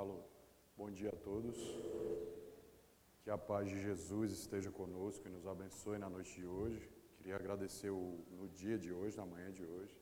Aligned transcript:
Alô, 0.00 0.20
bom 0.76 0.88
dia 0.92 1.08
a 1.08 1.16
todos. 1.16 1.58
Que 3.20 3.30
a 3.30 3.36
paz 3.36 3.68
de 3.68 3.80
Jesus 3.82 4.30
esteja 4.30 4.70
conosco 4.70 5.26
e 5.26 5.28
nos 5.28 5.44
abençoe 5.44 5.98
na 5.98 6.08
noite 6.08 6.32
de 6.36 6.46
hoje. 6.46 6.88
Queria 7.16 7.34
agradecer 7.34 7.90
o, 7.90 8.24
no 8.30 8.46
dia 8.48 8.78
de 8.78 8.92
hoje, 8.92 9.16
na 9.16 9.26
manhã 9.26 9.50
de 9.50 9.64
hoje. 9.66 10.00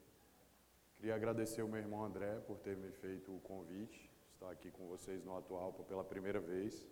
Queria 0.96 1.14
agradecer 1.14 1.62
o 1.62 1.69
meu 1.69 1.80
irmão 1.80 2.04
André 2.04 2.38
por 2.40 2.59
ter 2.59 2.77
me 2.77 2.90
feito 2.90 3.35
o 3.35 3.40
convite, 3.40 4.12
estar 4.35 4.51
aqui 4.51 4.71
com 4.71 4.87
vocês 4.87 5.24
no 5.24 5.35
Atual 5.35 5.72
pela 5.72 6.04
primeira 6.04 6.40
vez. 6.40 6.87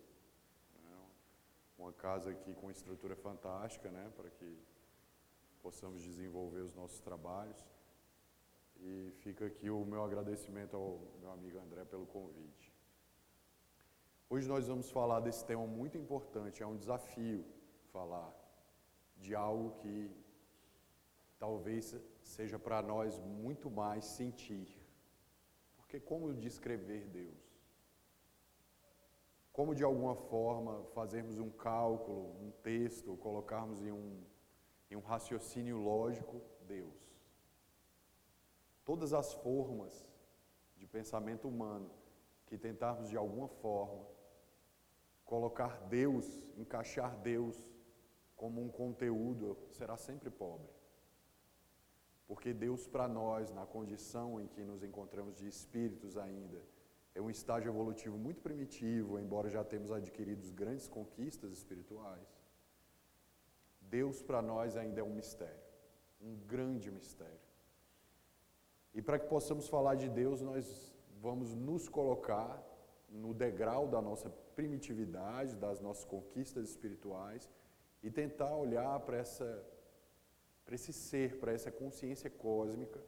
Né? 0.83 0.97
Uma 1.77 1.93
casa 1.93 2.31
aqui 2.31 2.55
com 2.55 2.71
estrutura 2.71 3.15
fantástica, 3.15 3.91
né, 3.91 4.11
para 4.17 4.31
que 4.31 4.59
possamos 5.61 6.03
desenvolver 6.03 6.61
os 6.61 6.73
nossos 6.73 7.01
trabalhos. 7.01 7.63
E 8.81 9.13
fica 9.19 9.45
aqui 9.45 9.69
o 9.69 9.85
meu 9.85 10.03
agradecimento 10.03 10.75
ao 10.75 11.03
meu 11.21 11.31
amigo 11.31 11.59
André 11.59 11.85
pelo 11.85 12.07
convite. 12.07 12.74
Hoje 14.35 14.49
nós 14.49 14.67
vamos 14.67 14.91
falar 14.91 15.21
desse 15.21 15.45
tema 15.45 15.65
muito 15.65 15.97
importante, 15.97 16.61
é 16.61 16.67
um 16.67 16.77
desafio 16.77 17.45
falar 17.93 18.35
de 19.17 19.33
algo 19.33 19.77
que 19.81 20.11
talvez 21.39 21.97
seja 22.21 22.59
para 22.59 22.83
nós 22.83 23.17
muito 23.21 23.71
mais 23.71 24.05
sentir. 24.05 24.67
Porque 25.77 26.01
como 26.01 26.35
descrever 26.35 27.07
Deus? 27.07 27.45
Como 29.53 29.73
de 29.73 29.85
alguma 29.85 30.17
forma 30.17 30.83
fazermos 30.87 31.39
um 31.39 31.51
cálculo, 31.51 32.35
um 32.45 32.51
texto, 32.61 33.17
colocarmos 33.19 33.85
em 33.85 33.93
um, 33.93 34.21
em 34.91 34.97
um 34.97 35.01
raciocínio 35.13 35.79
lógico 35.79 36.43
Deus? 36.67 37.09
Todas 38.85 39.13
as 39.13 39.33
formas 39.33 40.05
de 40.77 40.89
pensamento 40.89 41.47
humano 41.47 41.89
que 42.47 42.59
tentarmos 42.59 43.09
de 43.09 43.17
alguma 43.17 43.47
forma 43.47 44.14
colocar 45.25 45.81
Deus, 45.89 46.43
encaixar 46.57 47.17
Deus 47.19 47.69
como 48.37 48.63
um 48.63 48.69
conteúdo, 48.69 49.57
será 49.71 49.97
sempre 49.97 50.31
pobre. 50.31 50.69
Porque 52.27 52.53
Deus, 52.53 52.87
para 52.87 53.07
nós, 53.07 53.51
na 53.51 53.67
condição 53.67 54.41
em 54.41 54.47
que 54.47 54.63
nos 54.63 54.83
encontramos 54.83 55.37
de 55.37 55.47
espíritos 55.47 56.17
ainda, 56.17 56.61
é 57.15 57.21
um 57.21 57.31
estágio 57.31 57.71
evolutivo 57.71 58.19
muito 58.19 58.41
primitivo, 58.41 59.19
embora 59.19 59.49
já 59.49 59.63
temos 59.63 59.93
adquirido 59.93 60.51
grandes 60.53 60.89
conquistas 60.89 61.53
espirituais. 61.53 62.29
Deus, 63.81 64.23
para 64.23 64.43
nós, 64.43 64.77
ainda 64.77 65.01
é 65.01 65.05
um 65.05 65.15
mistério, 65.15 65.63
um 66.21 66.35
grande 66.37 66.91
mistério. 66.91 67.39
E 68.93 69.03
para 69.03 69.19
que 69.19 69.29
possamos 69.29 69.69
falar 69.69 69.95
de 69.95 70.09
Deus, 70.09 70.41
nós 70.41 70.95
vamos 71.21 71.55
nos 71.55 71.89
colocar 71.89 72.63
no 73.15 73.33
degrau 73.33 73.87
da 73.87 74.03
nossa 74.03 74.29
primitividade, 74.57 75.57
das 75.57 75.81
nossas 75.81 76.05
conquistas 76.05 76.69
espirituais 76.69 77.49
e 78.03 78.11
tentar 78.11 78.55
olhar 78.55 78.99
para 79.01 79.17
essa 79.17 79.65
para 80.65 80.75
esse 80.75 80.95
ser, 80.95 81.39
para 81.39 81.53
essa 81.53 81.71
consciência 81.71 82.31
cósmica 82.31 82.99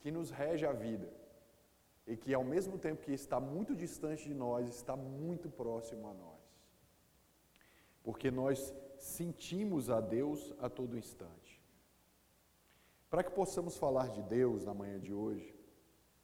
que 0.00 0.10
nos 0.10 0.30
rege 0.30 0.66
a 0.66 0.72
vida 0.72 1.08
e 2.04 2.16
que 2.16 2.34
ao 2.34 2.42
mesmo 2.42 2.76
tempo 2.78 3.02
que 3.02 3.12
está 3.12 3.38
muito 3.38 3.76
distante 3.76 4.28
de 4.28 4.34
nós, 4.34 4.68
está 4.68 4.96
muito 4.96 5.48
próximo 5.48 6.08
a 6.08 6.14
nós. 6.14 6.42
Porque 8.02 8.28
nós 8.28 8.74
sentimos 8.98 9.88
a 9.88 10.00
Deus 10.00 10.52
a 10.58 10.68
todo 10.68 10.98
instante. 10.98 11.62
Para 13.08 13.22
que 13.22 13.30
possamos 13.30 13.76
falar 13.76 14.08
de 14.08 14.22
Deus 14.22 14.64
na 14.64 14.74
manhã 14.74 14.98
de 14.98 15.12
hoje, 15.12 15.54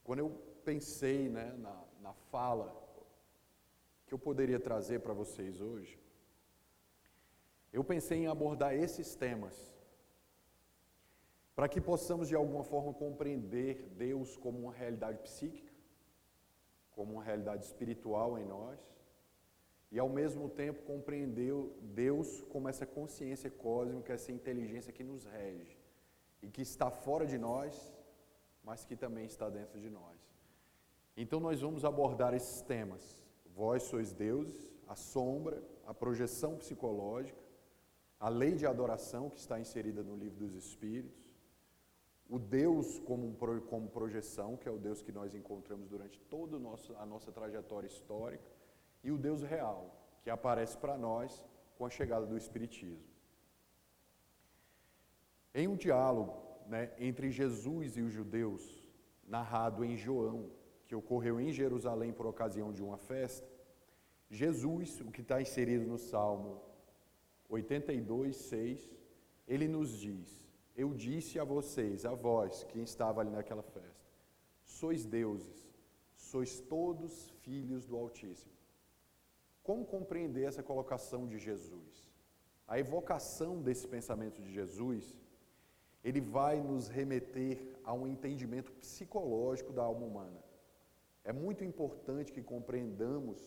quando 0.03 0.19
eu 0.19 0.31
pensei 0.65 1.29
né, 1.29 1.55
na, 1.59 1.85
na 2.09 2.15
fala 2.33 2.67
que 4.07 4.15
eu 4.15 4.19
poderia 4.19 4.59
trazer 4.59 4.99
para 5.01 5.13
vocês 5.13 5.61
hoje, 5.61 5.95
eu 7.71 7.85
pensei 7.85 8.19
em 8.21 8.27
abordar 8.27 8.73
esses 8.75 9.09
temas, 9.25 9.57
para 11.55 11.69
que 11.69 11.81
possamos 11.91 12.27
de 12.27 12.37
alguma 12.41 12.65
forma 12.65 12.95
compreender 12.95 13.75
Deus 14.05 14.39
como 14.39 14.59
uma 14.65 14.73
realidade 14.73 15.19
psíquica, 15.27 15.73
como 16.97 17.13
uma 17.17 17.25
realidade 17.31 17.67
espiritual 17.67 18.39
em 18.39 18.47
nós, 18.57 18.81
e 19.93 19.99
ao 19.99 20.09
mesmo 20.09 20.49
tempo 20.49 20.87
compreender 20.93 21.53
Deus 22.05 22.41
como 22.53 22.71
essa 22.71 22.87
consciência 22.87 23.51
cósmica, 23.51 24.15
essa 24.15 24.33
inteligência 24.33 24.95
que 24.99 25.05
nos 25.05 25.27
rege 25.27 25.77
e 26.41 26.49
que 26.49 26.63
está 26.63 26.91
fora 26.91 27.27
de 27.27 27.37
nós, 27.37 27.95
mas 28.65 28.87
que 28.87 28.97
também 28.97 29.27
está 29.27 29.51
dentro 29.51 29.79
de 29.79 29.91
nós. 29.91 30.18
Então 31.21 31.41
nós 31.41 31.61
vamos 31.61 31.85
abordar 31.85 32.33
esses 32.33 32.63
temas 32.63 33.19
Vós 33.59 33.83
sois 33.83 34.13
deuses, 34.13 34.73
a 34.87 34.95
sombra, 34.95 35.61
a 35.85 35.93
projeção 35.93 36.57
psicológica, 36.57 37.43
a 38.21 38.29
lei 38.29 38.55
de 38.55 38.65
adoração 38.65 39.29
que 39.29 39.41
está 39.41 39.59
inserida 39.59 40.01
no 40.01 40.15
livro 40.15 40.39
dos 40.39 40.55
Espíritos, 40.55 41.37
o 42.31 42.39
Deus 42.39 43.01
como, 43.01 43.35
como 43.69 43.89
projeção, 43.89 44.57
que 44.57 44.69
é 44.69 44.71
o 44.71 44.79
Deus 44.79 45.03
que 45.03 45.11
nós 45.11 45.35
encontramos 45.35 45.89
durante 45.89 46.21
toda 46.21 46.57
a 46.57 47.05
nossa 47.05 47.33
trajetória 47.33 47.89
histórica, 47.89 48.45
e 49.03 49.11
o 49.11 49.19
Deus 49.19 49.43
real, 49.43 49.93
que 50.23 50.31
aparece 50.31 50.79
para 50.79 50.97
nós 50.97 51.45
com 51.77 51.85
a 51.85 51.91
chegada 51.91 52.27
do 52.27 52.37
Espiritismo. 52.37 53.09
Em 55.53 55.67
um 55.67 55.75
diálogo 55.75 56.41
né, 56.69 56.93
entre 56.97 57.29
Jesus 57.29 57.97
e 57.97 58.03
os 58.03 58.13
judeus, 58.13 58.87
narrado 59.27 59.85
em 59.85 59.97
João, 59.97 60.49
que 60.89 60.97
ocorreu 60.97 61.39
em 61.39 61.53
Jerusalém 61.53 62.13
por 62.13 62.27
ocasião 62.27 62.73
de 62.73 62.83
uma 62.83 62.97
festa, 62.97 63.47
Jesus, 64.31 65.01
o 65.03 65.11
que 65.11 65.21
está 65.21 65.41
inserido 65.41 65.87
no 65.87 65.99
Salmo 65.99 66.61
82, 67.49 68.35
6, 68.37 68.91
ele 69.47 69.69
nos 69.69 69.99
diz: 69.99 70.51
Eu 70.75 70.95
disse 70.95 71.39
a 71.39 71.45
vocês, 71.45 72.05
a 72.05 72.15
vós, 72.15 72.65
quem 72.65 72.83
estava 72.83 73.21
ali 73.21 73.31
naquela 73.31 73.63
festa, 73.63 74.11
sois 74.65 75.05
deuses, 75.05 75.71
sois 76.17 76.59
todos 76.59 77.31
filhos 77.43 77.87
do 77.87 77.97
Altíssimo. 77.97 78.53
Como 79.63 79.85
compreender 79.85 80.45
essa 80.45 80.63
colocação 80.63 81.27
de 81.27 81.39
Jesus? 81.39 82.09
A 82.67 82.79
evocação 82.79 83.63
desse 83.63 83.87
pensamento 83.87 84.41
de 84.41 84.51
Jesus, 84.51 85.15
ele 86.03 86.21
vai 86.21 86.61
nos 86.63 86.89
remeter 86.89 87.79
a 87.85 87.93
um 87.93 88.07
entendimento 88.07 88.73
psicológico 88.73 89.73
da 89.73 89.83
alma 89.83 90.07
humana. 90.07 90.48
É 91.31 91.33
muito 91.47 91.63
importante 91.71 92.33
que 92.35 92.43
compreendamos 92.53 93.39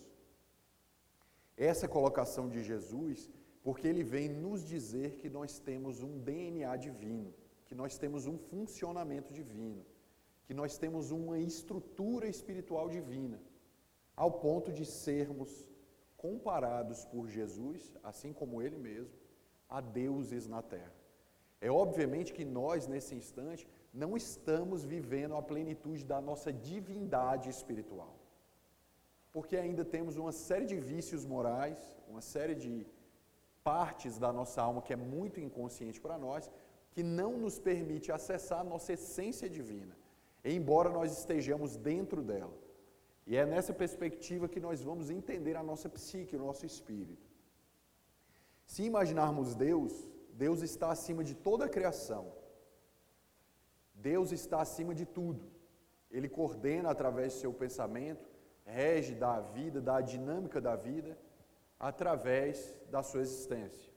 essa 1.69 1.87
colocação 1.95 2.45
de 2.53 2.61
Jesus, 2.69 3.17
porque 3.63 3.87
ele 3.91 4.03
vem 4.03 4.27
nos 4.29 4.59
dizer 4.73 5.09
que 5.21 5.29
nós 5.37 5.51
temos 5.69 6.03
um 6.07 6.13
DNA 6.19 6.73
divino, 6.87 7.33
que 7.65 7.73
nós 7.81 7.97
temos 8.03 8.27
um 8.31 8.37
funcionamento 8.37 9.33
divino, 9.39 9.83
que 10.45 10.53
nós 10.53 10.77
temos 10.83 11.09
uma 11.19 11.39
estrutura 11.39 12.27
espiritual 12.35 12.87
divina, 12.97 13.39
ao 14.15 14.31
ponto 14.45 14.71
de 14.71 14.85
sermos 14.85 15.51
comparados 16.25 17.03
por 17.05 17.27
Jesus, 17.37 17.81
assim 18.03 18.31
como 18.31 18.61
ele 18.61 18.77
mesmo, 18.77 19.15
a 19.67 19.81
deuses 19.81 20.45
na 20.47 20.61
terra. 20.61 20.93
É 21.59 21.71
obviamente 21.71 22.31
que 22.37 22.45
nós, 22.45 22.87
nesse 22.93 23.15
instante, 23.15 23.67
não 23.93 24.15
estamos 24.15 24.83
vivendo 24.83 25.35
a 25.35 25.41
plenitude 25.41 26.03
da 26.05 26.21
nossa 26.21 26.51
divindade 26.51 27.49
espiritual. 27.49 28.15
Porque 29.31 29.55
ainda 29.57 29.83
temos 29.83 30.17
uma 30.17 30.31
série 30.31 30.65
de 30.65 30.77
vícios 30.77 31.25
morais, 31.25 31.77
uma 32.07 32.21
série 32.21 32.55
de 32.55 32.85
partes 33.63 34.17
da 34.17 34.31
nossa 34.31 34.61
alma 34.61 34.81
que 34.81 34.93
é 34.93 34.95
muito 34.95 35.39
inconsciente 35.39 35.99
para 35.99 36.17
nós, 36.17 36.49
que 36.91 37.03
não 37.03 37.37
nos 37.37 37.59
permite 37.59 38.11
acessar 38.11 38.59
a 38.61 38.63
nossa 38.63 38.93
essência 38.93 39.49
divina, 39.49 39.95
embora 40.43 40.89
nós 40.89 41.17
estejamos 41.17 41.77
dentro 41.77 42.21
dela. 42.21 42.57
E 43.25 43.35
é 43.37 43.45
nessa 43.45 43.73
perspectiva 43.73 44.49
que 44.49 44.59
nós 44.59 44.81
vamos 44.81 45.09
entender 45.09 45.55
a 45.55 45.63
nossa 45.63 45.87
psique, 45.87 46.35
o 46.35 46.39
nosso 46.39 46.65
espírito. 46.65 47.29
Se 48.65 48.83
imaginarmos 48.83 49.55
Deus, 49.55 49.93
Deus 50.33 50.61
está 50.61 50.91
acima 50.91 51.23
de 51.23 51.35
toda 51.35 51.65
a 51.65 51.69
criação. 51.69 52.33
Deus 54.01 54.31
está 54.31 54.61
acima 54.61 54.93
de 54.95 55.05
tudo. 55.05 55.43
Ele 56.09 56.27
coordena 56.27 56.89
através 56.89 57.33
do 57.33 57.39
seu 57.39 57.53
pensamento, 57.53 58.27
rege 58.65 59.13
da 59.15 59.39
vida, 59.39 59.79
da 59.79 60.01
dinâmica 60.01 60.59
da 60.59 60.75
vida, 60.75 61.17
através 61.79 62.75
da 62.89 63.01
sua 63.01 63.21
existência. 63.21 63.91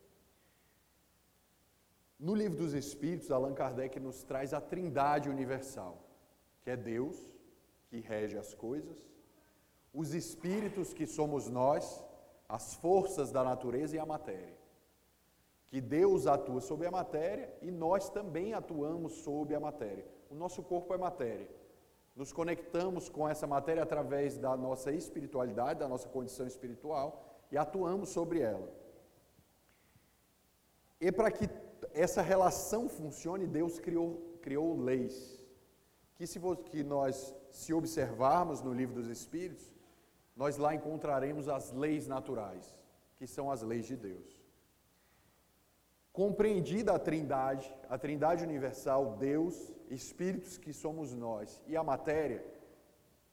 No 2.19 2.35
livro 2.35 2.59
dos 2.59 2.73
Espíritos, 2.73 3.31
Allan 3.31 3.55
Kardec 3.55 3.99
nos 3.99 4.23
traz 4.23 4.55
a 4.55 4.61
trindade 4.61 5.29
universal, 5.29 5.99
que 6.63 6.71
é 6.71 6.77
Deus, 6.77 7.19
que 7.89 8.01
rege 8.01 8.39
as 8.39 8.55
coisas, 8.55 8.99
os 9.93 10.15
espíritos, 10.15 10.93
que 10.93 11.07
somos 11.07 11.49
nós, 11.49 12.05
as 12.49 12.75
forças 12.75 13.31
da 13.31 13.45
natureza 13.45 13.97
e 13.97 13.99
a 13.99 14.07
matéria 14.07 14.64
que 15.75 15.81
Deus 15.81 16.29
atua 16.29 16.61
sobre 16.61 16.87
a 16.87 16.91
matéria 16.93 17.53
e 17.61 17.69
nós 17.69 18.09
também 18.09 18.55
atuamos 18.55 19.13
sobre 19.25 19.57
a 19.57 19.59
matéria. 19.59 20.07
O 20.31 20.35
nosso 20.37 20.63
corpo 20.63 20.95
é 20.95 20.97
matéria. 20.97 21.49
nos 22.15 22.33
conectamos 22.33 23.09
com 23.09 23.29
essa 23.29 23.45
matéria 23.45 23.83
através 23.83 24.39
da 24.39 24.57
nossa 24.57 24.93
espiritualidade, 24.93 25.81
da 25.81 25.89
nossa 25.89 26.09
condição 26.09 26.47
espiritual 26.47 27.41
e 27.51 27.59
atuamos 27.59 28.11
sobre 28.11 28.39
ela. 28.39 28.73
E 31.01 31.11
para 31.11 31.29
que 31.33 31.51
essa 31.93 32.23
relação 32.23 32.89
funcione, 32.89 33.45
Deus 33.45 33.81
criou, 33.81 34.39
criou 34.43 34.79
leis. 34.79 35.45
Que, 36.15 36.25
se, 36.25 36.39
que 36.67 36.85
nós, 36.85 37.35
se 37.51 37.75
observarmos 37.75 38.63
no 38.63 38.73
livro 38.73 38.95
dos 38.95 39.09
Espíritos, 39.09 39.75
nós 40.37 40.57
lá 40.57 40.73
encontraremos 40.73 41.49
as 41.49 41.73
leis 41.73 42.07
naturais, 42.07 42.79
que 43.17 43.27
são 43.27 43.51
as 43.51 43.61
leis 43.63 43.87
de 43.87 43.97
Deus. 43.97 44.44
Compreendida 46.15 46.95
a 46.95 46.99
Trindade, 46.99 47.75
a 47.91 47.99
Trindade 47.99 48.45
universal, 48.45 49.17
Deus, 49.19 49.73
espíritos 49.91 50.57
que 50.57 50.73
somos 50.73 51.13
nós 51.13 51.61
e 51.67 51.77
a 51.77 51.83
matéria, 51.83 52.41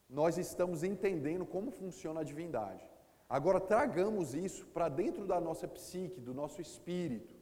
nós 0.10 0.36
estamos 0.40 0.84
entendendo 0.84 1.46
como 1.46 1.70
funciona 1.70 2.22
a 2.22 2.24
divindade. 2.24 2.84
Agora 3.30 3.60
tragamos 3.60 4.34
isso 4.34 4.66
para 4.66 4.90
dentro 4.90 5.28
da 5.28 5.40
nossa 5.40 5.68
psique, 5.68 6.20
do 6.20 6.34
nosso 6.34 6.60
espírito, 6.60 7.36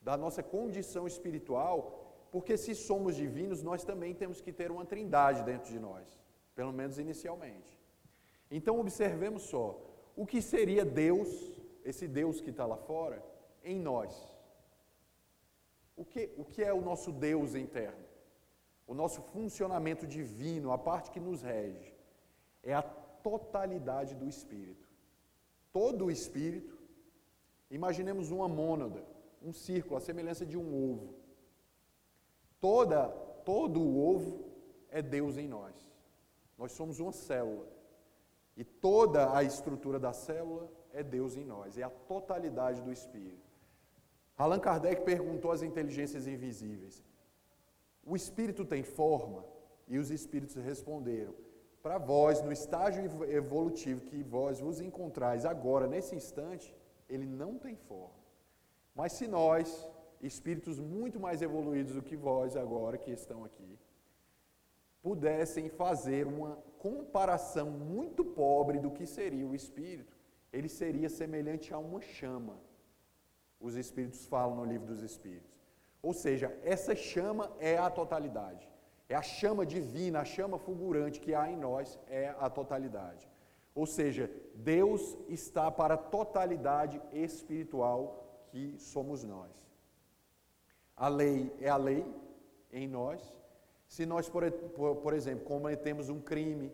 da 0.00 0.16
nossa 0.16 0.42
condição 0.42 1.06
espiritual, 1.06 2.26
porque 2.32 2.56
se 2.56 2.74
somos 2.74 3.14
divinos, 3.14 3.62
nós 3.62 3.84
também 3.84 4.14
temos 4.14 4.40
que 4.40 4.54
ter 4.54 4.70
uma 4.70 4.86
trindade 4.86 5.42
dentro 5.42 5.70
de 5.70 5.78
nós, 5.78 6.18
pelo 6.54 6.72
menos 6.72 6.98
inicialmente. 6.98 7.78
Então 8.50 8.80
observemos 8.80 9.42
só, 9.42 9.78
o 10.16 10.24
que 10.24 10.40
seria 10.40 10.82
Deus, 10.82 11.28
esse 11.84 12.08
Deus 12.08 12.40
que 12.40 12.48
está 12.48 12.64
lá 12.64 12.78
fora, 12.78 13.22
em 13.62 13.78
nós? 13.78 14.37
O 15.98 16.04
que, 16.04 16.30
o 16.36 16.44
que 16.44 16.62
é 16.62 16.72
o 16.72 16.80
nosso 16.80 17.10
Deus 17.10 17.54
interno? 17.56 18.06
O 18.86 18.94
nosso 18.94 19.20
funcionamento 19.20 20.06
divino, 20.06 20.72
a 20.72 20.78
parte 20.78 21.10
que 21.10 21.20
nos 21.20 21.42
rege, 21.42 21.92
é 22.62 22.72
a 22.72 22.82
totalidade 22.82 24.14
do 24.14 24.26
Espírito. 24.26 24.88
Todo 25.72 26.06
o 26.06 26.10
Espírito, 26.10 26.78
imaginemos 27.68 28.30
uma 28.30 28.48
mônada, 28.48 29.04
um 29.42 29.52
círculo, 29.52 29.96
a 29.96 30.00
semelhança 30.00 30.46
de 30.46 30.56
um 30.56 30.68
ovo. 30.90 31.14
Toda, 32.60 33.08
todo 33.44 33.80
o 33.80 33.98
ovo 34.08 34.44
é 34.88 35.02
Deus 35.02 35.36
em 35.36 35.48
nós. 35.48 35.74
Nós 36.56 36.72
somos 36.72 37.00
uma 37.00 37.12
célula. 37.12 37.68
E 38.56 38.64
toda 38.64 39.36
a 39.36 39.42
estrutura 39.42 39.98
da 39.98 40.12
célula 40.12 40.70
é 40.92 41.02
Deus 41.02 41.36
em 41.36 41.44
nós, 41.44 41.76
é 41.76 41.82
a 41.82 41.90
totalidade 41.90 42.82
do 42.82 42.92
Espírito. 42.92 43.47
Allan 44.38 44.60
Kardec 44.60 45.02
perguntou 45.02 45.50
às 45.50 45.62
inteligências 45.62 46.28
invisíveis: 46.28 47.04
o 48.06 48.14
espírito 48.14 48.64
tem 48.64 48.84
forma? 48.84 49.44
E 49.88 49.98
os 49.98 50.10
espíritos 50.10 50.54
responderam: 50.54 51.34
para 51.82 51.98
vós, 51.98 52.40
no 52.40 52.52
estágio 52.52 53.02
evolutivo 53.24 54.02
que 54.02 54.22
vós 54.22 54.60
vos 54.60 54.80
encontrais 54.80 55.44
agora, 55.44 55.88
nesse 55.88 56.14
instante, 56.14 56.74
ele 57.08 57.26
não 57.26 57.58
tem 57.58 57.74
forma. 57.74 58.22
Mas 58.94 59.12
se 59.12 59.26
nós, 59.26 59.90
espíritos 60.20 60.78
muito 60.78 61.18
mais 61.18 61.42
evoluídos 61.42 61.94
do 61.94 62.02
que 62.02 62.16
vós 62.16 62.56
agora 62.56 62.96
que 62.96 63.10
estão 63.10 63.44
aqui, 63.44 63.78
pudessem 65.02 65.68
fazer 65.68 66.26
uma 66.26 66.56
comparação 66.78 67.70
muito 67.70 68.24
pobre 68.24 68.78
do 68.78 68.90
que 68.90 69.06
seria 69.06 69.46
o 69.46 69.54
espírito, 69.54 70.16
ele 70.52 70.68
seria 70.68 71.08
semelhante 71.08 71.72
a 71.72 71.78
uma 71.78 72.00
chama 72.00 72.67
os 73.60 73.74
Espíritos 73.76 74.26
falam 74.26 74.56
no 74.56 74.64
livro 74.64 74.86
dos 74.86 75.02
Espíritos. 75.02 75.58
Ou 76.02 76.12
seja, 76.12 76.56
essa 76.62 76.94
chama 76.94 77.50
é 77.58 77.76
a 77.76 77.90
totalidade. 77.90 78.68
É 79.08 79.14
a 79.14 79.22
chama 79.22 79.64
divina, 79.64 80.20
a 80.20 80.24
chama 80.24 80.58
fulgurante 80.58 81.20
que 81.20 81.34
há 81.34 81.50
em 81.50 81.56
nós 81.56 81.98
é 82.08 82.34
a 82.38 82.48
totalidade. 82.50 83.28
Ou 83.74 83.86
seja, 83.86 84.30
Deus 84.54 85.16
está 85.28 85.70
para 85.70 85.94
a 85.94 85.98
totalidade 85.98 87.00
espiritual 87.12 88.44
que 88.50 88.74
somos 88.78 89.24
nós. 89.24 89.50
A 90.96 91.08
lei 91.08 91.54
é 91.60 91.68
a 91.68 91.76
lei 91.76 92.04
em 92.72 92.86
nós. 92.86 93.32
Se 93.86 94.04
nós, 94.04 94.28
por, 94.28 94.50
por, 94.50 95.14
exemplo, 95.14 95.46
cometemos 95.46 96.08
um 96.08 96.20
crime 96.20 96.72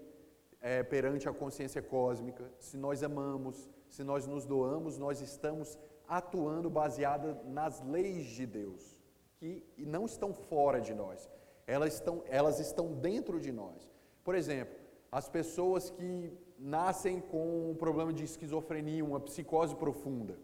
é, 0.60 0.82
perante 0.82 1.28
a 1.28 1.32
consciência 1.32 1.81
cósmica, 1.81 2.50
se 2.58 2.76
nós 2.76 3.02
amamos, 3.02 3.70
se 3.88 4.02
nós 4.02 4.26
nos 4.26 4.44
doamos, 4.44 4.98
nós 4.98 5.20
estamos 5.20 5.78
atuando 6.08 6.68
baseada 6.70 7.40
nas 7.44 7.80
leis 7.82 8.26
de 8.26 8.46
Deus, 8.46 9.00
que 9.36 9.64
não 9.78 10.04
estão 10.06 10.32
fora 10.32 10.80
de 10.80 10.94
nós, 10.94 11.28
elas 11.66 11.94
estão, 11.94 12.22
elas 12.26 12.60
estão 12.60 12.92
dentro 12.92 13.40
de 13.40 13.52
nós. 13.52 13.90
Por 14.22 14.34
exemplo, 14.34 14.76
as 15.10 15.28
pessoas 15.28 15.90
que 15.90 16.32
nascem 16.58 17.20
com 17.20 17.70
um 17.70 17.74
problema 17.74 18.12
de 18.12 18.24
esquizofrenia, 18.24 19.04
uma 19.04 19.20
psicose 19.20 19.74
profunda, 19.74 20.38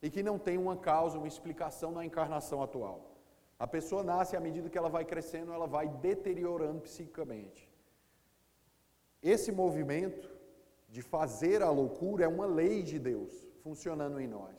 e 0.00 0.10
que 0.10 0.22
não 0.22 0.38
tem 0.38 0.58
uma 0.58 0.76
causa, 0.76 1.18
uma 1.18 1.28
explicação 1.28 1.92
na 1.92 2.04
encarnação 2.04 2.62
atual. 2.62 3.12
A 3.58 3.66
pessoa 3.66 4.02
nasce 4.02 4.36
à 4.36 4.40
medida 4.40 4.68
que 4.68 4.76
ela 4.76 4.88
vai 4.88 5.04
crescendo, 5.04 5.52
ela 5.52 5.66
vai 5.66 5.88
deteriorando 5.88 6.80
psicicamente. 6.80 7.70
Esse 9.22 9.52
movimento 9.52 10.28
de 10.88 11.00
fazer 11.00 11.62
a 11.62 11.70
loucura 11.70 12.24
é 12.24 12.28
uma 12.28 12.44
lei 12.44 12.82
de 12.82 12.98
Deus 12.98 13.51
funcionando 13.62 14.20
em 14.20 14.26
nós. 14.26 14.56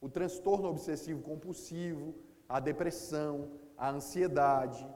O 0.00 0.08
transtorno 0.08 0.68
obsessivo 0.68 1.20
compulsivo, 1.22 2.14
a 2.48 2.58
depressão, 2.58 3.50
a 3.76 3.90
ansiedade, 3.90 4.86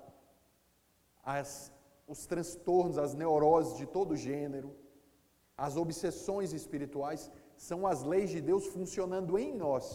as, 1.22 1.72
os 2.06 2.26
transtornos, 2.26 2.98
as 2.98 3.14
neuroses 3.14 3.76
de 3.76 3.86
todo 3.86 4.16
gênero, 4.16 4.74
as 5.56 5.76
obsessões 5.76 6.52
espirituais 6.52 7.30
são 7.56 7.86
as 7.86 8.02
leis 8.02 8.30
de 8.30 8.40
Deus 8.40 8.66
funcionando 8.66 9.38
em 9.38 9.54
nós. 9.54 9.86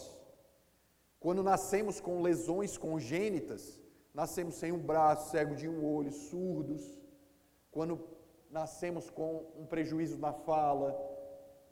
Quando 1.20 1.44
nascemos 1.44 2.00
com 2.00 2.22
lesões 2.22 2.78
congênitas, 2.78 3.82
nascemos 4.14 4.56
sem 4.56 4.72
um 4.72 4.80
braço, 4.80 5.32
cego 5.32 5.54
de 5.54 5.68
um 5.68 5.86
olho, 5.86 6.12
surdos. 6.12 6.84
Quando 7.72 8.08
nascemos 8.50 9.10
com 9.10 9.46
um 9.58 9.66
prejuízo 9.66 10.18
na 10.18 10.32
fala, 10.32 10.98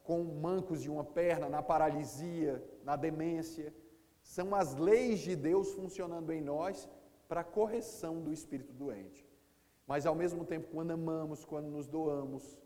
com 0.07 0.23
mancos 0.23 0.81
de 0.81 0.89
uma 0.89 1.03
perna, 1.03 1.49
na 1.49 1.61
paralisia, 1.61 2.63
na 2.81 2.95
demência. 2.95 3.73
São 4.23 4.55
as 4.55 4.73
leis 4.73 5.19
de 5.19 5.35
Deus 5.35 5.73
funcionando 5.73 6.31
em 6.31 6.39
nós 6.39 6.89
para 7.27 7.41
a 7.41 7.43
correção 7.43 8.21
do 8.21 8.31
espírito 8.31 8.71
doente. 8.71 9.27
Mas 9.85 10.05
ao 10.05 10.15
mesmo 10.15 10.45
tempo, 10.45 10.69
quando 10.71 10.91
amamos, 10.91 11.43
quando 11.43 11.69
nos 11.69 11.87
doamos, 11.87 12.57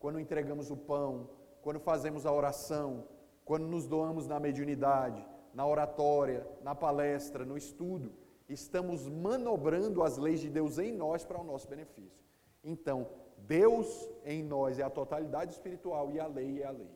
quando 0.00 0.18
entregamos 0.18 0.68
o 0.68 0.76
pão, 0.76 1.30
quando 1.62 1.78
fazemos 1.78 2.26
a 2.26 2.32
oração, 2.32 3.06
quando 3.44 3.68
nos 3.68 3.86
doamos 3.86 4.26
na 4.26 4.40
mediunidade, 4.40 5.24
na 5.54 5.64
oratória, 5.64 6.44
na 6.60 6.74
palestra, 6.74 7.44
no 7.44 7.56
estudo, 7.56 8.12
estamos 8.48 9.08
manobrando 9.08 10.02
as 10.02 10.18
leis 10.18 10.40
de 10.40 10.50
Deus 10.50 10.76
em 10.76 10.90
nós 10.90 11.24
para 11.24 11.40
o 11.40 11.44
nosso 11.44 11.68
benefício. 11.68 12.24
Então, 12.64 13.08
Deus 13.46 14.08
em 14.24 14.42
nós 14.42 14.78
é 14.78 14.82
a 14.82 14.90
totalidade 14.90 15.52
espiritual 15.52 16.10
e 16.10 16.20
a 16.20 16.26
lei 16.26 16.62
é 16.62 16.66
a 16.66 16.70
lei. 16.70 16.90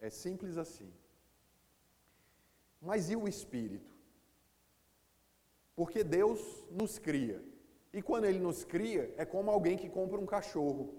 É 0.00 0.10
simples 0.10 0.56
assim. 0.56 0.92
Mas 2.80 3.10
e 3.10 3.16
o 3.16 3.26
espírito? 3.26 3.94
Porque 5.74 6.02
Deus 6.04 6.40
nos 6.70 6.98
cria. 6.98 7.42
E 7.92 8.02
quando 8.02 8.24
ele 8.24 8.38
nos 8.38 8.64
cria, 8.64 9.12
é 9.16 9.24
como 9.24 9.50
alguém 9.50 9.76
que 9.76 9.88
compra 9.88 10.18
um 10.18 10.26
cachorro. 10.26 10.94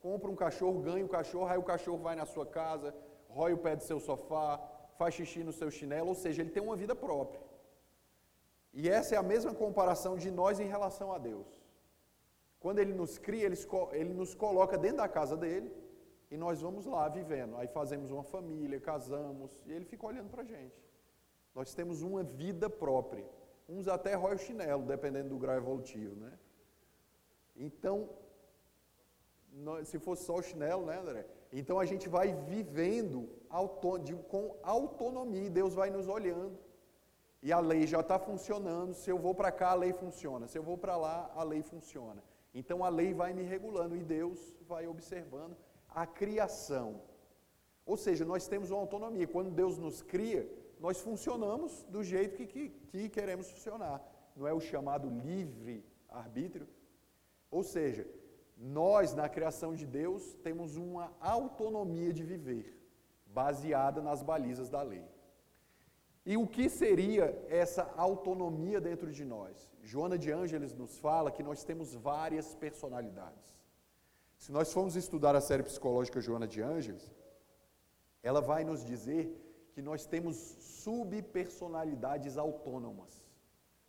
Compra 0.00 0.30
um 0.30 0.36
cachorro, 0.36 0.80
ganha 0.80 1.04
o 1.04 1.08
cachorro, 1.08 1.46
aí 1.46 1.58
o 1.58 1.62
cachorro 1.62 1.98
vai 1.98 2.14
na 2.14 2.26
sua 2.26 2.44
casa, 2.44 2.94
rói 3.28 3.54
o 3.54 3.58
pé 3.58 3.74
do 3.74 3.82
seu 3.82 3.98
sofá, 3.98 4.60
faz 4.98 5.14
xixi 5.14 5.42
no 5.42 5.52
seu 5.52 5.70
chinelo, 5.70 6.08
ou 6.08 6.14
seja, 6.14 6.42
ele 6.42 6.50
tem 6.50 6.62
uma 6.62 6.76
vida 6.76 6.94
própria. 6.94 7.40
E 8.72 8.88
essa 8.88 9.14
é 9.14 9.18
a 9.18 9.22
mesma 9.22 9.54
comparação 9.54 10.16
de 10.16 10.30
nós 10.30 10.60
em 10.60 10.66
relação 10.66 11.12
a 11.12 11.18
Deus. 11.18 11.63
Quando 12.64 12.78
ele 12.78 12.94
nos 12.94 13.18
cria, 13.18 13.46
ele, 13.92 14.14
nos 14.14 14.34
coloca 14.34 14.78
dentro 14.78 14.96
da 14.96 15.08
casa 15.16 15.36
dele 15.36 15.70
e 16.30 16.36
nós 16.44 16.62
vamos 16.62 16.86
lá 16.86 17.06
vivendo. 17.10 17.58
Aí 17.58 17.68
fazemos 17.68 18.10
uma 18.10 18.22
família, 18.22 18.80
casamos 18.80 19.50
e 19.66 19.72
ele 19.74 19.84
fica 19.84 20.06
olhando 20.06 20.30
para 20.30 20.40
a 20.40 20.46
gente. 20.46 20.82
Nós 21.54 21.74
temos 21.74 22.00
uma 22.00 22.22
vida 22.22 22.70
própria. 22.70 23.26
Uns 23.68 23.86
até 23.86 24.14
rói 24.14 24.36
o 24.36 24.38
chinelo, 24.38 24.82
dependendo 24.82 25.28
do 25.28 25.36
grau 25.36 25.54
evolutivo, 25.58 26.16
né? 26.16 26.32
Então, 27.54 28.08
se 29.84 29.98
fosse 29.98 30.24
só 30.24 30.36
o 30.36 30.42
chinelo, 30.42 30.86
né, 30.86 30.98
André? 30.98 31.26
Então 31.52 31.78
a 31.78 31.84
gente 31.84 32.08
vai 32.08 32.32
vivendo 32.32 33.28
com 34.28 34.56
autonomia, 34.62 35.50
Deus 35.50 35.74
vai 35.74 35.90
nos 35.90 36.08
olhando. 36.08 36.58
E 37.42 37.52
a 37.52 37.60
lei 37.60 37.86
já 37.86 38.00
está 38.00 38.18
funcionando. 38.18 38.94
Se 38.94 39.10
eu 39.10 39.18
vou 39.18 39.34
para 39.34 39.52
cá, 39.52 39.72
a 39.72 39.74
lei 39.74 39.92
funciona. 39.92 40.48
Se 40.48 40.56
eu 40.56 40.62
vou 40.62 40.78
para 40.78 40.96
lá, 40.96 41.30
a 41.34 41.42
lei 41.42 41.62
funciona. 41.62 42.22
Então 42.54 42.84
a 42.84 42.88
lei 42.88 43.12
vai 43.12 43.32
me 43.32 43.42
regulando 43.42 43.96
e 43.96 44.04
Deus 44.04 44.38
vai 44.68 44.86
observando 44.86 45.56
a 45.88 46.06
criação. 46.06 47.02
Ou 47.84 47.96
seja, 47.96 48.24
nós 48.24 48.46
temos 48.46 48.70
uma 48.70 48.80
autonomia. 48.80 49.26
Quando 49.26 49.50
Deus 49.50 49.76
nos 49.76 50.02
cria, 50.02 50.48
nós 50.78 51.00
funcionamos 51.00 51.84
do 51.84 52.02
jeito 52.02 52.36
que, 52.36 52.46
que, 52.46 52.68
que 52.68 53.08
queremos 53.08 53.50
funcionar. 53.50 54.02
Não 54.36 54.46
é 54.46 54.52
o 54.52 54.60
chamado 54.60 55.08
livre 55.08 55.84
arbítrio. 56.08 56.68
Ou 57.50 57.62
seja, 57.62 58.06
nós 58.56 59.14
na 59.14 59.28
criação 59.28 59.74
de 59.74 59.86
Deus 59.86 60.34
temos 60.42 60.76
uma 60.76 61.12
autonomia 61.20 62.12
de 62.12 62.22
viver, 62.22 62.80
baseada 63.26 64.00
nas 64.00 64.22
balizas 64.22 64.68
da 64.68 64.82
lei. 64.82 65.04
E 66.26 66.36
o 66.36 66.46
que 66.46 66.68
seria 66.70 67.26
essa 67.48 67.92
autonomia 67.96 68.80
dentro 68.80 69.12
de 69.12 69.24
nós? 69.24 69.70
Joana 69.82 70.16
de 70.16 70.30
Ângeles 70.30 70.72
nos 70.72 70.98
fala 70.98 71.30
que 71.30 71.42
nós 71.42 71.64
temos 71.64 71.94
várias 71.94 72.54
personalidades. 72.54 73.54
Se 74.38 74.50
nós 74.50 74.72
formos 74.72 74.96
estudar 74.96 75.36
a 75.36 75.40
série 75.40 75.62
psicológica 75.62 76.20
Joana 76.20 76.48
de 76.48 76.62
Ângeles, 76.62 77.14
ela 78.22 78.40
vai 78.40 78.64
nos 78.64 78.84
dizer 78.84 79.40
que 79.72 79.82
nós 79.82 80.06
temos 80.06 80.36
subpersonalidades 80.60 82.38
autônomas. 82.38 83.22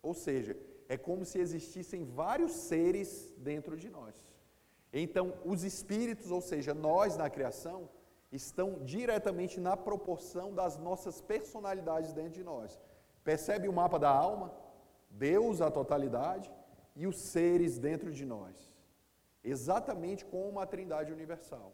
Ou 0.02 0.12
seja, 0.12 0.56
é 0.88 0.96
como 0.96 1.24
se 1.24 1.38
existissem 1.38 2.04
vários 2.04 2.52
seres 2.52 3.32
dentro 3.38 3.76
de 3.76 3.88
nós. 3.88 4.14
Então, 4.92 5.34
os 5.44 5.64
espíritos, 5.64 6.30
ou 6.30 6.40
seja, 6.40 6.74
nós 6.74 7.16
na 7.16 7.30
criação, 7.30 7.88
estão 8.32 8.80
diretamente 8.84 9.60
na 9.60 9.76
proporção 9.76 10.54
das 10.54 10.76
nossas 10.76 11.20
personalidades 11.20 12.12
dentro 12.12 12.32
de 12.32 12.44
nós. 12.44 12.80
Percebe 13.24 13.68
o 13.68 13.72
mapa 13.72 13.98
da 13.98 14.10
alma? 14.10 14.52
Deus, 15.10 15.60
a 15.60 15.70
totalidade, 15.70 16.52
e 16.94 17.06
os 17.06 17.18
seres 17.18 17.78
dentro 17.78 18.12
de 18.12 18.24
nós. 18.24 18.72
Exatamente 19.42 20.24
como 20.24 20.58
a 20.58 20.66
trindade 20.66 21.12
universal. 21.12 21.72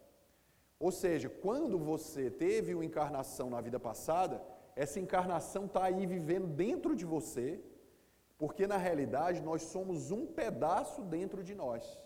Ou 0.78 0.90
seja, 0.90 1.28
quando 1.28 1.78
você 1.78 2.30
teve 2.30 2.74
uma 2.74 2.84
encarnação 2.84 3.48
na 3.48 3.60
vida 3.60 3.78
passada, 3.78 4.42
essa 4.74 4.98
encarnação 4.98 5.66
está 5.66 5.84
aí 5.84 6.06
vivendo 6.06 6.46
dentro 6.46 6.96
de 6.96 7.04
você, 7.04 7.60
porque 8.36 8.66
na 8.66 8.76
realidade 8.76 9.40
nós 9.40 9.62
somos 9.62 10.10
um 10.10 10.26
pedaço 10.26 11.02
dentro 11.02 11.42
de 11.44 11.54
nós. 11.54 12.00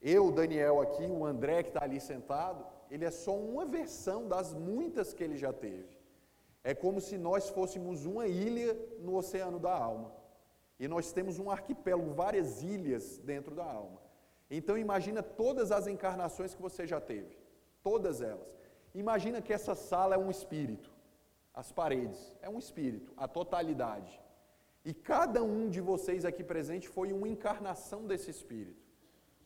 Eu, 0.00 0.32
Daniel 0.32 0.80
aqui, 0.80 1.06
o 1.06 1.24
André 1.24 1.62
que 1.62 1.70
está 1.70 1.84
ali 1.84 2.00
sentado, 2.00 2.66
ele 2.90 3.04
é 3.04 3.10
só 3.10 3.34
uma 3.36 3.64
versão 3.64 4.26
das 4.26 4.54
muitas 4.54 5.12
que 5.12 5.22
ele 5.22 5.36
já 5.36 5.52
teve. 5.52 5.96
É 6.62 6.74
como 6.74 7.00
se 7.00 7.16
nós 7.16 7.48
fôssemos 7.48 8.04
uma 8.04 8.26
ilha 8.26 8.76
no 9.00 9.16
oceano 9.16 9.58
da 9.58 9.74
alma. 9.74 10.12
E 10.78 10.86
nós 10.86 11.12
temos 11.12 11.38
um 11.38 11.50
arquipélago, 11.50 12.12
várias 12.12 12.62
ilhas 12.62 13.18
dentro 13.18 13.54
da 13.54 13.64
alma. 13.64 14.00
Então 14.50 14.78
imagina 14.78 15.22
todas 15.22 15.70
as 15.70 15.86
encarnações 15.86 16.54
que 16.54 16.62
você 16.62 16.86
já 16.86 17.00
teve, 17.00 17.36
todas 17.82 18.20
elas. 18.20 18.48
Imagina 18.94 19.42
que 19.42 19.52
essa 19.52 19.74
sala 19.74 20.14
é 20.14 20.18
um 20.18 20.30
espírito, 20.30 20.90
as 21.52 21.70
paredes 21.70 22.34
é 22.40 22.48
um 22.48 22.58
espírito, 22.58 23.12
a 23.16 23.28
totalidade. 23.28 24.20
E 24.84 24.94
cada 24.94 25.42
um 25.42 25.68
de 25.68 25.80
vocês 25.80 26.24
aqui 26.24 26.42
presente 26.42 26.88
foi 26.88 27.12
uma 27.12 27.28
encarnação 27.28 28.06
desse 28.06 28.30
espírito. 28.30 28.82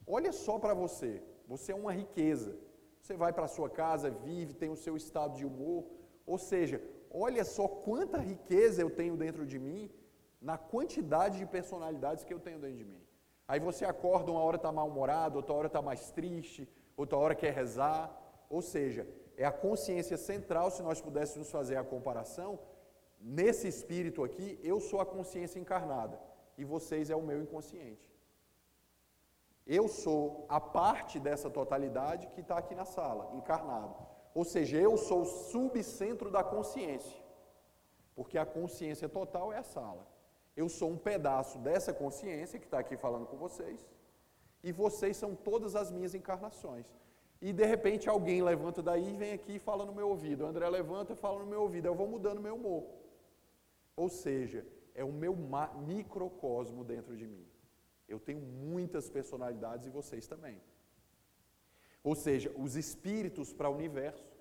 Olha 0.07 0.33
só 0.33 0.59
para 0.59 0.75
você, 0.75 1.23
você 1.49 1.73
é 1.73 1.75
uma 1.75 1.93
riqueza. 1.93 2.57
Você 3.12 3.19
vai 3.19 3.31
para 3.31 3.45
a 3.45 3.54
sua 3.57 3.69
casa, 3.69 4.09
vive, 4.09 4.54
tem 4.54 4.71
o 4.71 4.83
seu 4.85 4.97
estado 4.97 5.37
de 5.37 5.45
humor. 5.45 5.85
Ou 6.25 6.38
seja, 6.38 6.83
olha 7.11 7.45
só 7.45 7.69
quanta 7.69 8.16
riqueza 8.16 8.81
eu 8.81 8.88
tenho 8.88 9.19
dentro 9.19 9.45
de 9.45 9.59
mim, 9.59 9.90
na 10.40 10.57
quantidade 10.57 11.37
de 11.37 11.45
personalidades 11.45 12.25
que 12.25 12.33
eu 12.33 12.40
tenho 12.40 12.59
dentro 12.59 12.78
de 12.78 12.87
mim. 12.87 13.02
Aí 13.47 13.61
você 13.61 13.85
acorda, 13.85 14.33
uma 14.33 14.42
hora 14.42 14.57
está 14.57 14.73
mal-humorado, 14.73 15.37
outra 15.37 15.54
hora 15.54 15.66
está 15.66 15.83
mais 15.83 16.11
triste, 16.11 16.66
outra 16.97 17.19
hora 17.19 17.35
quer 17.35 17.52
rezar. 17.52 18.19
Ou 18.49 18.62
seja, 18.62 19.07
é 19.37 19.45
a 19.45 19.52
consciência 19.52 20.16
central, 20.16 20.71
se 20.71 20.83
nós 20.83 21.02
pudéssemos 21.02 21.50
fazer 21.50 21.76
a 21.76 21.85
comparação, 21.85 22.59
nesse 23.21 23.69
espírito 23.69 24.25
aqui, 24.25 24.59
eu 24.62 24.81
sou 24.81 25.02
a 25.02 25.04
consciência 25.04 25.61
encarnada 25.61 26.19
e 26.57 26.64
vocês 26.64 27.11
é 27.11 27.16
o 27.16 27.21
meu 27.21 27.42
inconsciente. 27.42 28.12
Eu 29.66 29.88
sou 29.88 30.45
a 30.49 30.61
parte 30.61 31.21
dessa 31.21 31.49
totalidade 31.49 32.26
que 32.28 32.40
está 32.40 32.59
aqui 32.59 32.75
na 32.75 32.85
sala, 32.85 33.31
encarnado. 33.35 33.95
Ou 34.35 34.45
seja, 34.45 34.76
eu 34.76 34.97
sou 34.97 35.23
o 35.23 35.26
subcentro 35.26 36.31
da 36.31 36.42
consciência. 36.42 37.21
Porque 38.14 38.37
a 38.37 38.47
consciência 38.47 39.09
total 39.09 39.52
é 39.52 39.59
a 39.59 39.62
sala. 39.62 40.07
Eu 40.57 40.69
sou 40.69 40.90
um 40.90 40.97
pedaço 40.97 41.59
dessa 41.59 41.92
consciência 41.92 42.59
que 42.59 42.66
está 42.66 42.78
aqui 42.78 42.97
falando 42.97 43.26
com 43.26 43.37
vocês. 43.37 43.88
E 44.62 44.73
vocês 44.73 45.16
são 45.16 45.35
todas 45.35 45.75
as 45.75 45.90
minhas 45.90 46.14
encarnações. 46.14 46.87
E 47.40 47.52
de 47.52 47.64
repente 47.64 48.09
alguém 48.09 48.42
levanta 48.42 48.83
daí 48.83 49.14
e 49.14 49.16
vem 49.16 49.33
aqui 49.33 49.57
e 49.57 49.59
fala 49.59 49.85
no 49.85 49.95
meu 49.95 50.09
ouvido. 50.09 50.45
O 50.45 50.47
André 50.47 50.69
levanta 50.69 51.12
e 51.12 51.16
fala 51.16 51.40
no 51.40 51.47
meu 51.47 51.62
ouvido. 51.62 51.87
Eu 51.87 51.95
vou 51.95 52.07
mudando 52.07 52.40
meu 52.40 52.54
humor. 52.54 52.85
Ou 53.97 54.09
seja, 54.09 54.66
é 54.95 55.04
o 55.04 55.12
meu 55.12 55.37
microcosmo 55.87 56.85
dentro 56.85 57.16
de 57.16 57.26
mim. 57.26 57.47
Eu 58.12 58.21
tenho 58.21 58.40
muitas 58.40 59.09
personalidades 59.09 59.87
e 59.87 59.90
vocês 59.90 60.26
também. 60.26 60.61
Ou 62.04 62.14
seja, 62.14 62.52
os 62.59 62.76
espíritos 62.76 63.54
para 63.54 63.71
o 63.71 63.75
universo 63.75 64.37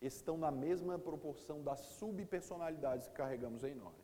estão 0.00 0.36
na 0.38 0.50
mesma 0.50 0.96
proporção 0.96 1.60
das 1.60 1.80
subpersonalidades 1.98 3.08
que 3.08 3.14
carregamos 3.14 3.64
em 3.64 3.74
nós. 3.74 3.94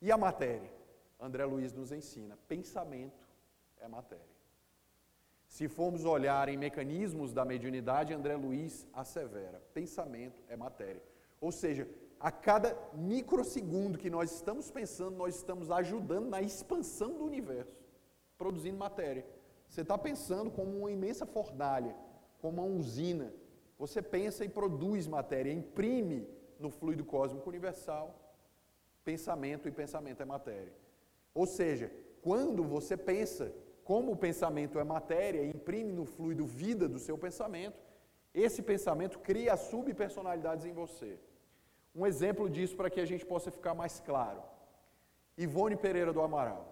E 0.00 0.10
a 0.10 0.18
matéria? 0.18 0.72
André 1.20 1.44
Luiz 1.44 1.72
nos 1.72 1.92
ensina: 1.92 2.36
pensamento 2.48 3.24
é 3.80 3.86
matéria. 3.86 4.32
Se 5.46 5.68
formos 5.68 6.04
olhar 6.04 6.48
em 6.48 6.56
mecanismos 6.56 7.32
da 7.32 7.44
mediunidade, 7.44 8.12
André 8.12 8.34
Luiz 8.34 8.88
assevera: 8.92 9.62
pensamento 9.72 10.42
é 10.48 10.56
matéria. 10.56 11.02
Ou 11.40 11.52
seja, 11.52 11.88
a 12.18 12.32
cada 12.32 12.76
microsegundo 12.94 13.98
que 13.98 14.10
nós 14.10 14.32
estamos 14.32 14.68
pensando, 14.68 15.16
nós 15.16 15.36
estamos 15.36 15.70
ajudando 15.70 16.28
na 16.28 16.42
expansão 16.42 17.16
do 17.16 17.24
universo 17.24 17.81
produzindo 18.42 18.76
matéria. 18.76 19.24
Você 19.68 19.82
está 19.82 19.96
pensando 19.96 20.50
como 20.50 20.70
uma 20.80 20.90
imensa 20.90 21.24
fornalha, 21.24 21.94
como 22.40 22.60
uma 22.60 22.78
usina. 22.78 23.32
Você 23.78 24.02
pensa 24.02 24.44
e 24.44 24.48
produz 24.48 25.06
matéria, 25.06 25.52
imprime 25.52 26.28
no 26.58 26.68
fluido 26.68 27.04
cósmico 27.04 27.48
universal 27.48 28.18
pensamento 29.04 29.68
e 29.68 29.72
pensamento 29.72 30.22
é 30.22 30.24
matéria. 30.24 30.72
Ou 31.34 31.46
seja, 31.46 31.90
quando 32.20 32.62
você 32.64 32.96
pensa 32.96 33.52
como 33.84 34.12
o 34.12 34.16
pensamento 34.16 34.78
é 34.78 34.84
matéria 34.84 35.42
e 35.42 35.50
imprime 35.50 35.92
no 35.92 36.04
fluido 36.04 36.44
vida 36.44 36.88
do 36.88 37.00
seu 37.00 37.16
pensamento, 37.18 37.78
esse 38.32 38.60
pensamento 38.62 39.18
cria 39.18 39.56
subpersonalidades 39.56 40.64
em 40.64 40.72
você. 40.72 41.18
Um 41.94 42.06
exemplo 42.06 42.48
disso 42.48 42.76
para 42.76 42.90
que 42.90 43.00
a 43.00 43.04
gente 43.04 43.24
possa 43.26 43.50
ficar 43.50 43.74
mais 43.74 43.98
claro. 44.00 44.42
Ivone 45.36 45.76
Pereira 45.76 46.12
do 46.12 46.20
Amaral 46.20 46.71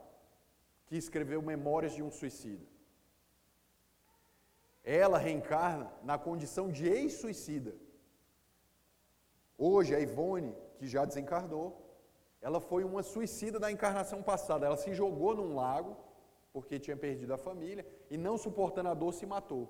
que 0.91 0.97
escreveu 0.97 1.41
Memórias 1.41 1.93
de 1.97 2.03
um 2.03 2.11
Suicida. 2.11 2.67
Ela 4.83 5.19
reencarna 5.19 5.89
na 6.03 6.19
condição 6.19 6.69
de 6.69 6.85
ex-suicida. 6.89 7.73
Hoje, 9.57 9.95
a 9.95 10.01
Ivone, 10.01 10.53
que 10.79 10.89
já 10.89 11.05
desencarnou, 11.05 11.69
ela 12.41 12.61
foi 12.61 12.83
uma 12.83 13.05
suicida 13.05 13.61
da 13.61 13.71
encarnação 13.71 14.21
passada. 14.21 14.67
Ela 14.67 14.77
se 14.77 14.93
jogou 14.93 15.33
num 15.37 15.55
lago, 15.55 15.97
porque 16.53 16.81
tinha 16.81 16.97
perdido 16.97 17.33
a 17.35 17.39
família, 17.39 17.87
e 18.11 18.17
não 18.17 18.37
suportando 18.37 18.89
a 18.89 18.95
dor, 18.95 19.15
se 19.15 19.25
matou. 19.25 19.65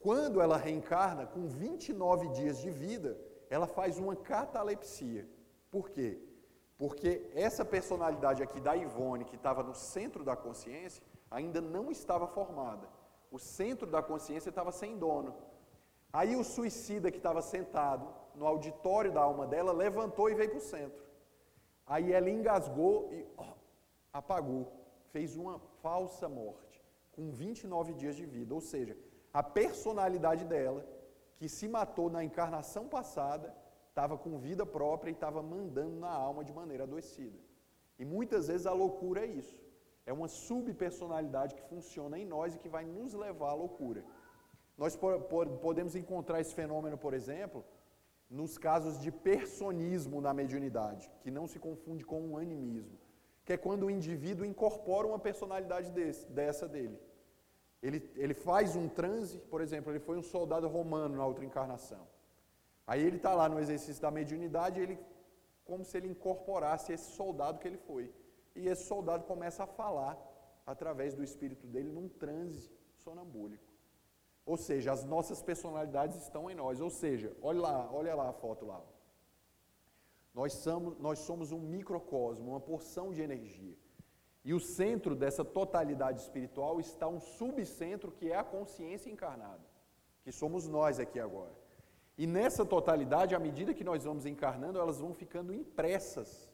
Quando 0.00 0.40
ela 0.40 0.56
reencarna, 0.56 1.24
com 1.24 1.46
29 1.46 2.30
dias 2.30 2.58
de 2.58 2.70
vida, 2.70 3.16
ela 3.48 3.68
faz 3.68 3.96
uma 3.96 4.16
catalepsia. 4.16 5.28
Por 5.70 5.88
quê? 5.90 6.18
Porque 6.78 7.30
essa 7.34 7.64
personalidade 7.64 8.42
aqui 8.42 8.60
da 8.60 8.76
Ivone, 8.76 9.24
que 9.24 9.36
estava 9.36 9.62
no 9.62 9.74
centro 9.74 10.22
da 10.22 10.36
consciência, 10.36 11.02
ainda 11.30 11.60
não 11.60 11.90
estava 11.90 12.26
formada. 12.26 12.88
O 13.30 13.38
centro 13.38 13.86
da 13.86 14.02
consciência 14.02 14.50
estava 14.50 14.70
sem 14.70 14.98
dono. 14.98 15.34
Aí 16.12 16.36
o 16.36 16.44
suicida 16.44 17.10
que 17.10 17.16
estava 17.16 17.40
sentado 17.40 18.06
no 18.34 18.46
auditório 18.46 19.12
da 19.12 19.22
alma 19.22 19.46
dela 19.46 19.72
levantou 19.72 20.30
e 20.30 20.34
veio 20.34 20.50
para 20.50 20.58
o 20.58 20.62
centro. 20.62 21.02
Aí 21.86 22.12
ela 22.12 22.28
engasgou 22.30 23.08
e 23.12 23.26
apagou. 24.12 24.72
Fez 25.12 25.36
uma 25.36 25.58
falsa 25.82 26.28
morte, 26.28 26.82
com 27.12 27.30
29 27.30 27.94
dias 27.94 28.16
de 28.16 28.26
vida. 28.26 28.54
Ou 28.54 28.60
seja, 28.60 28.96
a 29.32 29.42
personalidade 29.42 30.44
dela, 30.44 30.84
que 31.36 31.48
se 31.48 31.68
matou 31.68 32.10
na 32.10 32.22
encarnação 32.22 32.86
passada, 32.88 33.54
estava 33.96 34.18
com 34.18 34.38
vida 34.38 34.64
própria 34.66 35.10
e 35.10 35.14
estava 35.14 35.42
mandando 35.42 35.96
na 35.98 36.10
alma 36.10 36.44
de 36.44 36.52
maneira 36.52 36.84
adoecida. 36.84 37.38
E 37.98 38.04
muitas 38.04 38.48
vezes 38.48 38.66
a 38.66 38.72
loucura 38.72 39.22
é 39.22 39.26
isso. 39.26 39.58
É 40.04 40.12
uma 40.12 40.28
subpersonalidade 40.28 41.54
que 41.54 41.62
funciona 41.62 42.18
em 42.18 42.26
nós 42.26 42.54
e 42.54 42.58
que 42.58 42.68
vai 42.68 42.84
nos 42.84 43.14
levar 43.14 43.52
à 43.52 43.54
loucura. 43.54 44.04
Nós 44.76 44.94
podemos 45.62 45.96
encontrar 45.96 46.42
esse 46.42 46.54
fenômeno, 46.54 46.98
por 46.98 47.14
exemplo, 47.14 47.64
nos 48.28 48.58
casos 48.58 49.00
de 49.00 49.10
personismo 49.10 50.20
na 50.20 50.34
mediunidade, 50.34 51.10
que 51.22 51.30
não 51.30 51.46
se 51.46 51.58
confunde 51.58 52.04
com 52.04 52.20
um 52.20 52.36
animismo, 52.36 52.98
que 53.46 53.54
é 53.54 53.56
quando 53.56 53.84
o 53.86 53.90
indivíduo 53.90 54.44
incorpora 54.44 55.06
uma 55.06 55.18
personalidade 55.18 55.90
desse, 55.90 56.26
dessa 56.26 56.68
dele. 56.68 56.98
Ele, 57.82 58.10
ele 58.14 58.34
faz 58.34 58.76
um 58.76 58.88
transe, 58.88 59.38
por 59.38 59.62
exemplo, 59.62 59.90
ele 59.90 60.00
foi 60.00 60.18
um 60.18 60.22
soldado 60.22 60.68
romano 60.68 61.16
na 61.16 61.24
outra 61.24 61.46
encarnação. 61.46 62.06
Aí 62.86 63.02
ele 63.02 63.16
está 63.16 63.34
lá 63.34 63.48
no 63.48 63.58
exercício 63.58 64.00
da 64.00 64.10
mediunidade, 64.10 64.80
ele, 64.80 64.98
como 65.64 65.84
se 65.84 65.96
ele 65.96 66.08
incorporasse 66.08 66.92
esse 66.92 67.10
soldado 67.12 67.58
que 67.58 67.66
ele 67.66 67.78
foi. 67.78 68.12
E 68.54 68.68
esse 68.68 68.84
soldado 68.84 69.24
começa 69.24 69.64
a 69.64 69.66
falar 69.66 70.16
através 70.64 71.14
do 71.14 71.22
espírito 71.22 71.66
dele 71.66 71.90
num 71.90 72.08
transe 72.08 72.70
sonambúlico. 72.96 73.64
Ou 74.44 74.56
seja, 74.56 74.92
as 74.92 75.04
nossas 75.04 75.42
personalidades 75.42 76.16
estão 76.22 76.48
em 76.48 76.54
nós. 76.54 76.80
Ou 76.80 76.90
seja, 76.90 77.36
olha 77.42 77.60
lá, 77.60 77.90
olha 77.92 78.14
lá 78.14 78.28
a 78.28 78.32
foto 78.32 78.64
lá. 78.64 78.80
Nós 80.32 80.52
somos, 80.52 80.98
nós 80.98 81.18
somos 81.18 81.50
um 81.50 81.58
microcosmo, 81.58 82.50
uma 82.50 82.60
porção 82.60 83.12
de 83.12 83.22
energia. 83.22 83.76
E 84.44 84.54
o 84.54 84.60
centro 84.60 85.16
dessa 85.16 85.44
totalidade 85.44 86.20
espiritual 86.20 86.78
está 86.78 87.08
um 87.08 87.18
subcentro 87.18 88.12
que 88.12 88.30
é 88.30 88.36
a 88.36 88.44
consciência 88.44 89.10
encarnada, 89.10 89.64
que 90.22 90.30
somos 90.30 90.68
nós 90.68 91.00
aqui 91.00 91.18
agora. 91.18 91.65
E 92.18 92.26
nessa 92.26 92.64
totalidade, 92.64 93.34
à 93.34 93.38
medida 93.38 93.74
que 93.74 93.84
nós 93.84 94.04
vamos 94.04 94.24
encarnando, 94.24 94.78
elas 94.78 94.98
vão 94.98 95.12
ficando 95.12 95.52
impressas 95.52 96.50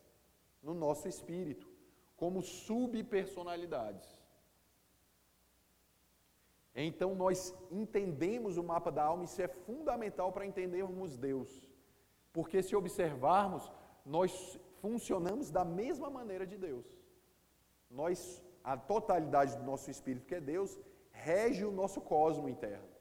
no 0.62 0.74
nosso 0.74 1.08
espírito, 1.08 1.68
como 2.16 2.42
subpersonalidades. 2.42 4.08
Então 6.74 7.14
nós 7.14 7.54
entendemos 7.70 8.56
o 8.56 8.62
mapa 8.62 8.90
da 8.90 9.04
alma, 9.04 9.24
isso 9.24 9.40
é 9.42 9.48
fundamental 9.48 10.32
para 10.32 10.46
entendermos 10.46 11.16
Deus. 11.16 11.68
Porque 12.32 12.62
se 12.62 12.74
observarmos, 12.74 13.70
nós 14.04 14.58
funcionamos 14.80 15.50
da 15.50 15.64
mesma 15.64 16.08
maneira 16.08 16.46
de 16.46 16.56
Deus. 16.56 16.86
Nós, 17.90 18.42
a 18.64 18.76
totalidade 18.76 19.56
do 19.56 19.64
nosso 19.64 19.90
espírito, 19.90 20.26
que 20.26 20.34
é 20.34 20.40
Deus, 20.40 20.78
rege 21.10 21.64
o 21.64 21.70
nosso 21.70 22.00
cosmo 22.00 22.48
interno. 22.48 22.91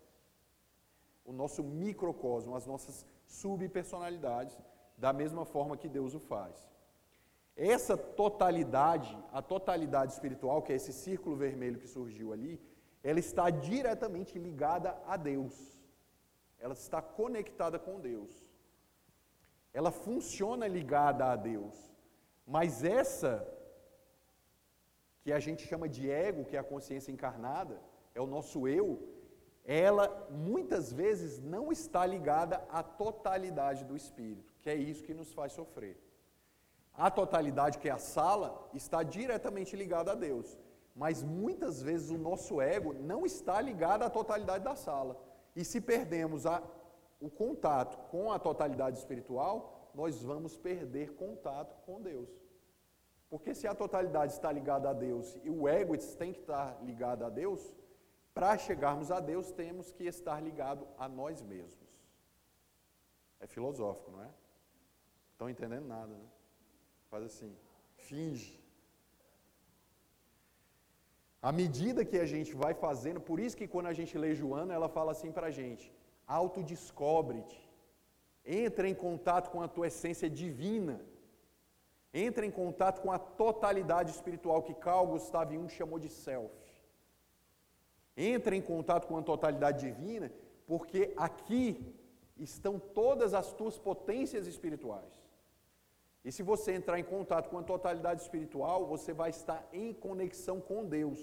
O 1.23 1.31
nosso 1.31 1.63
microcosmo, 1.63 2.55
as 2.55 2.65
nossas 2.65 3.05
subpersonalidades, 3.25 4.57
da 4.97 5.11
mesma 5.13 5.45
forma 5.45 5.77
que 5.77 5.89
Deus 5.89 6.13
o 6.13 6.19
faz. 6.19 6.55
Essa 7.55 7.97
totalidade, 7.97 9.17
a 9.31 9.41
totalidade 9.41 10.13
espiritual, 10.13 10.61
que 10.61 10.73
é 10.73 10.75
esse 10.75 10.93
círculo 10.93 11.35
vermelho 11.35 11.79
que 11.79 11.87
surgiu 11.87 12.31
ali, 12.33 12.59
ela 13.03 13.19
está 13.19 13.49
diretamente 13.49 14.37
ligada 14.37 14.97
a 15.05 15.17
Deus. 15.17 15.55
Ela 16.59 16.73
está 16.73 17.01
conectada 17.01 17.79
com 17.79 17.99
Deus. 17.99 18.31
Ela 19.73 19.91
funciona 19.91 20.67
ligada 20.67 21.25
a 21.25 21.35
Deus. 21.35 21.75
Mas 22.45 22.83
essa, 22.83 23.47
que 25.21 25.31
a 25.31 25.39
gente 25.39 25.65
chama 25.67 25.87
de 25.89 26.09
ego, 26.09 26.45
que 26.45 26.55
é 26.55 26.59
a 26.59 26.63
consciência 26.63 27.11
encarnada, 27.11 27.81
é 28.13 28.21
o 28.21 28.27
nosso 28.27 28.67
eu, 28.67 28.87
ela 29.71 30.27
muitas 30.29 30.91
vezes 30.91 31.39
não 31.39 31.71
está 31.71 32.05
ligada 32.05 32.61
à 32.69 32.83
totalidade 32.83 33.85
do 33.85 33.95
espírito, 33.95 34.53
que 34.59 34.69
é 34.69 34.75
isso 34.75 35.01
que 35.01 35.13
nos 35.13 35.31
faz 35.31 35.53
sofrer. 35.53 35.97
A 36.93 37.09
totalidade, 37.09 37.77
que 37.77 37.87
é 37.87 37.91
a 37.93 37.97
sala, 37.97 38.69
está 38.73 39.01
diretamente 39.01 39.73
ligada 39.77 40.11
a 40.11 40.15
Deus. 40.15 40.59
Mas 40.93 41.23
muitas 41.23 41.81
vezes 41.81 42.09
o 42.09 42.17
nosso 42.17 42.59
ego 42.59 42.93
não 42.93 43.25
está 43.25 43.61
ligado 43.61 44.03
à 44.03 44.09
totalidade 44.09 44.61
da 44.61 44.75
sala. 44.75 45.17
E 45.55 45.63
se 45.63 45.79
perdemos 45.79 46.45
a, 46.45 46.61
o 47.21 47.29
contato 47.29 47.97
com 48.09 48.29
a 48.29 48.37
totalidade 48.37 48.97
espiritual, 48.97 49.89
nós 49.95 50.21
vamos 50.21 50.57
perder 50.57 51.13
contato 51.13 51.77
com 51.85 52.01
Deus. 52.01 52.29
Porque 53.29 53.55
se 53.55 53.67
a 53.67 53.73
totalidade 53.73 54.33
está 54.33 54.51
ligada 54.51 54.89
a 54.89 54.93
Deus 54.93 55.39
e 55.45 55.49
o 55.49 55.65
ego 55.65 55.97
tem 56.17 56.33
que 56.33 56.41
estar 56.41 56.77
ligado 56.83 57.23
a 57.23 57.29
Deus, 57.29 57.73
para 58.33 58.57
chegarmos 58.57 59.11
a 59.11 59.19
Deus 59.19 59.51
temos 59.51 59.91
que 59.91 60.05
estar 60.05 60.39
ligado 60.41 60.87
a 60.97 61.07
nós 61.07 61.41
mesmos. 61.41 61.89
É 63.39 63.47
filosófico, 63.47 64.11
não 64.11 64.23
é? 64.23 64.29
Estão 65.31 65.49
entendendo 65.49 65.87
nada, 65.87 66.13
né? 66.15 66.27
Faz 67.09 67.23
assim, 67.25 67.51
finge. 67.95 68.61
À 71.41 71.51
medida 71.51 72.05
que 72.05 72.19
a 72.19 72.25
gente 72.33 72.53
vai 72.63 72.73
fazendo, 72.73 73.19
por 73.19 73.39
isso 73.39 73.57
que 73.57 73.67
quando 73.67 73.87
a 73.87 73.93
gente 73.99 74.15
lê 74.23 74.35
Joana, 74.35 74.75
ela 74.75 74.87
fala 74.87 75.11
assim 75.11 75.31
para 75.31 75.47
a 75.47 75.55
gente: 75.59 75.91
autodescobre-te, 76.27 77.59
entra 78.45 78.87
em 78.87 78.93
contato 78.93 79.49
com 79.49 79.61
a 79.61 79.67
tua 79.67 79.87
essência 79.87 80.29
divina, 80.29 81.01
entra 82.13 82.45
em 82.45 82.51
contato 82.51 83.01
com 83.01 83.11
a 83.11 83.17
totalidade 83.17 84.11
espiritual 84.11 84.61
que 84.61 84.75
Carl 84.75 85.07
Gustav 85.07 85.51
Jung 85.51 85.67
chamou 85.69 85.97
de 85.97 86.09
self. 86.09 86.60
Entra 88.21 88.55
em 88.55 88.61
contato 88.61 89.07
com 89.07 89.17
a 89.17 89.23
totalidade 89.23 89.79
divina, 89.87 90.31
porque 90.67 91.11
aqui 91.17 91.65
estão 92.37 92.77
todas 92.77 93.33
as 93.33 93.51
tuas 93.51 93.79
potências 93.79 94.45
espirituais. 94.45 95.11
E 96.23 96.31
se 96.31 96.43
você 96.43 96.73
entrar 96.73 96.99
em 96.99 97.03
contato 97.03 97.49
com 97.49 97.57
a 97.57 97.63
totalidade 97.63 98.21
espiritual, 98.21 98.85
você 98.85 99.11
vai 99.11 99.31
estar 99.31 99.67
em 99.73 99.91
conexão 99.91 100.61
com 100.61 100.85
Deus. 100.85 101.19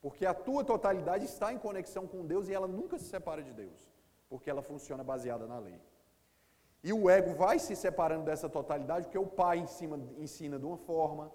Porque 0.00 0.24
a 0.24 0.32
tua 0.32 0.64
totalidade 0.64 1.26
está 1.26 1.52
em 1.52 1.58
conexão 1.58 2.06
com 2.06 2.24
Deus 2.24 2.48
e 2.48 2.54
ela 2.54 2.66
nunca 2.66 2.98
se 2.98 3.04
separa 3.04 3.42
de 3.42 3.52
Deus. 3.52 3.78
Porque 4.30 4.48
ela 4.48 4.62
funciona 4.62 5.04
baseada 5.04 5.46
na 5.46 5.58
lei. 5.58 5.78
E 6.82 6.90
o 6.90 7.10
ego 7.10 7.34
vai 7.34 7.58
se 7.58 7.76
separando 7.76 8.24
dessa 8.24 8.48
totalidade, 8.48 9.04
porque 9.04 9.18
o 9.18 9.26
pai 9.26 9.58
ensina, 9.58 10.00
ensina 10.16 10.58
de 10.58 10.64
uma 10.64 10.78
forma, 10.78 11.30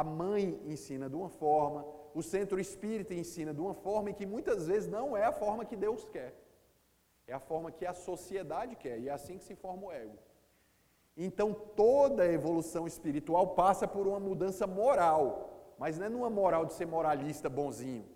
a 0.00 0.04
mãe 0.04 0.60
ensina 0.72 1.08
de 1.08 1.16
uma 1.16 1.30
forma, 1.42 1.80
o 2.14 2.22
centro 2.22 2.60
espírita 2.60 3.14
ensina 3.14 3.52
de 3.54 3.62
uma 3.62 3.72
forma, 3.72 4.10
e 4.10 4.14
que 4.18 4.26
muitas 4.26 4.66
vezes 4.70 4.88
não 4.96 5.16
é 5.16 5.24
a 5.24 5.32
forma 5.32 5.64
que 5.64 5.74
Deus 5.74 6.04
quer. 6.14 6.32
É 7.26 7.32
a 7.32 7.40
forma 7.40 7.70
que 7.70 7.86
a 7.86 7.94
sociedade 7.94 8.76
quer, 8.76 8.98
e 8.98 9.08
é 9.08 9.12
assim 9.12 9.38
que 9.38 9.44
se 9.44 9.54
forma 9.54 9.86
o 9.86 9.92
ego. 9.92 10.18
Então 11.16 11.54
toda 11.54 12.24
a 12.24 12.32
evolução 12.40 12.86
espiritual 12.86 13.54
passa 13.62 13.88
por 13.88 14.06
uma 14.06 14.20
mudança 14.20 14.66
moral, 14.66 15.74
mas 15.78 15.96
não 15.98 16.06
é 16.06 16.10
numa 16.10 16.28
moral 16.28 16.66
de 16.66 16.74
ser 16.74 16.86
moralista 16.86 17.48
bonzinho. 17.48 18.06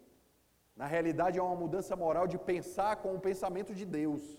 Na 0.77 0.87
realidade 0.87 1.39
é 1.39 1.43
uma 1.43 1.57
mudança 1.57 1.97
moral 1.97 2.27
de 2.27 2.37
pensar 2.37 2.97
com 2.97 3.15
o 3.15 3.21
pensamento 3.21 3.75
de 3.75 3.87
Deus. 3.87 4.39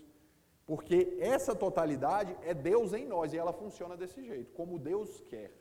Porque 0.63 1.17
essa 1.19 1.55
totalidade 1.55 2.37
é 2.43 2.53
Deus 2.53 2.93
em 2.93 3.07
nós 3.07 3.33
e 3.33 3.37
ela 3.39 3.51
funciona 3.51 3.97
desse 3.97 4.23
jeito, 4.23 4.53
como 4.53 4.77
Deus 4.77 5.21
quer. 5.21 5.60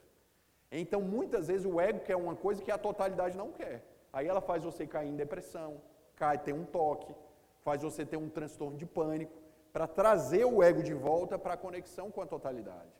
Então 0.71 1.01
muitas 1.01 1.47
vezes 1.47 1.65
o 1.65 1.79
ego 1.79 1.99
quer 1.99 2.15
uma 2.15 2.35
coisa 2.35 2.63
que 2.63 2.71
a 2.71 2.77
totalidade 2.77 3.37
não 3.37 3.51
quer. 3.51 3.83
Aí 4.13 4.27
ela 4.27 4.41
faz 4.41 4.63
você 4.63 4.87
cair 4.87 5.09
em 5.09 5.15
depressão, 5.15 5.81
cai 6.15 6.37
ter 6.37 6.53
um 6.53 6.65
toque, 6.65 7.13
faz 7.61 7.81
você 7.81 8.05
ter 8.05 8.17
um 8.17 8.29
transtorno 8.29 8.77
de 8.77 8.85
pânico 8.85 9.33
para 9.73 9.87
trazer 9.87 10.45
o 10.45 10.63
ego 10.63 10.81
de 10.81 10.93
volta 10.93 11.37
para 11.37 11.53
a 11.53 11.57
conexão 11.57 12.09
com 12.09 12.21
a 12.21 12.25
totalidade. 12.25 12.91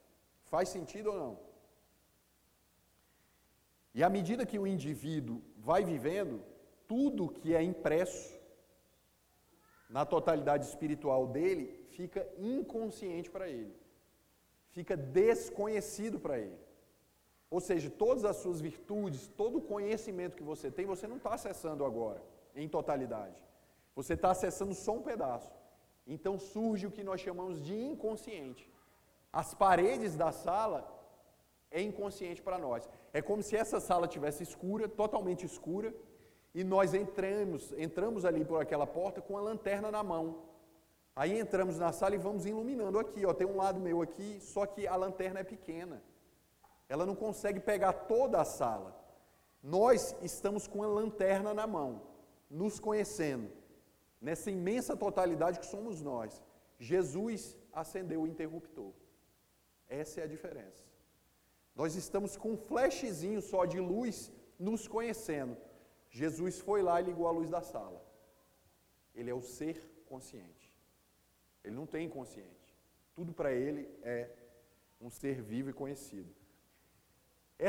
Faz 0.46 0.70
sentido 0.70 1.12
ou 1.12 1.18
não? 1.18 1.40
E 3.94 4.04
à 4.04 4.10
medida 4.10 4.46
que 4.46 4.60
o 4.60 4.68
indivíduo 4.68 5.42
vai 5.58 5.84
vivendo, 5.84 6.42
tudo 6.88 7.30
que 7.30 7.54
é 7.54 7.62
impresso 7.62 8.40
na 9.90 10.06
totalidade 10.06 10.66
espiritual 10.66 11.28
dele 11.28 11.86
fica 11.90 12.26
inconsciente 12.38 13.30
para 13.30 13.50
ele, 13.50 13.76
fica 14.70 14.96
desconhecido 14.96 16.20
para 16.20 16.40
ele. 16.40 16.58
Ou 17.52 17.60
seja, 17.60 17.90
todas 17.90 18.24
as 18.24 18.38
suas 18.38 18.62
virtudes, 18.62 19.28
todo 19.28 19.58
o 19.58 19.62
conhecimento 19.62 20.38
que 20.38 20.50
você 20.52 20.72
tem, 20.72 20.86
você 20.86 21.06
não 21.06 21.18
está 21.18 21.34
acessando 21.34 21.84
agora, 21.84 22.24
em 22.56 22.68
totalidade. 22.68 23.36
Você 23.94 24.14
está 24.14 24.32
acessando 24.32 24.74
só 24.74 24.94
um 24.94 25.02
pedaço. 25.02 25.54
Então 26.08 26.40
surge 26.40 26.88
o 26.88 26.92
que 26.92 27.04
nós 27.04 27.20
chamamos 27.20 27.62
de 27.62 27.76
inconsciente. 27.76 28.72
As 29.34 29.54
paredes 29.54 30.16
da 30.16 30.32
sala 30.32 30.80
é 31.70 31.82
inconsciente 31.82 32.42
para 32.42 32.58
nós. 32.58 32.90
É 33.12 33.22
como 33.22 33.44
se 33.44 33.58
essa 33.58 33.82
sala 33.82 34.08
tivesse 34.08 34.44
escura, 34.44 34.88
totalmente 34.88 35.46
escura, 35.46 35.94
e 36.56 36.64
nós 36.64 36.94
entramos, 36.94 37.74
entramos 37.78 38.24
ali 38.24 38.46
por 38.46 38.62
aquela 38.62 38.88
porta 38.88 39.22
com 39.22 39.38
a 39.38 39.42
lanterna 39.42 39.92
na 39.92 40.04
mão. 40.04 40.44
Aí 41.14 41.38
entramos 41.38 41.78
na 41.78 41.92
sala 41.92 42.16
e 42.16 42.18
vamos 42.18 42.46
iluminando 42.46 42.98
aqui, 42.98 43.26
ó, 43.26 43.34
tem 43.34 43.46
um 43.46 43.58
lado 43.58 43.80
meu 43.80 44.02
aqui, 44.02 44.40
só 44.40 44.66
que 44.66 44.88
a 44.88 44.96
lanterna 44.96 45.42
é 45.42 45.44
pequena. 45.44 46.02
Ela 46.94 47.06
não 47.06 47.16
consegue 47.16 47.62
pegar 47.72 47.94
toda 47.94 48.42
a 48.42 48.44
sala. 48.60 48.92
Nós 49.64 50.14
estamos 50.22 50.68
com 50.68 50.84
a 50.84 50.88
lanterna 50.88 51.54
na 51.54 51.66
mão, 51.66 51.92
nos 52.50 52.82
conhecendo 52.88 53.50
nessa 54.20 54.52
imensa 54.52 54.94
totalidade 55.06 55.62
que 55.62 55.66
somos 55.66 56.02
nós. 56.02 56.44
Jesus 56.78 57.58
acendeu 57.72 58.20
o 58.22 58.28
interruptor. 58.28 58.92
Essa 59.88 60.20
é 60.20 60.24
a 60.26 60.28
diferença. 60.36 60.84
Nós 61.74 61.96
estamos 61.96 62.36
com 62.36 62.52
um 62.56 62.58
flashzinho 62.58 63.42
só 63.42 63.64
de 63.64 63.80
luz 63.80 64.30
nos 64.60 64.86
conhecendo. 64.86 65.56
Jesus 66.10 66.60
foi 66.60 66.82
lá 66.82 67.00
e 67.00 67.06
ligou 67.06 67.26
a 67.26 67.32
luz 67.32 67.50
da 67.50 67.62
sala. 67.62 68.04
Ele 69.16 69.30
é 69.30 69.34
o 69.34 69.42
ser 69.42 69.78
consciente. 70.12 70.76
Ele 71.64 71.74
não 71.74 71.88
tem 71.88 72.08
inconsciente. 72.08 72.78
Tudo 73.16 73.32
para 73.32 73.54
ele 73.54 73.90
é 74.04 74.30
um 75.00 75.10
ser 75.10 75.42
vivo 75.42 75.70
e 75.70 75.74
conhecido. 75.82 76.41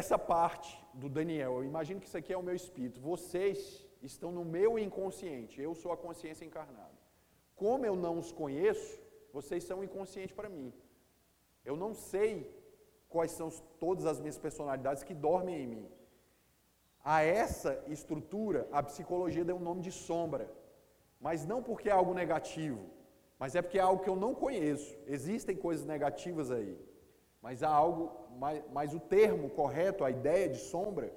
Essa 0.01 0.19
parte 0.19 0.71
do 0.95 1.09
Daniel, 1.17 1.53
eu 1.57 1.65
imagino 1.65 2.01
que 2.01 2.07
isso 2.07 2.17
aqui 2.17 2.33
é 2.33 2.39
o 2.39 2.47
meu 2.49 2.55
espírito. 2.55 2.99
Vocês 2.99 3.59
estão 4.11 4.31
no 4.33 4.43
meu 4.43 4.79
inconsciente. 4.79 5.61
Eu 5.61 5.75
sou 5.75 5.91
a 5.93 5.99
consciência 6.05 6.47
encarnada. 6.47 6.97
Como 7.55 7.85
eu 7.85 7.95
não 7.95 8.15
os 8.19 8.33
conheço, 8.33 8.99
vocês 9.35 9.63
são 9.65 9.85
inconscientes 9.85 10.35
para 10.35 10.49
mim. 10.49 10.73
Eu 11.63 11.77
não 11.77 11.93
sei 11.93 12.31
quais 13.15 13.33
são 13.33 13.51
todas 13.85 14.07
as 14.07 14.19
minhas 14.19 14.39
personalidades 14.39 15.03
que 15.03 15.13
dormem 15.13 15.57
em 15.63 15.67
mim. 15.67 15.87
A 17.05 17.23
essa 17.23 17.85
estrutura, 17.87 18.67
a 18.73 18.83
psicologia 18.83 19.45
deu 19.45 19.57
um 19.57 19.67
nome 19.71 19.83
de 19.83 19.93
sombra. 19.93 20.51
Mas 21.21 21.45
não 21.45 21.63
porque 21.63 21.91
é 21.91 21.93
algo 21.93 22.15
negativo, 22.15 22.83
mas 23.39 23.55
é 23.55 23.61
porque 23.61 23.79
é 23.79 23.83
algo 23.83 24.03
que 24.03 24.09
eu 24.09 24.17
não 24.17 24.35
conheço. 24.35 24.99
Existem 25.07 25.55
coisas 25.55 25.85
negativas 25.85 26.51
aí. 26.51 26.79
Mas 27.43 27.63
há 27.65 27.69
algo, 27.69 28.29
mas, 28.39 28.63
mas 28.73 28.95
o 28.95 29.01
termo 29.01 29.51
correto, 29.51 30.05
a 30.05 30.11
ideia 30.11 30.49
de 30.49 30.59
sombra, 30.59 31.13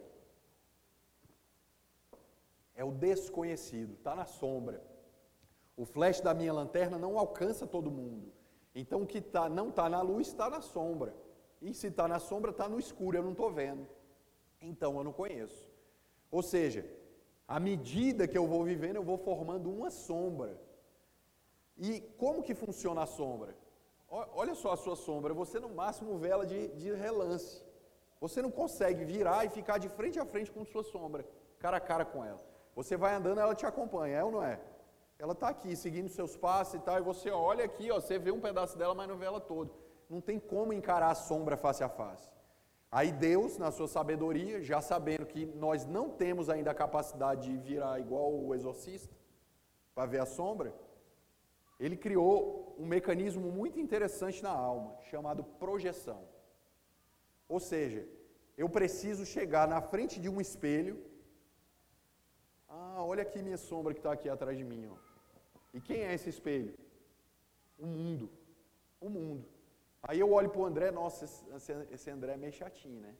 é 2.74 2.84
o 2.84 2.92
desconhecido, 2.92 3.94
está 3.94 4.16
na 4.16 4.26
sombra. 4.26 4.84
O 5.78 5.86
flash 5.86 6.20
da 6.22 6.34
minha 6.34 6.52
lanterna 6.52 6.98
não 6.98 7.18
alcança 7.18 7.68
todo 7.68 7.92
mundo. 7.92 8.34
Então 8.74 9.04
o 9.04 9.08
que 9.08 9.22
tá, 9.22 9.48
não 9.48 9.70
está 9.70 9.88
na 9.88 10.02
luz 10.02 10.28
está 10.28 10.50
na 10.50 10.62
sombra. 10.62 11.16
E 11.62 11.74
se 11.74 11.88
está 11.88 12.08
na 12.08 12.20
sombra, 12.20 12.52
está 12.52 12.68
no 12.68 12.80
escuro, 12.80 13.18
eu 13.18 13.24
não 13.24 13.32
estou 13.32 13.52
vendo. 13.52 13.88
Então 14.60 14.98
eu 14.98 15.04
não 15.04 15.14
conheço. 15.14 15.70
Ou 16.32 16.42
seja, 16.42 16.86
à 17.48 17.60
medida 17.60 18.28
que 18.28 18.38
eu 18.38 18.48
vou 18.48 18.64
vivendo, 18.64 18.98
eu 18.98 19.04
vou 19.04 19.18
formando 19.18 19.72
uma 19.72 19.90
sombra. 19.90 20.60
E 21.78 22.02
como 22.18 22.44
que 22.44 22.56
funciona 22.56 23.04
a 23.04 23.06
sombra? 23.06 23.56
Olha 24.34 24.56
só 24.56 24.72
a 24.72 24.78
sua 24.78 24.96
sombra, 24.96 25.34
você 25.34 25.60
no 25.60 25.70
máximo 25.70 26.18
vê 26.18 26.30
ela 26.30 26.46
de, 26.46 26.70
de 26.70 26.94
relance. 26.94 27.62
Você 28.22 28.42
não 28.42 28.50
consegue 28.50 29.04
virar 29.04 29.44
e 29.44 29.50
ficar 29.50 29.78
de 29.78 29.90
frente 29.90 30.18
a 30.20 30.26
frente 30.26 30.52
com 30.52 30.64
sua 30.64 30.84
sombra, 30.84 31.26
cara 31.60 31.78
a 31.78 31.82
cara 31.82 32.06
com 32.06 32.24
ela. 32.24 32.42
Você 32.76 32.96
vai 32.96 33.14
andando, 33.14 33.40
ela 33.40 33.54
te 33.54 33.66
acompanha, 33.66 34.18
é 34.18 34.24
ou 34.24 34.32
não 34.32 34.44
é? 34.44 34.60
Ela 35.20 35.34
está 35.34 35.50
aqui, 35.50 35.76
seguindo 35.76 36.10
seus 36.10 36.36
passos 36.36 36.76
e 36.76 36.80
tal, 36.80 36.98
e 36.98 37.02
você 37.02 37.30
olha 37.30 37.66
aqui, 37.66 37.92
ó, 37.92 38.00
você 38.00 38.18
vê 38.18 38.32
um 38.32 38.40
pedaço 38.40 38.78
dela, 38.78 38.96
mas 38.96 39.08
não 39.08 39.18
vê 39.18 39.26
ela 39.26 39.42
todo. 39.42 39.74
Não 40.10 40.22
tem 40.22 40.40
como 40.40 40.72
encarar 40.72 41.12
a 41.12 41.16
sombra 41.16 41.58
face 41.58 41.84
a 41.84 41.90
face. 41.90 42.30
Aí 42.92 43.12
Deus, 43.12 43.58
na 43.58 43.72
sua 43.72 43.88
sabedoria, 43.88 44.62
já 44.62 44.80
sabendo 44.80 45.26
que 45.26 45.46
nós 45.46 45.86
não 45.86 46.10
temos 46.10 46.50
ainda 46.50 46.72
a 46.72 46.76
capacidade 46.76 47.50
de 47.50 47.58
virar 47.58 48.00
igual 48.00 48.34
o 48.34 48.56
exorcista, 48.56 49.14
para 49.94 50.06
ver 50.06 50.20
a 50.20 50.26
sombra, 50.26 50.74
ele 51.80 51.98
criou 51.98 52.76
um 52.78 52.86
mecanismo 52.86 53.52
muito 53.52 53.80
interessante 53.80 54.42
na 54.42 54.52
alma, 54.52 54.98
chamado 55.10 55.44
projeção. 55.44 56.28
Ou 57.48 57.60
seja, 57.60 58.08
eu 58.58 58.70
preciso 58.70 59.26
chegar 59.26 59.68
na 59.68 59.82
frente 59.82 60.20
de 60.20 60.30
um 60.30 60.40
espelho. 60.40 61.04
Ah, 62.68 63.04
olha 63.04 63.24
aqui 63.24 63.42
minha 63.42 63.58
sombra 63.58 63.94
que 63.94 64.00
está 64.00 64.14
aqui 64.14 64.30
atrás 64.30 64.58
de 64.58 64.64
mim. 64.64 64.88
Ó. 64.88 64.96
E 65.74 65.82
quem 65.82 66.02
é 66.04 66.14
esse 66.14 66.30
espelho? 66.30 66.74
O 67.78 67.86
mundo. 67.86 68.30
O 69.00 69.10
mundo. 69.10 69.46
Aí 70.02 70.20
eu 70.20 70.32
olho 70.32 70.50
para 70.50 70.62
o 70.62 70.66
André, 70.66 70.92
nossa, 70.92 71.26
esse, 71.92 72.10
André 72.10 72.34
é 72.34 72.38
meio 72.38 72.54
chatinho, 72.54 73.02
né? 73.02 73.14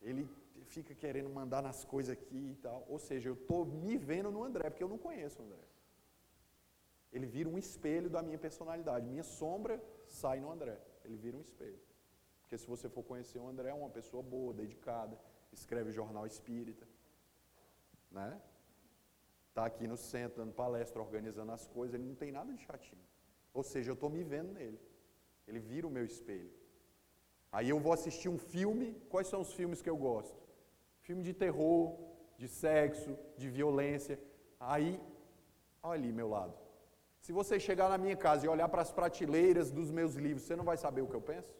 Ele 0.00 0.28
fica 0.66 0.94
querendo 0.94 1.28
mandar 1.28 1.60
nas 1.60 1.84
coisas 1.84 2.12
aqui 2.12 2.52
e 2.52 2.54
tal. 2.62 2.84
Ou 2.88 2.98
seja, 2.98 3.28
eu 3.28 3.34
estou 3.34 3.66
me 3.66 3.96
vendo 3.96 4.30
no 4.30 4.42
André, 4.44 4.70
porque 4.70 4.82
eu 4.82 4.88
não 4.88 4.96
conheço 4.96 5.42
o 5.42 5.44
André. 5.44 5.58
Ele 7.12 7.26
vira 7.26 7.48
um 7.48 7.58
espelho 7.58 8.10
da 8.10 8.22
minha 8.22 8.38
personalidade. 8.38 9.06
Minha 9.06 9.22
sombra 9.22 9.82
sai 10.06 10.40
no 10.40 10.50
André. 10.50 10.78
Ele 11.04 11.16
vira 11.16 11.36
um 11.36 11.40
espelho. 11.40 11.80
Porque 12.42 12.56
se 12.56 12.66
você 12.66 12.88
for 12.88 13.02
conhecer 13.02 13.38
o 13.38 13.48
André, 13.48 13.70
é 13.70 13.74
uma 13.74 13.90
pessoa 13.90 14.22
boa, 14.22 14.54
dedicada, 14.54 15.18
escreve 15.52 15.90
jornal 15.90 16.26
espírita. 16.26 16.86
Né? 18.10 18.40
Está 19.48 19.66
aqui 19.66 19.86
no 19.86 19.96
centro, 19.96 20.38
dando 20.38 20.52
palestra, 20.52 21.00
organizando 21.00 21.52
as 21.52 21.66
coisas, 21.66 21.94
ele 21.94 22.04
não 22.04 22.14
tem 22.14 22.30
nada 22.30 22.52
de 22.52 22.62
chatinho. 22.62 23.02
Ou 23.52 23.62
seja, 23.62 23.90
eu 23.90 23.94
estou 23.94 24.08
me 24.08 24.22
vendo 24.22 24.52
nele. 24.52 24.80
Ele 25.46 25.58
vira 25.58 25.86
o 25.86 25.90
meu 25.90 26.04
espelho. 26.04 26.52
Aí 27.50 27.68
eu 27.68 27.80
vou 27.80 27.92
assistir 27.92 28.28
um 28.28 28.38
filme. 28.38 28.94
Quais 29.08 29.26
são 29.26 29.40
os 29.40 29.52
filmes 29.52 29.82
que 29.82 29.90
eu 29.90 29.96
gosto? 29.96 30.38
Filme 31.00 31.22
de 31.22 31.32
terror, 31.32 31.98
de 32.36 32.46
sexo, 32.46 33.18
de 33.36 33.48
violência. 33.48 34.20
Aí, 34.60 35.00
olha 35.82 36.00
ali 36.02 36.12
meu 36.12 36.28
lado. 36.28 36.67
Se 37.28 37.32
você 37.40 37.60
chegar 37.60 37.90
na 37.90 37.98
minha 37.98 38.16
casa 38.16 38.46
e 38.46 38.48
olhar 38.48 38.70
para 38.70 38.80
as 38.80 38.90
prateleiras 38.90 39.70
dos 39.70 39.90
meus 39.90 40.14
livros, 40.14 40.44
você 40.44 40.56
não 40.56 40.64
vai 40.64 40.78
saber 40.78 41.02
o 41.02 41.06
que 41.06 41.14
eu 41.14 41.20
penso? 41.20 41.54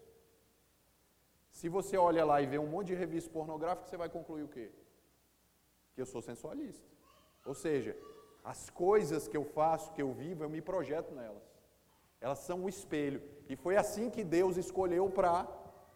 Se 1.51 1.69
você 1.69 1.95
olha 1.95 2.25
lá 2.25 2.41
e 2.41 2.47
vê 2.47 2.59
um 2.59 2.67
monte 2.67 2.87
de 2.87 2.95
revista 2.95 3.29
pornográfica, 3.31 3.87
você 3.87 3.99
vai 3.99 4.09
concluir 4.09 4.45
o 4.45 4.49
quê? 4.49 4.71
Que 5.95 6.01
eu 6.01 6.07
sou 6.07 6.23
sensualista. 6.23 6.89
Ou 7.45 7.53
seja, 7.53 7.95
as 8.43 8.71
coisas 8.71 9.29
que 9.29 9.37
eu 9.37 9.45
faço, 9.45 9.93
que 9.93 10.01
eu 10.01 10.11
vivo, 10.11 10.43
eu 10.43 10.49
me 10.49 10.63
projeto 10.63 11.15
nelas. 11.15 11.47
Elas 12.19 12.39
são 12.39 12.65
o 12.65 12.69
espelho. 12.71 13.21
E 13.47 13.55
foi 13.55 13.77
assim 13.77 14.09
que 14.09 14.25
Deus 14.25 14.57
escolheu 14.57 15.11
para 15.11 15.47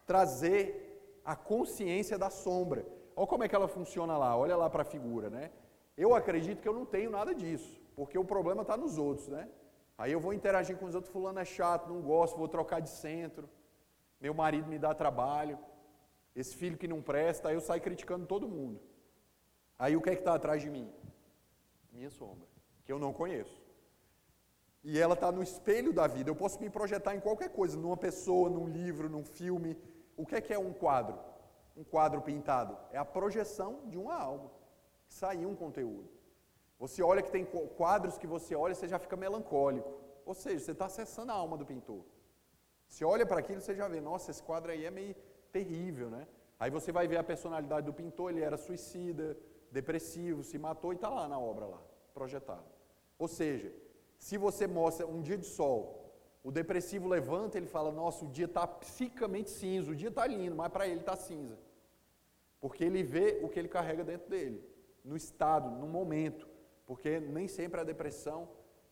trazer 0.04 1.18
a 1.24 1.34
consciência 1.34 2.18
da 2.18 2.28
sombra. 2.28 2.84
Olha 3.16 3.26
como 3.26 3.42
é 3.42 3.48
que 3.48 3.54
ela 3.54 3.68
funciona 3.68 4.18
lá, 4.18 4.36
olha 4.36 4.54
lá 4.54 4.68
para 4.68 4.82
a 4.82 4.92
figura, 4.94 5.30
né? 5.30 5.50
Eu 5.96 6.14
acredito 6.14 6.60
que 6.60 6.68
eu 6.68 6.74
não 6.74 6.84
tenho 6.84 7.10
nada 7.10 7.34
disso, 7.34 7.81
porque 7.94 8.18
o 8.18 8.24
problema 8.24 8.62
está 8.62 8.76
nos 8.76 8.98
outros, 8.98 9.28
né? 9.28 9.48
Aí 9.96 10.10
eu 10.12 10.20
vou 10.20 10.32
interagir 10.32 10.76
com 10.76 10.86
os 10.86 10.94
outros, 10.94 11.12
fulano 11.12 11.38
é 11.38 11.44
chato, 11.44 11.88
não 11.88 12.00
gosto, 12.00 12.36
vou 12.36 12.48
trocar 12.48 12.80
de 12.80 12.88
centro, 12.88 13.48
meu 14.20 14.34
marido 14.34 14.68
me 14.68 14.78
dá 14.78 14.94
trabalho, 14.94 15.58
esse 16.34 16.56
filho 16.56 16.78
que 16.78 16.88
não 16.88 17.02
presta, 17.02 17.48
aí 17.48 17.54
eu 17.54 17.60
saio 17.60 17.82
criticando 17.82 18.26
todo 18.26 18.48
mundo. 18.48 18.80
Aí 19.78 19.96
o 19.96 20.00
que 20.00 20.10
é 20.10 20.14
que 20.14 20.20
está 20.20 20.34
atrás 20.34 20.62
de 20.62 20.70
mim? 20.70 20.90
Minha 21.92 22.10
sombra, 22.10 22.46
que 22.84 22.92
eu 22.92 22.98
não 22.98 23.12
conheço. 23.12 23.62
E 24.82 24.98
ela 24.98 25.14
está 25.14 25.30
no 25.30 25.42
espelho 25.42 25.92
da 25.92 26.06
vida. 26.06 26.30
Eu 26.30 26.34
posso 26.34 26.60
me 26.60 26.68
projetar 26.68 27.14
em 27.14 27.20
qualquer 27.20 27.50
coisa, 27.50 27.76
numa 27.76 27.96
pessoa, 27.96 28.50
num 28.50 28.66
livro, 28.66 29.08
num 29.08 29.24
filme. 29.24 29.76
O 30.16 30.26
que 30.26 30.34
é 30.34 30.40
que 30.40 30.52
é 30.52 30.58
um 30.58 30.72
quadro? 30.72 31.18
Um 31.76 31.84
quadro 31.84 32.20
pintado? 32.20 32.76
É 32.90 32.98
a 32.98 33.04
projeção 33.04 33.80
de 33.86 33.98
uma 33.98 34.14
alma. 34.14 34.50
Saiu 35.06 35.48
um 35.48 35.54
conteúdo. 35.54 36.08
Você 36.82 37.00
olha 37.00 37.22
que 37.22 37.30
tem 37.30 37.44
quadros 37.76 38.18
que 38.18 38.26
você 38.26 38.56
olha, 38.56 38.74
você 38.74 38.88
já 38.88 38.98
fica 38.98 39.16
melancólico. 39.16 39.88
Ou 40.26 40.34
seja, 40.34 40.58
você 40.58 40.72
está 40.72 40.86
acessando 40.86 41.30
a 41.30 41.34
alma 41.36 41.56
do 41.56 41.64
pintor. 41.64 42.02
Você 42.88 43.04
olha 43.04 43.24
para 43.24 43.38
aquilo, 43.38 43.60
você 43.60 43.72
já 43.72 43.86
vê, 43.86 44.00
nossa, 44.00 44.32
esse 44.32 44.42
quadro 44.42 44.72
aí 44.72 44.84
é 44.84 44.90
meio 44.90 45.14
terrível, 45.52 46.10
né? 46.10 46.26
Aí 46.58 46.70
você 46.72 46.90
vai 46.90 47.06
ver 47.06 47.18
a 47.18 47.22
personalidade 47.22 47.86
do 47.86 47.92
pintor, 47.92 48.32
ele 48.32 48.42
era 48.42 48.56
suicida, 48.56 49.38
depressivo, 49.70 50.42
se 50.42 50.58
matou 50.58 50.92
e 50.92 50.96
está 50.96 51.08
lá 51.08 51.28
na 51.28 51.38
obra 51.38 51.66
lá, 51.66 51.80
projetado. 52.12 52.66
Ou 53.16 53.28
seja, 53.28 53.72
se 54.18 54.36
você 54.36 54.66
mostra 54.66 55.06
um 55.06 55.22
dia 55.22 55.38
de 55.38 55.46
sol, 55.46 55.80
o 56.42 56.50
depressivo 56.50 57.06
levanta, 57.06 57.58
ele 57.58 57.68
fala: 57.68 57.92
Nossa, 57.92 58.24
o 58.24 58.28
dia 58.28 58.46
está 58.46 58.66
psicamente 58.66 59.50
cinza, 59.50 59.92
o 59.92 59.94
dia 59.94 60.08
está 60.08 60.26
lindo, 60.26 60.56
mas 60.56 60.72
para 60.72 60.88
ele 60.88 61.00
está 61.00 61.14
cinza. 61.14 61.56
Porque 62.60 62.82
ele 62.82 63.04
vê 63.04 63.38
o 63.40 63.48
que 63.48 63.60
ele 63.60 63.68
carrega 63.68 64.02
dentro 64.02 64.28
dele, 64.28 64.60
no 65.04 65.16
estado, 65.16 65.70
no 65.70 65.86
momento. 65.86 66.50
Porque 66.86 67.20
nem 67.20 67.48
sempre 67.48 67.80
a 67.80 67.84
depressão 67.84 68.48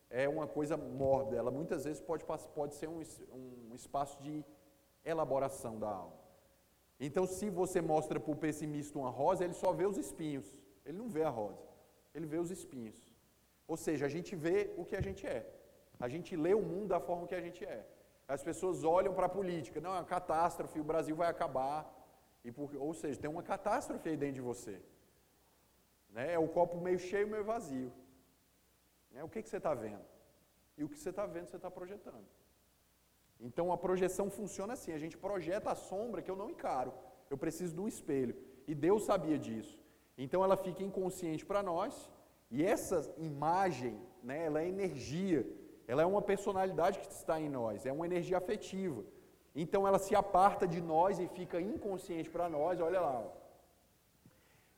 é 0.08 0.28
uma 0.28 0.46
coisa 0.46 0.76
mórbida, 0.76 1.36
ela 1.36 1.50
muitas 1.50 1.84
vezes 1.84 2.00
pode, 2.00 2.24
pode 2.54 2.74
ser 2.74 2.88
um, 2.88 3.00
um 3.70 3.74
espaço 3.74 4.20
de 4.22 4.44
elaboração 5.04 5.78
da 5.78 5.88
alma. 5.88 6.20
Então, 6.98 7.26
se 7.26 7.48
você 7.48 7.80
mostra 7.80 8.20
para 8.20 8.32
o 8.32 8.36
pessimista 8.36 8.98
uma 8.98 9.08
rosa, 9.08 9.44
ele 9.44 9.54
só 9.54 9.72
vê 9.72 9.86
os 9.86 9.96
espinhos, 9.96 10.58
ele 10.84 10.98
não 10.98 11.08
vê 11.08 11.22
a 11.22 11.30
rosa, 11.30 11.62
ele 12.14 12.26
vê 12.26 12.38
os 12.38 12.50
espinhos. 12.50 12.98
Ou 13.66 13.76
seja, 13.76 14.04
a 14.06 14.08
gente 14.08 14.34
vê 14.34 14.74
o 14.76 14.84
que 14.84 14.96
a 14.96 15.00
gente 15.00 15.26
é. 15.26 15.48
A 15.98 16.08
gente 16.08 16.36
lê 16.36 16.52
o 16.54 16.62
mundo 16.62 16.88
da 16.88 17.00
forma 17.00 17.26
que 17.26 17.34
a 17.34 17.40
gente 17.40 17.64
é. 17.64 17.86
As 18.26 18.42
pessoas 18.42 18.84
olham 18.84 19.14
para 19.14 19.26
a 19.26 19.28
política, 19.28 19.80
não, 19.80 19.90
é 19.90 19.98
uma 19.98 20.04
catástrofe, 20.04 20.78
o 20.78 20.84
Brasil 20.84 21.16
vai 21.16 21.28
acabar. 21.28 21.80
E 22.44 22.50
por, 22.50 22.74
ou 22.76 22.92
seja, 22.94 23.20
tem 23.20 23.30
uma 23.30 23.42
catástrofe 23.42 24.08
aí 24.08 24.16
dentro 24.16 24.34
de 24.36 24.40
você. 24.40 24.80
Né? 26.12 26.32
É 26.34 26.38
o 26.38 26.48
copo 26.48 26.80
meio 26.80 26.98
cheio, 26.98 27.28
meio 27.28 27.44
vazio. 27.44 27.92
Né? 29.10 29.22
O 29.24 29.28
que, 29.28 29.42
que 29.42 29.48
você 29.48 29.56
está 29.58 29.74
vendo? 29.74 30.04
E 30.76 30.84
o 30.84 30.88
que 30.88 30.98
você 30.98 31.10
está 31.10 31.26
vendo, 31.26 31.46
você 31.48 31.56
está 31.56 31.70
projetando. 31.70 32.26
Então 33.38 33.72
a 33.72 33.78
projeção 33.78 34.30
funciona 34.30 34.74
assim: 34.74 34.92
a 34.92 34.98
gente 34.98 35.16
projeta 35.16 35.70
a 35.70 35.74
sombra 35.74 36.22
que 36.22 36.30
eu 36.30 36.36
não 36.36 36.50
encaro. 36.50 36.92
Eu 37.28 37.38
preciso 37.38 37.74
de 37.74 37.80
um 37.80 37.88
espelho. 37.88 38.36
E 38.66 38.74
Deus 38.74 39.04
sabia 39.04 39.38
disso. 39.38 39.78
Então 40.16 40.44
ela 40.44 40.56
fica 40.56 40.82
inconsciente 40.82 41.44
para 41.46 41.62
nós 41.62 42.10
e 42.50 42.64
essa 42.64 43.14
imagem, 43.16 43.98
né, 44.22 44.46
ela 44.46 44.60
é 44.60 44.68
energia, 44.68 45.46
ela 45.86 46.02
é 46.02 46.06
uma 46.06 46.20
personalidade 46.20 46.98
que 46.98 47.06
está 47.06 47.40
em 47.40 47.48
nós, 47.48 47.86
é 47.86 47.92
uma 47.92 48.04
energia 48.04 48.36
afetiva. 48.36 49.04
Então 49.54 49.86
ela 49.86 49.98
se 49.98 50.14
aparta 50.14 50.66
de 50.66 50.80
nós 50.80 51.18
e 51.18 51.28
fica 51.28 51.60
inconsciente 51.60 52.28
para 52.28 52.48
nós, 52.48 52.80
olha 52.80 53.00
lá. 53.00 53.20
Ó. 53.20 53.39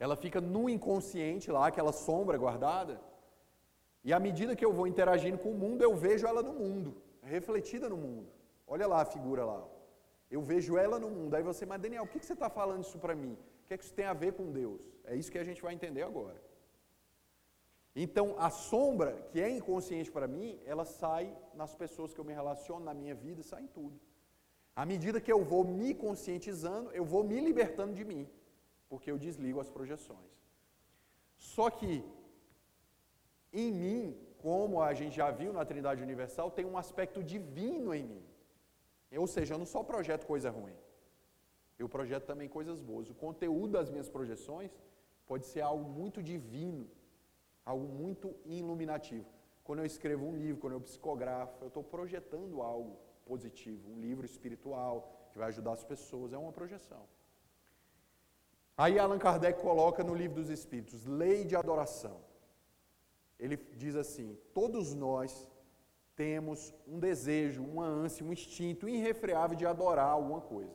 Ela 0.05 0.17
fica 0.23 0.41
no 0.41 0.63
inconsciente 0.75 1.49
lá, 1.57 1.65
aquela 1.69 1.93
sombra 2.07 2.37
guardada. 2.45 2.95
E 4.07 4.13
à 4.17 4.19
medida 4.27 4.57
que 4.59 4.65
eu 4.69 4.73
vou 4.79 4.87
interagindo 4.93 5.39
com 5.43 5.51
o 5.53 5.59
mundo, 5.65 5.81
eu 5.89 5.95
vejo 6.05 6.27
ela 6.31 6.43
no 6.49 6.55
mundo, 6.63 6.91
refletida 7.35 7.89
no 7.93 7.99
mundo. 8.07 8.27
Olha 8.67 8.87
lá 8.93 8.99
a 9.03 9.05
figura 9.05 9.45
lá. 9.51 9.63
Eu 10.29 10.43
vejo 10.51 10.77
ela 10.85 10.99
no 11.05 11.09
mundo. 11.17 11.37
Aí 11.37 11.45
você, 11.51 11.65
mas 11.65 11.81
Daniel, 11.81 12.03
o 12.03 12.09
que 12.09 12.19
você 12.19 12.33
está 12.33 12.51
falando 12.51 12.83
isso 12.83 12.99
para 13.05 13.15
mim? 13.23 13.35
O 13.61 13.67
que, 13.69 13.75
é 13.75 13.79
que 13.79 13.85
isso 13.85 13.95
tem 14.01 14.07
a 14.07 14.19
ver 14.25 14.33
com 14.33 14.51
Deus? 14.51 14.83
É 15.05 15.15
isso 15.15 15.31
que 15.31 15.43
a 15.45 15.45
gente 15.49 15.63
vai 15.67 15.73
entender 15.79 16.03
agora. 16.11 16.41
Então, 17.95 18.27
a 18.49 18.51
sombra, 18.51 19.13
que 19.31 19.41
é 19.41 19.49
inconsciente 19.49 20.11
para 20.11 20.27
mim, 20.27 20.59
ela 20.73 20.85
sai 20.85 21.33
nas 21.55 21.77
pessoas 21.77 22.13
que 22.13 22.21
eu 22.23 22.25
me 22.25 22.35
relaciono, 22.41 22.85
na 22.85 22.95
minha 23.03 23.15
vida, 23.15 23.41
sai 23.45 23.63
em 23.63 23.73
tudo. 23.79 23.97
À 24.75 24.85
medida 24.85 25.21
que 25.21 25.33
eu 25.37 25.45
vou 25.45 25.65
me 25.65 25.95
conscientizando, 25.95 26.91
eu 26.91 27.05
vou 27.05 27.23
me 27.23 27.39
libertando 27.49 27.95
de 27.95 28.05
mim. 28.13 28.23
Porque 28.93 29.11
eu 29.11 29.19
desligo 29.27 29.59
as 29.59 29.71
projeções. 29.77 30.33
Só 31.53 31.67
que 31.77 31.93
em 33.61 33.71
mim, 33.83 34.03
como 34.45 34.83
a 34.83 34.93
gente 34.99 35.15
já 35.21 35.29
viu 35.31 35.51
na 35.59 35.65
Trindade 35.71 36.03
Universal, 36.03 36.51
tem 36.51 36.67
um 36.67 36.77
aspecto 36.77 37.23
divino 37.23 37.95
em 37.95 38.05
mim. 38.11 38.23
Ou 39.23 39.27
seja, 39.27 39.55
eu 39.55 39.59
não 39.63 39.69
só 39.75 39.83
projeto 39.93 40.27
coisa 40.27 40.51
ruim, 40.51 40.77
eu 41.79 41.89
projeto 41.89 42.27
também 42.27 42.51
coisas 42.59 42.79
boas. 42.91 43.09
O 43.09 43.15
conteúdo 43.15 43.73
das 43.79 43.89
minhas 43.89 44.11
projeções 44.11 44.71
pode 45.27 45.47
ser 45.47 45.63
algo 45.63 45.89
muito 45.89 46.23
divino, 46.23 46.87
algo 47.65 47.87
muito 48.03 48.35
iluminativo. 48.45 49.31
Quando 49.65 49.79
eu 49.79 49.87
escrevo 49.87 50.27
um 50.27 50.37
livro, 50.37 50.61
quando 50.61 50.75
eu 50.75 50.83
psicografo, 50.83 51.65
eu 51.65 51.69
estou 51.69 51.83
projetando 51.83 52.61
algo 52.61 52.99
positivo, 53.25 53.91
um 53.91 53.99
livro 54.07 54.27
espiritual 54.27 55.29
que 55.31 55.39
vai 55.39 55.49
ajudar 55.49 55.73
as 55.73 55.85
pessoas, 55.93 56.35
é 56.35 56.37
uma 56.37 56.53
projeção. 56.53 57.03
Aí 58.77 58.99
Allan 58.99 59.19
Kardec 59.19 59.61
coloca 59.61 60.03
no 60.03 60.15
livro 60.15 60.37
dos 60.37 60.51
Espíritos, 60.51 61.05
lei 61.05 61.45
de 61.45 61.55
adoração. 61.55 62.21
Ele 63.39 63.57
diz 63.57 63.95
assim: 63.95 64.39
todos 64.55 64.95
nós 64.95 65.51
temos 66.15 66.75
um 66.87 66.99
desejo, 66.99 67.63
uma 67.63 67.85
ânsia, 67.85 68.25
um 68.25 68.33
instinto 68.33 68.89
irrefreável 68.89 69.57
de 69.57 69.67
adorar 69.67 70.09
alguma 70.09 70.41
coisa. 70.41 70.75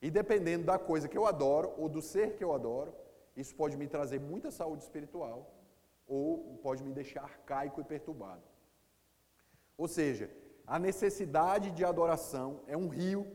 E 0.00 0.10
dependendo 0.10 0.64
da 0.64 0.78
coisa 0.78 1.08
que 1.08 1.16
eu 1.16 1.26
adoro, 1.26 1.72
ou 1.76 1.88
do 1.88 2.02
ser 2.02 2.36
que 2.36 2.42
eu 2.42 2.52
adoro, 2.52 2.92
isso 3.36 3.54
pode 3.54 3.76
me 3.76 3.86
trazer 3.86 4.18
muita 4.18 4.50
saúde 4.50 4.82
espiritual, 4.82 5.54
ou 6.06 6.58
pode 6.62 6.82
me 6.82 6.92
deixar 6.92 7.22
arcaico 7.22 7.80
e 7.80 7.84
perturbado. 7.84 8.42
Ou 9.76 9.86
seja, 9.86 10.30
a 10.66 10.78
necessidade 10.78 11.70
de 11.70 11.84
adoração 11.84 12.60
é 12.66 12.76
um 12.76 12.88
rio 12.88 13.26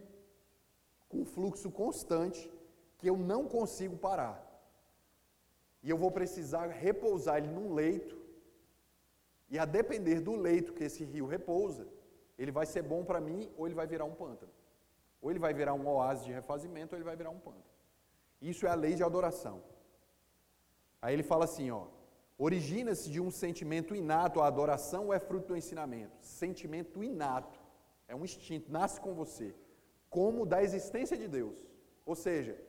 com 1.08 1.26
fluxo 1.26 1.72
constante 1.72 2.52
que 2.98 3.10
eu 3.10 3.18
não 3.18 3.48
consigo 3.48 3.98
parar. 3.98 4.44
E 5.84 5.90
eu 5.90 5.98
vou 5.98 6.12
precisar 6.12 6.68
repousar 6.68 7.38
ele 7.38 7.48
num 7.48 7.74
leito, 7.74 8.18
e 9.50 9.58
a 9.58 9.66
depender 9.66 10.20
do 10.20 10.36
leito 10.36 10.74
que 10.74 10.84
esse 10.84 11.04
rio 11.06 11.26
repousa, 11.26 11.88
ele 12.38 12.52
vai 12.52 12.66
ser 12.66 12.82
bom 12.82 13.04
para 13.04 13.22
mim 13.22 13.50
ou 13.56 13.66
ele 13.66 13.76
vai 13.76 13.88
virar 13.88 14.06
um 14.06 14.14
pântano. 14.14 14.52
Ou 15.22 15.32
ele 15.32 15.40
vai 15.40 15.54
virar 15.54 15.74
um 15.74 15.88
oásis 15.88 16.26
de 16.26 16.32
refazimento 16.32 16.94
ou 16.94 16.98
ele 16.98 17.06
vai 17.06 17.16
virar 17.16 17.30
um 17.30 17.40
pântano. 17.40 17.64
Isso 18.42 18.68
é 18.68 18.70
a 18.70 18.76
lei 18.76 18.94
de 18.94 19.04
adoração. 19.04 19.64
Aí 21.02 21.14
ele 21.14 21.24
fala 21.24 21.46
assim, 21.46 21.72
ó, 21.72 21.88
origina-se 22.38 23.10
de 23.10 23.22
um 23.22 23.32
sentimento 23.32 23.96
inato, 23.96 24.42
a 24.42 24.48
adoração 24.48 25.14
é 25.14 25.20
fruto 25.20 25.48
do 25.48 25.58
ensinamento. 25.58 26.16
Sentimento 26.22 27.04
inato, 27.04 27.60
é 28.08 28.16
um 28.16 28.26
instinto, 28.26 28.72
nasce 28.72 29.00
com 29.00 29.14
você, 29.14 29.56
como 30.10 30.46
da 30.46 30.62
existência 30.62 31.18
de 31.18 31.28
Deus. 31.28 31.58
Ou 32.06 32.16
seja, 32.16 32.60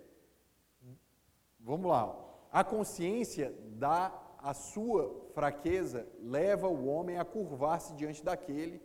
vamos 1.60 1.90
lá, 1.90 2.16
a 2.50 2.64
consciência 2.64 3.54
da 3.76 4.12
a 4.40 4.54
sua 4.54 5.14
fraqueza 5.34 6.06
leva 6.20 6.68
o 6.68 6.86
homem 6.86 7.18
a 7.18 7.24
curvar-se 7.24 7.94
diante 7.94 8.24
daquele 8.24 8.80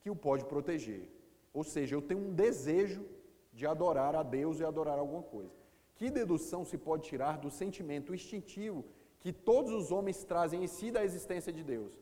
que 0.00 0.10
o 0.10 0.16
pode 0.16 0.44
proteger. 0.44 1.10
Ou 1.54 1.64
seja, 1.64 1.94
eu 1.94 2.02
tenho 2.02 2.20
um 2.20 2.34
desejo 2.34 3.06
de 3.52 3.66
adorar 3.66 4.14
a 4.14 4.22
Deus 4.22 4.58
e 4.58 4.64
adorar 4.64 4.98
alguma 4.98 5.22
coisa. 5.22 5.54
Que 5.94 6.10
dedução 6.10 6.64
se 6.64 6.76
pode 6.76 7.04
tirar 7.04 7.38
do 7.38 7.50
sentimento 7.50 8.14
instintivo 8.14 8.84
que 9.20 9.32
todos 9.32 9.72
os 9.72 9.90
homens 9.90 10.22
trazem 10.24 10.62
em 10.62 10.66
si 10.66 10.90
da 10.90 11.04
existência 11.04 11.52
de 11.52 11.64
Deus? 11.64 11.92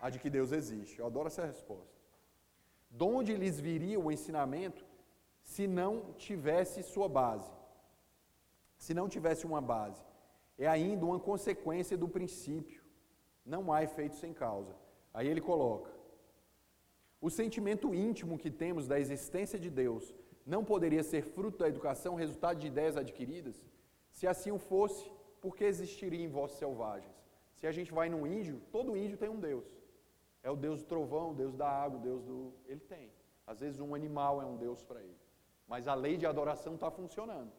A 0.00 0.08
de 0.08 0.18
que 0.18 0.30
Deus 0.30 0.52
existe. 0.52 0.98
Eu 0.98 1.06
adoro 1.06 1.26
essa 1.26 1.44
resposta. 1.44 1.98
De 2.90 3.04
onde 3.04 3.34
lhes 3.34 3.58
viria 3.58 3.98
o 3.98 4.12
ensinamento 4.12 4.86
se 5.42 5.66
não 5.66 6.12
tivesse 6.16 6.82
sua 6.82 7.08
base? 7.08 7.50
Se 8.84 8.92
não 8.98 9.10
tivesse 9.14 9.44
uma 9.50 9.60
base? 9.60 10.02
É 10.64 10.66
ainda 10.66 11.04
uma 11.04 11.20
consequência 11.30 11.96
do 12.02 12.08
princípio. 12.16 12.82
Não 13.54 13.62
há 13.72 13.82
efeito 13.88 14.16
sem 14.16 14.32
causa. 14.32 14.74
Aí 15.12 15.28
ele 15.28 15.42
coloca: 15.50 15.90
o 17.20 17.30
sentimento 17.40 17.94
íntimo 17.94 18.38
que 18.42 18.50
temos 18.50 18.88
da 18.88 18.98
existência 18.98 19.58
de 19.64 19.70
Deus 19.82 20.14
não 20.46 20.64
poderia 20.64 21.02
ser 21.02 21.22
fruto 21.22 21.58
da 21.58 21.68
educação, 21.68 22.14
resultado 22.14 22.58
de 22.58 22.68
ideias 22.68 22.96
adquiridas? 22.96 23.56
Se 24.10 24.26
assim 24.26 24.50
o 24.50 24.58
fosse, 24.58 25.04
por 25.42 25.54
que 25.54 25.64
existiria 25.64 26.24
em 26.24 26.34
vós 26.36 26.52
selvagens? 26.52 27.14
Se 27.58 27.66
a 27.66 27.72
gente 27.72 27.92
vai 27.92 28.08
no 28.08 28.26
índio, 28.26 28.62
todo 28.72 28.96
índio 28.96 29.18
tem 29.18 29.28
um 29.28 29.38
Deus. 29.38 29.66
É 30.42 30.50
o 30.50 30.56
Deus 30.56 30.80
do 30.82 30.86
trovão, 30.86 31.32
o 31.32 31.34
Deus 31.34 31.54
da 31.54 31.68
água, 31.68 31.98
o 31.98 32.02
Deus 32.02 32.24
do. 32.24 32.54
Ele 32.64 32.80
tem. 32.80 33.12
Às 33.46 33.60
vezes 33.60 33.78
um 33.78 33.94
animal 33.94 34.40
é 34.40 34.46
um 34.46 34.56
Deus 34.56 34.82
para 34.82 35.00
ele. 35.02 35.20
Mas 35.68 35.86
a 35.86 35.94
lei 35.94 36.16
de 36.16 36.24
adoração 36.24 36.74
está 36.76 36.90
funcionando. 36.90 37.52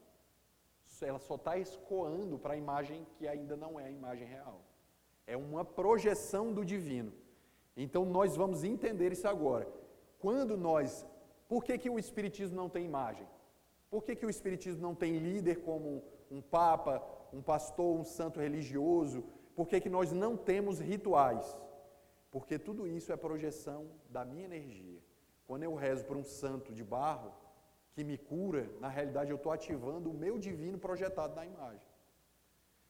Ela 1.02 1.20
só 1.20 1.36
está 1.36 1.58
escoando 1.58 2.38
para 2.38 2.54
a 2.54 2.58
imagem 2.58 3.06
que 3.18 3.28
ainda 3.28 3.56
não 3.56 3.80
é 3.80 3.86
a 3.86 3.92
imagem 3.92 4.28
real. 4.28 4.62
É 5.26 5.36
uma 5.36 5.64
projeção 5.64 6.54
do 6.54 6.64
divino. 6.64 7.14
Então 7.76 8.06
nós 8.06 8.36
vamos 8.36 8.64
entender 8.64 9.12
isso 9.12 9.28
agora. 9.28 9.68
Quando 10.20 10.58
nós 10.58 11.06
por 11.52 11.66
que, 11.66 11.78
que 11.78 11.90
o 11.90 12.00
Espiritismo 12.00 12.56
não 12.56 12.70
tem 12.70 12.86
imagem? 12.86 13.28
Por 13.90 14.06
que, 14.06 14.16
que 14.16 14.26
o 14.26 14.30
Espiritismo 14.30 14.82
não 14.82 14.96
tem 14.96 15.18
líder 15.18 15.58
como 15.64 16.02
um 16.32 16.42
Papa, 16.42 17.06
um 17.34 17.42
pastor, 17.42 18.00
um 18.00 18.06
santo 18.06 18.40
religioso? 18.40 19.22
Por 19.54 19.68
que, 19.68 19.82
que 19.82 19.90
nós 19.90 20.14
não 20.14 20.38
temos 20.38 20.80
rituais? 20.80 21.58
Porque 22.32 22.58
tudo 22.58 22.88
isso 22.88 23.12
é 23.12 23.18
projeção 23.18 23.92
da 24.10 24.24
minha 24.24 24.46
energia. 24.46 25.02
Quando 25.46 25.64
eu 25.64 25.76
rezo 25.76 26.06
para 26.06 26.18
um 26.18 26.24
santo 26.24 26.74
de 26.74 26.86
barro 26.86 27.34
que 27.94 28.04
me 28.04 28.18
cura, 28.18 28.70
na 28.80 28.88
realidade 28.88 29.32
eu 29.32 29.38
estou 29.38 29.52
ativando 29.52 30.10
o 30.10 30.14
meu 30.14 30.38
divino 30.38 30.78
projetado 30.78 31.36
na 31.36 31.46
imagem. 31.46 31.88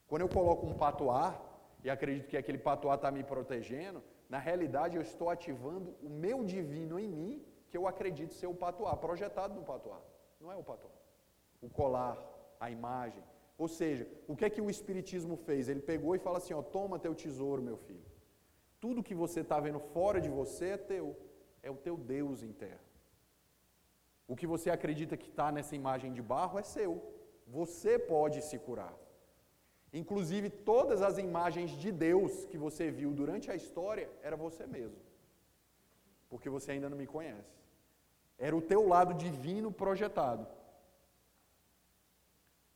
Quando 0.08 0.22
eu 0.22 0.30
coloco 0.30 0.66
um 0.68 0.74
patuar, 0.74 1.42
e 1.84 1.90
acredito 1.90 2.28
que 2.28 2.38
aquele 2.38 2.58
patuar 2.58 2.96
está 2.96 3.10
me 3.10 3.24
protegendo, 3.24 4.04
na 4.30 4.38
realidade 4.38 4.96
eu 4.96 5.02
estou 5.02 5.30
ativando 5.30 5.96
o 6.02 6.10
meu 6.10 6.44
divino 6.44 7.00
em 7.00 7.10
mim 7.10 7.46
que 7.70 7.78
eu 7.78 7.88
acredito 7.88 8.34
ser 8.34 8.48
o 8.48 8.54
patuá, 8.54 8.96
projetado 8.96 9.56
no 9.56 9.64
patuá. 9.64 10.00
Não 10.40 10.52
é 10.52 10.56
o 10.56 10.64
patuá. 10.64 10.92
O 11.62 11.70
colar, 11.70 12.18
a 12.60 12.70
imagem. 12.70 13.24
Ou 13.58 13.68
seja, 13.68 14.08
o 14.28 14.36
que 14.36 14.46
é 14.46 14.50
que 14.50 14.62
o 14.62 14.70
Espiritismo 14.70 15.36
fez? 15.38 15.70
Ele 15.70 15.82
pegou 15.82 16.16
e 16.16 16.20
fala 16.20 16.38
assim: 16.40 16.54
ó, 16.54 16.62
toma 16.62 17.00
teu 17.00 17.14
tesouro, 17.16 17.62
meu 17.62 17.78
filho. 17.78 18.06
Tudo 18.80 19.04
que 19.04 19.16
você 19.16 19.42
está 19.42 19.60
vendo 19.60 19.80
fora 19.80 20.20
de 20.20 20.30
você 20.30 20.70
é 20.70 20.78
teu. 20.78 21.16
É 21.64 21.70
o 21.72 21.76
teu 21.76 21.96
Deus 21.96 22.42
interno. 22.44 22.91
O 24.32 24.36
que 24.40 24.48
você 24.48 24.70
acredita 24.70 25.18
que 25.22 25.30
está 25.30 25.48
nessa 25.52 25.76
imagem 25.76 26.14
de 26.18 26.22
barro 26.22 26.58
é 26.58 26.64
seu. 26.64 26.92
Você 27.56 27.94
pode 28.00 28.42
se 28.50 28.58
curar. 28.58 28.94
Inclusive, 30.02 30.50
todas 30.50 31.02
as 31.08 31.18
imagens 31.18 31.72
de 31.72 31.92
Deus 31.92 32.46
que 32.46 32.58
você 32.66 32.86
viu 33.00 33.12
durante 33.22 33.52
a 33.52 33.58
história 33.62 34.08
era 34.24 34.38
você 34.46 34.66
mesmo. 34.66 35.02
Porque 36.30 36.50
você 36.56 36.72
ainda 36.72 36.90
não 36.90 36.98
me 36.98 37.08
conhece. 37.16 37.58
Era 38.38 38.56
o 38.56 38.62
teu 38.62 38.88
lado 38.94 39.14
divino 39.26 39.70
projetado. 39.70 40.48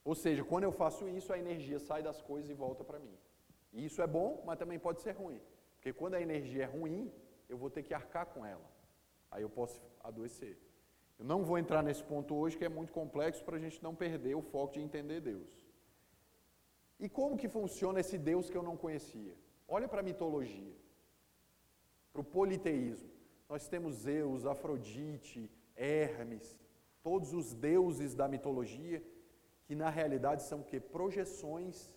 Ou 0.03 0.13
seja, 0.13 0.43
quando 0.43 0.65
eu 0.65 0.73
faço 0.73 1.07
isso, 1.07 1.31
a 1.31 1.39
energia 1.39 1.79
sai 1.79 2.03
das 2.03 2.21
coisas 2.21 2.49
e 2.49 2.53
volta 2.65 2.83
para 2.83 2.99
mim. 2.99 3.17
E 3.71 3.85
isso 3.85 4.01
é 4.01 4.07
bom, 4.17 4.43
mas 4.45 4.59
também 4.59 4.77
pode 4.77 4.99
ser 4.99 5.13
ruim. 5.13 5.41
Porque 5.75 5.93
quando 5.93 6.15
a 6.15 6.21
energia 6.21 6.63
é 6.63 6.71
ruim, 6.77 7.09
eu 7.47 7.57
vou 7.57 7.69
ter 7.69 7.81
que 7.81 7.93
arcar 7.93 8.25
com 8.25 8.45
ela. 8.45 8.69
Aí 9.31 9.41
eu 9.41 9.49
posso 9.49 9.81
adoecer. 10.03 10.64
Eu 11.17 11.25
não 11.25 11.43
vou 11.43 11.57
entrar 11.57 11.81
nesse 11.81 12.03
ponto 12.03 12.35
hoje, 12.35 12.57
que 12.57 12.65
é 12.65 12.69
muito 12.69 12.91
complexo, 12.91 13.43
para 13.43 13.57
a 13.57 13.59
gente 13.59 13.81
não 13.81 13.95
perder 13.95 14.35
o 14.35 14.41
foco 14.41 14.73
de 14.73 14.81
entender 14.81 15.21
Deus. 15.21 15.65
E 16.99 17.07
como 17.09 17.37
que 17.37 17.47
funciona 17.47 17.99
esse 17.99 18.17
Deus 18.17 18.49
que 18.49 18.57
eu 18.57 18.63
não 18.63 18.77
conhecia? 18.77 19.35
Olha 19.67 19.87
para 19.87 20.01
a 20.01 20.03
mitologia, 20.03 20.75
para 22.11 22.21
o 22.21 22.23
politeísmo. 22.23 23.09
Nós 23.49 23.67
temos 23.67 23.95
Zeus, 23.95 24.45
Afrodite, 24.45 25.49
Hermes, 25.75 26.57
todos 27.03 27.33
os 27.33 27.53
deuses 27.53 28.15
da 28.15 28.27
mitologia, 28.27 29.03
que 29.65 29.75
na 29.75 29.89
realidade 29.89 30.43
são 30.43 30.61
que 30.63 30.79
projeções 30.79 31.91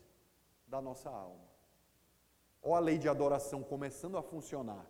da 0.67 0.81
nossa 0.81 1.11
alma. 1.11 1.49
Olha 2.63 2.77
a 2.77 2.81
lei 2.81 2.99
de 2.99 3.09
adoração 3.09 3.63
começando 3.63 4.17
a 4.17 4.23
funcionar. 4.23 4.87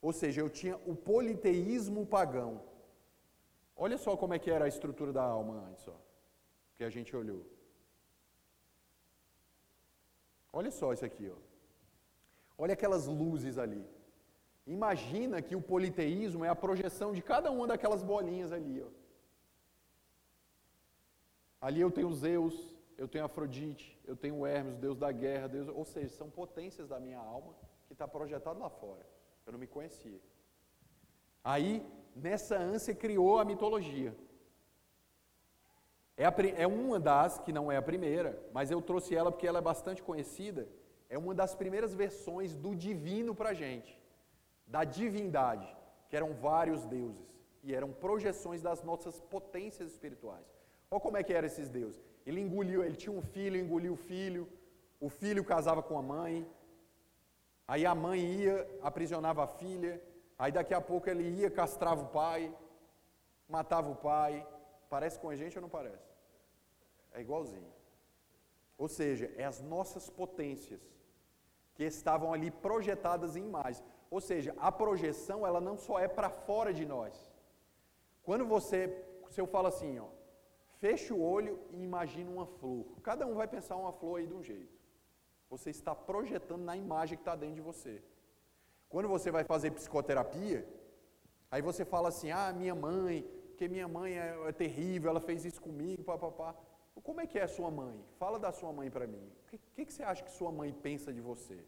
Ou 0.00 0.12
seja, 0.12 0.40
eu 0.40 0.48
tinha 0.48 0.76
o 0.86 0.94
politeísmo 0.94 2.06
pagão. 2.06 2.62
Olha 3.84 3.96
só 3.96 4.14
como 4.14 4.34
é 4.34 4.38
que 4.38 4.50
era 4.50 4.66
a 4.66 4.68
estrutura 4.68 5.10
da 5.10 5.22
alma 5.22 5.54
antes, 5.68 5.88
ó, 5.88 5.96
que 6.76 6.84
a 6.84 6.90
gente 6.90 7.16
olhou. 7.16 7.42
Olha 10.52 10.70
só 10.70 10.92
isso 10.92 11.06
aqui, 11.06 11.32
ó. 11.34 11.38
Olha 12.58 12.74
aquelas 12.74 13.06
luzes 13.06 13.56
ali. 13.56 13.82
Imagina 14.66 15.40
que 15.40 15.56
o 15.56 15.62
politeísmo 15.62 16.44
é 16.44 16.50
a 16.50 16.54
projeção 16.54 17.10
de 17.14 17.22
cada 17.22 17.50
uma 17.50 17.66
daquelas 17.66 18.02
bolinhas 18.02 18.52
ali. 18.52 18.82
Ó. 18.82 18.90
Ali 21.62 21.80
eu 21.80 21.90
tenho 21.90 22.12
Zeus, 22.12 22.76
eu 22.98 23.08
tenho 23.08 23.24
Afrodite, 23.24 23.98
eu 24.04 24.14
tenho 24.14 24.44
Hermes, 24.44 24.76
Deus 24.76 24.98
da 24.98 25.10
guerra, 25.10 25.48
Deus, 25.48 25.68
ou 25.68 25.86
seja, 25.86 26.10
são 26.10 26.28
potências 26.28 26.86
da 26.86 27.00
minha 27.00 27.18
alma 27.18 27.54
que 27.86 27.94
está 27.94 28.06
projetado 28.06 28.60
lá 28.60 28.68
fora. 28.68 29.06
Eu 29.46 29.52
não 29.52 29.58
me 29.58 29.66
conhecia. 29.66 30.20
Aí, 31.42 31.82
nessa 32.22 32.56
ânsia, 32.56 32.94
criou 32.94 33.38
a 33.38 33.44
mitologia. 33.44 34.14
É, 36.16 36.26
a, 36.26 36.34
é 36.56 36.66
uma 36.66 37.00
das, 37.00 37.38
que 37.38 37.52
não 37.52 37.72
é 37.72 37.76
a 37.76 37.82
primeira, 37.82 38.38
mas 38.52 38.70
eu 38.70 38.80
trouxe 38.82 39.16
ela 39.16 39.32
porque 39.32 39.46
ela 39.46 39.58
é 39.58 39.62
bastante 39.62 40.02
conhecida. 40.02 40.68
É 41.08 41.16
uma 41.18 41.34
das 41.34 41.54
primeiras 41.54 41.94
versões 41.94 42.54
do 42.54 42.74
divino 42.74 43.34
para 43.34 43.50
a 43.50 43.54
gente, 43.54 43.98
da 44.66 44.84
divindade, 44.84 45.68
que 46.08 46.16
eram 46.16 46.32
vários 46.34 46.84
deuses 46.84 47.30
e 47.62 47.74
eram 47.74 47.90
projeções 47.92 48.62
das 48.62 48.82
nossas 48.82 49.20
potências 49.20 49.90
espirituais. 49.90 50.46
Olha 50.90 51.00
como 51.00 51.16
é 51.16 51.22
que 51.22 51.32
eram 51.32 51.46
esses 51.46 51.68
deuses. 51.68 52.00
Ele 52.26 52.40
engoliu, 52.40 52.84
ele 52.84 52.96
tinha 52.96 53.12
um 53.12 53.22
filho, 53.22 53.56
engoliu 53.58 53.94
o 53.94 53.96
filho, 53.96 54.48
o 55.00 55.08
filho 55.08 55.42
casava 55.44 55.82
com 55.82 55.98
a 55.98 56.02
mãe, 56.02 56.46
aí 57.66 57.86
a 57.86 57.94
mãe 57.94 58.20
ia, 58.20 58.68
aprisionava 58.82 59.42
a 59.44 59.46
filha, 59.46 60.02
aí 60.40 60.50
daqui 60.50 60.74
a 60.74 60.80
pouco 60.80 61.08
ele 61.10 61.26
ia, 61.40 61.50
castrava 61.50 62.02
o 62.02 62.08
pai, 62.08 62.40
matava 63.56 63.90
o 63.90 63.96
pai. 64.10 64.32
Parece 64.88 65.18
com 65.20 65.28
a 65.28 65.36
gente 65.40 65.56
ou 65.58 65.62
não 65.62 65.68
parece? 65.68 66.08
É 67.12 67.20
igualzinho. 67.20 67.72
Ou 68.78 68.88
seja, 68.88 69.30
é 69.36 69.44
as 69.44 69.60
nossas 69.60 70.08
potências 70.08 70.80
que 71.74 71.84
estavam 71.84 72.32
ali 72.32 72.50
projetadas 72.50 73.36
em 73.36 73.44
imagens. 73.44 73.84
Ou 74.10 74.20
seja, 74.20 74.54
a 74.58 74.72
projeção 74.72 75.46
ela 75.46 75.60
não 75.60 75.76
só 75.76 75.98
é 75.98 76.08
para 76.08 76.30
fora 76.30 76.72
de 76.72 76.86
nós. 76.86 77.14
Quando 78.22 78.46
você, 78.46 78.78
se 79.28 79.40
eu 79.40 79.46
falo 79.46 79.68
assim, 79.68 79.98
ó, 79.98 80.08
feche 80.78 81.12
o 81.12 81.20
olho 81.20 81.60
e 81.70 81.82
imagine 81.82 82.32
uma 82.32 82.46
flor. 82.46 82.86
Cada 83.02 83.26
um 83.26 83.34
vai 83.34 83.46
pensar 83.46 83.76
uma 83.76 83.92
flor 83.92 84.18
aí 84.18 84.26
de 84.26 84.34
um 84.34 84.42
jeito. 84.42 84.80
Você 85.50 85.70
está 85.70 85.94
projetando 85.94 86.62
na 86.62 86.76
imagem 86.76 87.16
que 87.18 87.22
está 87.22 87.36
dentro 87.36 87.56
de 87.56 87.60
você. 87.60 88.02
Quando 88.90 89.08
você 89.08 89.30
vai 89.30 89.44
fazer 89.44 89.70
psicoterapia, 89.70 90.60
aí 91.50 91.62
você 91.62 91.84
fala 91.84 92.08
assim: 92.08 92.30
ah, 92.30 92.52
minha 92.52 92.74
mãe, 92.74 93.22
porque 93.48 93.68
minha 93.68 93.88
mãe 93.88 94.18
é, 94.18 94.48
é 94.48 94.52
terrível, 94.52 95.10
ela 95.10 95.20
fez 95.20 95.44
isso 95.44 95.62
comigo, 95.68 96.02
papapá. 96.02 96.54
Como 97.02 97.20
é 97.20 97.26
que 97.26 97.38
é 97.38 97.44
a 97.44 97.48
sua 97.48 97.70
mãe? 97.70 97.96
Fala 98.18 98.38
da 98.38 98.52
sua 98.52 98.72
mãe 98.72 98.90
para 98.90 99.06
mim. 99.06 99.26
O 99.42 99.48
que, 99.48 99.58
que, 99.74 99.86
que 99.86 99.92
você 99.94 100.02
acha 100.02 100.22
que 100.22 100.32
sua 100.32 100.52
mãe 100.52 100.70
pensa 100.72 101.12
de 101.12 101.20
você? 101.20 101.58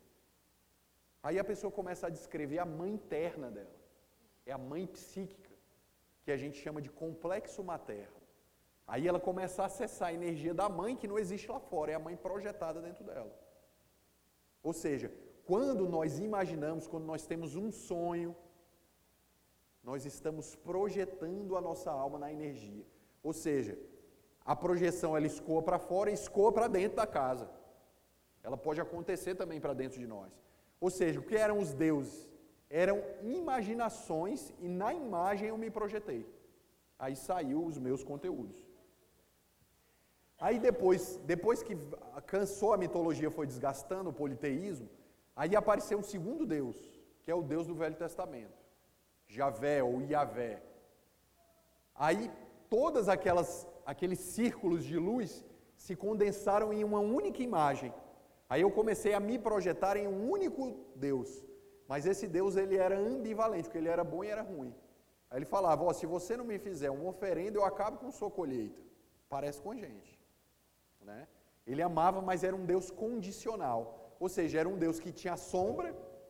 Aí 1.23 1.39
a 1.39 1.45
pessoa 1.45 1.71
começa 1.71 2.09
a 2.09 2.11
descrever 2.11 2.59
a 2.59 2.67
mãe 2.67 2.91
interna 2.93 3.51
dela. 3.51 3.81
É 4.45 4.53
a 4.53 4.59
mãe 4.59 4.87
psíquica, 4.87 5.55
que 6.25 6.33
a 6.33 6.37
gente 6.37 6.59
chama 6.59 6.83
de 6.83 6.91
complexo 6.91 7.63
materno. 7.63 8.21
Aí 8.87 9.07
ela 9.07 9.21
começa 9.21 9.63
a 9.63 9.67
acessar 9.67 10.09
a 10.09 10.13
energia 10.13 10.53
da 10.53 10.69
mãe 10.69 10.97
que 10.97 11.07
não 11.07 11.19
existe 11.19 11.51
lá 11.51 11.61
fora, 11.61 11.93
é 11.93 11.95
a 11.95 12.05
mãe 12.07 12.17
projetada 12.17 12.83
dentro 12.83 13.05
dela. 13.05 13.33
Ou 14.63 14.73
seja, 14.73 15.11
quando 15.45 15.89
nós 15.89 16.19
imaginamos, 16.19 16.87
quando 16.87 17.05
nós 17.05 17.27
temos 17.27 17.57
um 17.57 17.71
sonho, 17.71 18.35
nós 19.83 20.07
estamos 20.07 20.55
projetando 20.55 21.57
a 21.57 21.61
nossa 21.61 21.91
alma 21.91 22.19
na 22.19 22.33
energia. 22.33 22.85
Ou 23.23 23.33
seja, 23.33 23.79
a 24.45 24.55
projeção 24.55 25.17
ela 25.17 25.27
escoa 25.27 25.63
para 25.63 25.79
fora 25.79 26.11
e 26.11 26.15
escoa 26.15 26.53
para 26.53 26.69
dentro 26.69 26.97
da 26.97 27.07
casa. 27.07 27.51
Ela 28.43 28.57
pode 28.57 28.81
acontecer 28.81 29.35
também 29.35 29.61
para 29.61 29.75
dentro 29.75 29.99
de 29.99 30.07
nós. 30.07 30.33
Ou 30.81 30.91
seja, 30.91 31.21
o 31.21 31.23
que 31.23 31.37
eram 31.37 31.59
os 31.59 31.73
deuses? 31.73 32.31
Eram 32.69 33.03
imaginações 33.23 34.53
e 34.61 34.69
na 34.69 34.95
imagem 34.95 35.49
eu 35.49 35.59
me 35.59 35.71
projetei. 35.71 36.27
Aí 36.99 37.15
saiu 37.15 37.65
os 37.65 37.79
meus 37.79 38.03
conteúdos. 38.03 38.57
Aí 40.39 40.59
depois, 40.59 41.21
depois 41.25 41.63
que 41.63 41.77
cansou 42.27 42.73
a 42.73 42.77
mitologia, 42.77 43.31
foi 43.31 43.47
desgastando 43.47 44.11
o 44.11 44.13
politeísmo, 44.13 44.89
aí 45.35 45.55
apareceu 45.57 45.99
um 45.99 46.03
segundo 46.03 46.47
Deus, 46.47 46.77
que 47.23 47.31
é 47.31 47.35
o 47.35 47.43
Deus 47.43 47.67
do 47.67 47.75
Velho 47.75 47.97
Testamento, 47.97 48.59
Javé 49.27 49.83
ou 49.83 50.01
Iavé. 50.03 50.63
Aí 51.95 52.31
todas 52.69 53.09
aquelas 53.09 53.67
aqueles 53.85 54.19
círculos 54.19 54.85
de 54.85 54.99
luz 54.99 55.45
se 55.77 55.95
condensaram 55.97 56.73
em 56.73 56.85
uma 56.85 57.01
única 57.01 57.43
imagem. 57.43 57.93
Aí 58.49 58.63
eu 58.63 58.71
comecei 58.71 59.15
a 59.15 59.21
me 59.21 59.39
projetar 59.39 59.97
em 59.97 60.07
um 60.07 60.31
único 60.31 60.77
Deus. 60.95 61.45
Mas 61.89 62.07
esse 62.07 62.27
Deus 62.27 62.57
ele 62.57 62.77
era 62.77 62.97
ambivalente, 62.97 63.65
porque 63.65 63.79
ele 63.79 63.89
era 63.89 64.05
bom 64.05 64.23
e 64.25 64.29
era 64.29 64.43
ruim. 64.43 64.75
Aí 65.31 65.39
ele 65.39 65.45
falava: 65.45 65.85
oh, 65.85 65.93
se 65.93 66.07
você 66.07 66.37
não 66.37 66.45
me 66.45 66.59
fizer 66.59 66.91
uma 66.91 67.09
oferenda, 67.11 67.59
eu 67.59 67.65
acabo 67.65 67.99
com 67.99 68.11
sua 68.11 68.31
colheita. 68.31 68.81
Parece 69.29 69.61
com 69.61 69.73
a 69.73 69.77
gente. 69.77 70.21
Né? 71.01 71.27
Ele 71.67 71.83
amava, 71.83 72.21
mas 72.21 72.45
era 72.45 72.55
um 72.55 72.65
Deus 72.65 72.91
condicional. 72.91 74.02
Ou 74.23 74.29
seja, 74.29 74.61
era 74.61 74.69
um 74.69 74.79
Deus 74.79 75.01
que 75.01 75.11
tinha 75.21 75.37
sombra, 75.37 75.89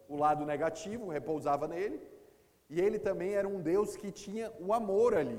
o 0.08 0.16
lado 0.16 0.46
negativo, 0.46 1.10
repousava 1.10 1.68
nele, 1.68 2.00
e 2.70 2.80
ele 2.80 2.98
também 2.98 3.32
era 3.40 3.46
um 3.46 3.60
Deus 3.60 3.96
que 4.00 4.10
tinha 4.10 4.50
o 4.58 4.72
amor 4.72 5.12
ali. 5.14 5.38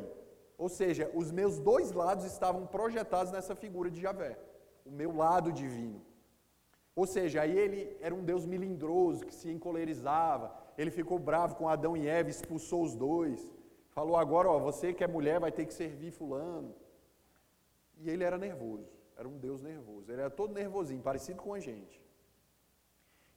Ou 0.56 0.70
seja, 0.70 1.10
os 1.16 1.32
meus 1.32 1.58
dois 1.58 1.92
lados 1.92 2.26
estavam 2.26 2.68
projetados 2.68 3.32
nessa 3.32 3.56
figura 3.56 3.90
de 3.90 4.00
Javé, 4.00 4.38
o 4.86 4.92
meu 4.92 5.16
lado 5.16 5.52
divino. 5.52 6.00
Ou 6.96 7.08
seja, 7.08 7.42
aí 7.42 7.58
ele 7.58 7.98
era 8.00 8.14
um 8.14 8.24
Deus 8.24 8.46
melindroso, 8.46 9.26
que 9.26 9.34
se 9.34 9.50
encolerizava, 9.50 10.56
ele 10.78 10.92
ficou 10.92 11.18
bravo 11.18 11.56
com 11.56 11.68
Adão 11.68 11.98
e 11.98 12.08
Eva, 12.08 12.30
expulsou 12.30 12.84
os 12.84 12.94
dois. 12.94 13.52
Falou 13.90 14.16
agora, 14.16 14.48
ó, 14.48 14.60
você 14.60 14.94
que 14.94 15.04
é 15.04 15.08
mulher 15.08 15.40
vai 15.40 15.52
ter 15.52 15.66
que 15.66 15.74
servir 15.74 16.12
fulano. 16.12 16.72
E 17.98 18.12
ele 18.12 18.24
era 18.24 18.38
nervoso. 18.38 18.88
Era 19.18 19.28
um 19.28 19.40
Deus 19.40 19.64
nervoso. 19.64 20.12
Ele 20.12 20.22
era 20.22 20.30
todo 20.30 20.54
nervosinho, 20.54 21.02
parecido 21.02 21.42
com 21.42 21.56
a 21.56 21.60
gente. 21.60 22.03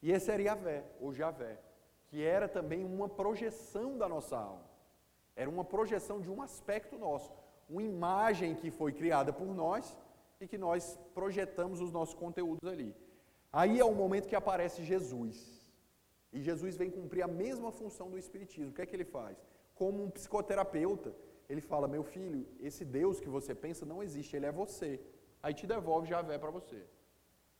E 0.02 0.12
esse 0.12 0.30
era 0.30 0.42
Yahvé, 0.42 0.84
ou 1.00 1.12
Javé, 1.12 1.58
que 2.06 2.22
era 2.22 2.48
também 2.48 2.84
uma 2.84 3.08
projeção 3.08 3.96
da 3.98 4.08
nossa 4.08 4.36
alma. 4.36 4.64
Era 5.34 5.50
uma 5.50 5.64
projeção 5.64 6.20
de 6.20 6.30
um 6.30 6.40
aspecto 6.40 6.96
nosso, 6.98 7.32
uma 7.68 7.82
imagem 7.82 8.54
que 8.54 8.70
foi 8.70 8.92
criada 8.92 9.32
por 9.32 9.48
nós 9.54 9.98
e 10.40 10.46
que 10.46 10.56
nós 10.56 10.98
projetamos 11.14 11.80
os 11.80 11.90
nossos 11.90 12.14
conteúdos 12.14 12.68
ali. 12.68 12.94
Aí 13.52 13.78
é 13.78 13.84
o 13.84 13.94
momento 13.94 14.28
que 14.28 14.36
aparece 14.36 14.84
Jesus. 14.84 15.36
E 16.32 16.40
Jesus 16.40 16.76
vem 16.76 16.90
cumprir 16.90 17.22
a 17.22 17.28
mesma 17.28 17.70
função 17.72 18.10
do 18.10 18.18
Espiritismo. 18.18 18.70
O 18.70 18.74
que 18.74 18.82
é 18.82 18.86
que 18.86 18.94
ele 18.94 19.04
faz? 19.04 19.36
Como 19.74 20.02
um 20.02 20.10
psicoterapeuta, 20.10 21.14
ele 21.48 21.60
fala: 21.60 21.88
Meu 21.88 22.02
filho, 22.02 22.46
esse 22.60 22.84
Deus 22.84 23.18
que 23.18 23.28
você 23.28 23.54
pensa 23.54 23.86
não 23.86 24.02
existe, 24.02 24.36
ele 24.36 24.46
é 24.46 24.52
você 24.52 25.00
aí 25.46 25.54
te 25.54 25.66
devolve 25.66 26.08
Javé 26.08 26.36
para 26.38 26.50
você. 26.50 26.84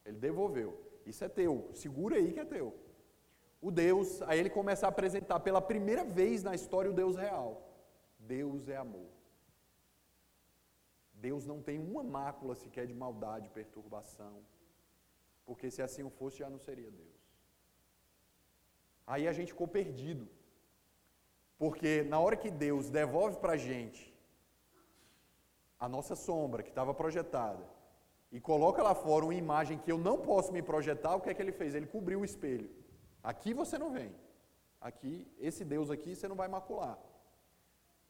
Ele 0.04 0.18
devolveu. 0.18 0.76
Isso 1.06 1.24
é 1.24 1.28
teu, 1.28 1.70
segura 1.72 2.16
aí 2.16 2.32
que 2.32 2.40
é 2.40 2.44
teu. 2.44 2.74
O 3.60 3.70
Deus, 3.70 4.20
aí 4.22 4.38
ele 4.38 4.50
começa 4.50 4.86
a 4.86 4.88
apresentar 4.88 5.40
pela 5.40 5.62
primeira 5.62 6.04
vez 6.04 6.42
na 6.42 6.54
história 6.54 6.90
o 6.90 6.94
Deus 6.94 7.16
real. 7.16 7.50
Deus 8.18 8.68
é 8.68 8.76
amor. 8.76 9.10
Deus 11.14 11.46
não 11.46 11.62
tem 11.62 11.78
uma 11.78 12.02
mácula 12.02 12.54
sequer 12.54 12.86
de 12.86 12.94
maldade, 12.94 13.48
perturbação. 13.48 14.36
Porque 15.46 15.70
se 15.70 15.80
assim 15.80 16.08
fosse, 16.10 16.38
já 16.38 16.50
não 16.50 16.58
seria 16.58 16.90
Deus. 16.90 17.16
Aí 19.06 19.26
a 19.28 19.32
gente 19.32 19.52
ficou 19.52 19.68
perdido. 19.68 20.28
Porque 21.56 22.02
na 22.02 22.18
hora 22.20 22.36
que 22.36 22.50
Deus 22.50 22.90
devolve 22.90 23.38
para 23.38 23.52
a 23.52 23.56
gente 23.56 24.14
a 25.78 25.88
nossa 25.88 26.14
sombra 26.14 26.62
que 26.62 26.70
estava 26.70 26.92
projetada, 26.92 27.64
e 28.32 28.40
coloca 28.40 28.82
lá 28.82 28.94
fora 28.94 29.24
uma 29.24 29.34
imagem 29.34 29.78
que 29.78 29.90
eu 29.90 29.98
não 29.98 30.18
posso 30.18 30.52
me 30.52 30.62
projetar, 30.62 31.14
o 31.14 31.20
que 31.20 31.30
é 31.30 31.34
que 31.34 31.42
ele 31.42 31.52
fez? 31.52 31.74
Ele 31.74 31.86
cobriu 31.86 32.20
o 32.20 32.24
espelho. 32.24 32.68
Aqui 33.22 33.54
você 33.54 33.78
não 33.78 33.90
vem. 33.90 34.14
Aqui, 34.80 35.26
esse 35.38 35.64
Deus 35.64 35.90
aqui 35.90 36.14
você 36.14 36.28
não 36.28 36.36
vai 36.36 36.48
macular. 36.48 36.98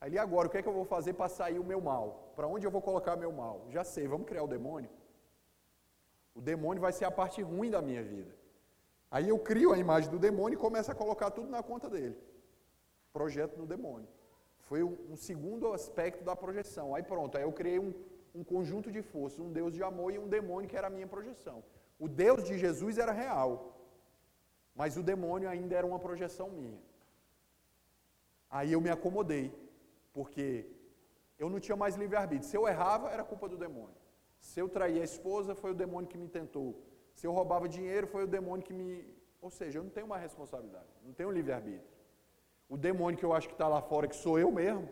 Ali 0.01 0.19
agora, 0.19 0.47
o 0.47 0.51
que 0.51 0.59
é 0.59 0.63
que 0.63 0.69
eu 0.69 0.73
vou 0.73 0.85
fazer 0.85 1.15
para 1.15 1.29
sair 1.29 1.59
o 1.59 1.65
meu 1.65 1.81
mal? 1.81 2.33
Para 2.37 2.47
onde 2.47 2.67
eu 2.67 2.71
vou 2.71 2.83
colocar 2.83 3.17
meu 3.17 3.33
mal? 3.33 3.65
Já 3.71 3.83
sei, 3.83 4.07
vamos 4.07 4.27
criar 4.27 4.43
o 4.43 4.49
demônio. 4.49 4.91
O 6.35 6.41
demônio 6.41 6.83
vai 6.83 6.93
ser 6.93 7.07
a 7.07 7.11
parte 7.11 7.41
ruim 7.41 7.71
da 7.71 7.81
minha 7.81 8.03
vida. 8.03 8.35
Aí 9.11 9.29
eu 9.29 9.39
crio 9.39 9.73
a 9.73 9.79
imagem 9.79 10.11
do 10.11 10.19
demônio 10.19 10.57
e 10.57 10.61
começo 10.61 10.91
a 10.91 10.95
colocar 10.95 11.31
tudo 11.31 11.49
na 11.49 11.63
conta 11.63 11.89
dele. 11.89 12.17
Projeto 13.13 13.57
no 13.57 13.65
demônio. 13.65 14.09
Foi 14.61 14.83
um, 14.83 14.99
um 15.11 15.17
segundo 15.17 15.73
aspecto 15.73 16.25
da 16.25 16.37
projeção. 16.37 16.95
Aí 16.95 17.03
pronto, 17.03 17.39
aí 17.39 17.45
eu 17.45 17.53
criei 17.53 17.79
um, 17.79 17.95
um 18.39 18.45
conjunto 18.53 18.89
de 18.97 19.03
forças, 19.13 19.39
um 19.47 19.53
Deus 19.59 19.73
de 19.77 19.83
amor 19.91 20.09
e 20.13 20.19
um 20.25 20.29
demônio 20.37 20.69
que 20.71 20.79
era 20.81 20.89
a 20.89 20.95
minha 20.97 21.09
projeção. 21.15 21.59
O 21.99 22.09
Deus 22.25 22.41
de 22.49 22.55
Jesus 22.65 22.99
era 23.05 23.13
real, 23.13 23.51
mas 24.81 24.97
o 25.01 25.03
demônio 25.13 25.49
ainda 25.49 25.75
era 25.75 25.87
uma 25.87 25.99
projeção 26.07 26.49
minha. 26.51 26.81
Aí 28.51 28.73
eu 28.73 28.81
me 28.87 28.91
acomodei, 28.97 29.47
porque 30.13 30.45
eu 31.39 31.49
não 31.53 31.61
tinha 31.65 31.77
mais 31.77 31.97
livre-arbítrio. 32.03 32.49
Se 32.51 32.57
eu 32.57 32.69
errava, 32.73 33.09
era 33.15 33.25
culpa 33.25 33.49
do 33.49 33.57
demônio. 33.57 33.97
Se 34.39 34.61
eu 34.61 34.69
traía 34.69 35.01
a 35.01 35.05
esposa, 35.13 35.55
foi 35.55 35.71
o 35.71 35.75
demônio 35.75 36.09
que 36.13 36.19
me 36.19 36.29
tentou. 36.29 36.69
Se 37.15 37.27
eu 37.27 37.33
roubava 37.33 37.69
dinheiro, 37.69 38.07
foi 38.07 38.25
o 38.25 38.27
demônio 38.27 38.65
que 38.65 38.73
me. 38.73 38.89
Ou 39.41 39.51
seja, 39.51 39.79
eu 39.79 39.85
não 39.87 39.91
tenho 39.91 40.07
uma 40.07 40.19
responsabilidade, 40.19 40.89
não 41.03 41.13
tenho 41.13 41.31
livre-arbítrio. 41.31 41.97
O 42.69 42.77
demônio 42.77 43.19
que 43.19 43.25
eu 43.25 43.33
acho 43.33 43.49
que 43.49 43.55
está 43.55 43.69
lá 43.69 43.81
fora, 43.81 44.09
que 44.09 44.17
sou 44.17 44.39
eu 44.39 44.51
mesmo, 44.51 44.89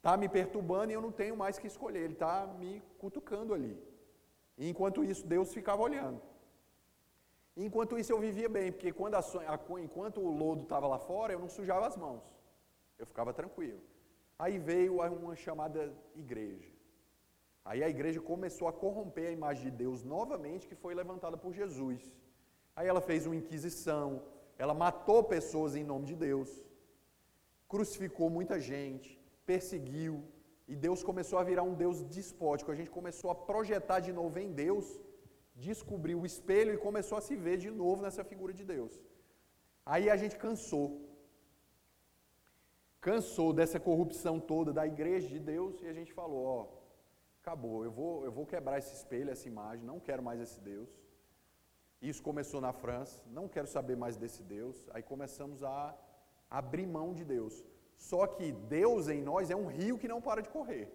Está 0.00 0.16
me 0.16 0.28
perturbando 0.30 0.90
e 0.90 0.94
eu 0.94 1.02
não 1.02 1.12
tenho 1.12 1.36
mais 1.36 1.58
que 1.58 1.66
escolher, 1.66 2.04
ele 2.04 2.14
está 2.14 2.46
me 2.58 2.82
cutucando 2.98 3.52
ali. 3.52 3.78
E 4.56 4.66
enquanto 4.70 5.04
isso, 5.04 5.26
Deus 5.26 5.52
ficava 5.52 5.82
olhando. 5.82 6.22
Enquanto 7.54 7.98
isso, 7.98 8.10
eu 8.10 8.18
vivia 8.18 8.48
bem, 8.48 8.72
porque 8.72 8.92
quando 8.92 9.16
a, 9.16 9.18
a, 9.18 9.80
enquanto 9.82 10.22
o 10.22 10.30
lodo 10.30 10.62
estava 10.62 10.86
lá 10.86 10.98
fora, 10.98 11.34
eu 11.34 11.38
não 11.38 11.50
sujava 11.50 11.86
as 11.86 11.98
mãos. 11.98 12.24
Eu 12.98 13.04
ficava 13.04 13.34
tranquilo. 13.34 13.82
Aí 14.38 14.58
veio 14.58 15.02
uma 15.02 15.36
chamada 15.36 15.92
igreja. 16.14 16.72
Aí 17.62 17.84
a 17.84 17.90
igreja 17.90 18.22
começou 18.22 18.68
a 18.68 18.72
corromper 18.72 19.28
a 19.28 19.32
imagem 19.32 19.64
de 19.64 19.70
Deus 19.70 20.02
novamente, 20.02 20.66
que 20.66 20.74
foi 20.74 20.94
levantada 20.94 21.36
por 21.36 21.52
Jesus. 21.52 22.10
Aí 22.74 22.88
ela 22.88 23.02
fez 23.02 23.26
uma 23.26 23.36
inquisição, 23.36 24.22
ela 24.56 24.72
matou 24.72 25.22
pessoas 25.22 25.76
em 25.76 25.84
nome 25.84 26.06
de 26.06 26.16
Deus, 26.16 26.64
crucificou 27.68 28.30
muita 28.30 28.58
gente, 28.58 29.19
perseguiu, 29.44 30.12
e 30.72 30.76
Deus 30.86 31.02
começou 31.02 31.38
a 31.38 31.42
virar 31.50 31.64
um 31.70 31.74
Deus 31.74 31.98
despótico. 32.16 32.70
A 32.70 32.78
gente 32.78 32.90
começou 32.98 33.28
a 33.30 33.34
projetar 33.34 34.00
de 34.00 34.12
novo 34.12 34.38
em 34.38 34.50
Deus, 34.52 34.86
descobriu 35.54 36.20
o 36.20 36.26
espelho 36.26 36.72
e 36.74 36.84
começou 36.88 37.18
a 37.18 37.20
se 37.20 37.34
ver 37.34 37.56
de 37.64 37.70
novo 37.70 38.02
nessa 38.02 38.22
figura 38.22 38.52
de 38.52 38.64
Deus. 38.64 38.92
Aí 39.84 40.08
a 40.08 40.16
gente 40.16 40.36
cansou. 40.36 40.88
Cansou 43.00 43.52
dessa 43.52 43.80
corrupção 43.80 44.38
toda 44.38 44.72
da 44.72 44.86
igreja 44.86 45.28
de 45.34 45.40
Deus 45.40 45.82
e 45.82 45.86
a 45.86 45.92
gente 45.98 46.12
falou, 46.12 46.42
ó, 46.58 46.60
acabou, 47.42 47.78
eu 47.84 47.90
vou, 47.90 48.24
eu 48.24 48.32
vou 48.38 48.46
quebrar 48.46 48.78
esse 48.78 48.94
espelho, 48.94 49.30
essa 49.30 49.48
imagem, 49.48 49.84
não 49.84 49.98
quero 49.98 50.22
mais 50.22 50.40
esse 50.40 50.60
Deus. 50.60 50.90
Isso 52.00 52.22
começou 52.22 52.60
na 52.60 52.72
França, 52.72 53.22
não 53.26 53.48
quero 53.48 53.66
saber 53.66 53.96
mais 53.96 54.16
desse 54.16 54.42
Deus. 54.42 54.88
Aí 54.92 55.02
começamos 55.02 55.62
a 55.62 55.98
abrir 56.48 56.86
mão 56.86 57.12
de 57.12 57.24
Deus. 57.24 57.64
Só 58.08 58.26
que 58.34 58.46
Deus 58.76 59.08
em 59.14 59.22
nós 59.30 59.50
é 59.54 59.56
um 59.62 59.66
rio 59.78 59.98
que 59.98 60.08
não 60.12 60.20
para 60.26 60.40
de 60.44 60.48
correr. 60.48 60.86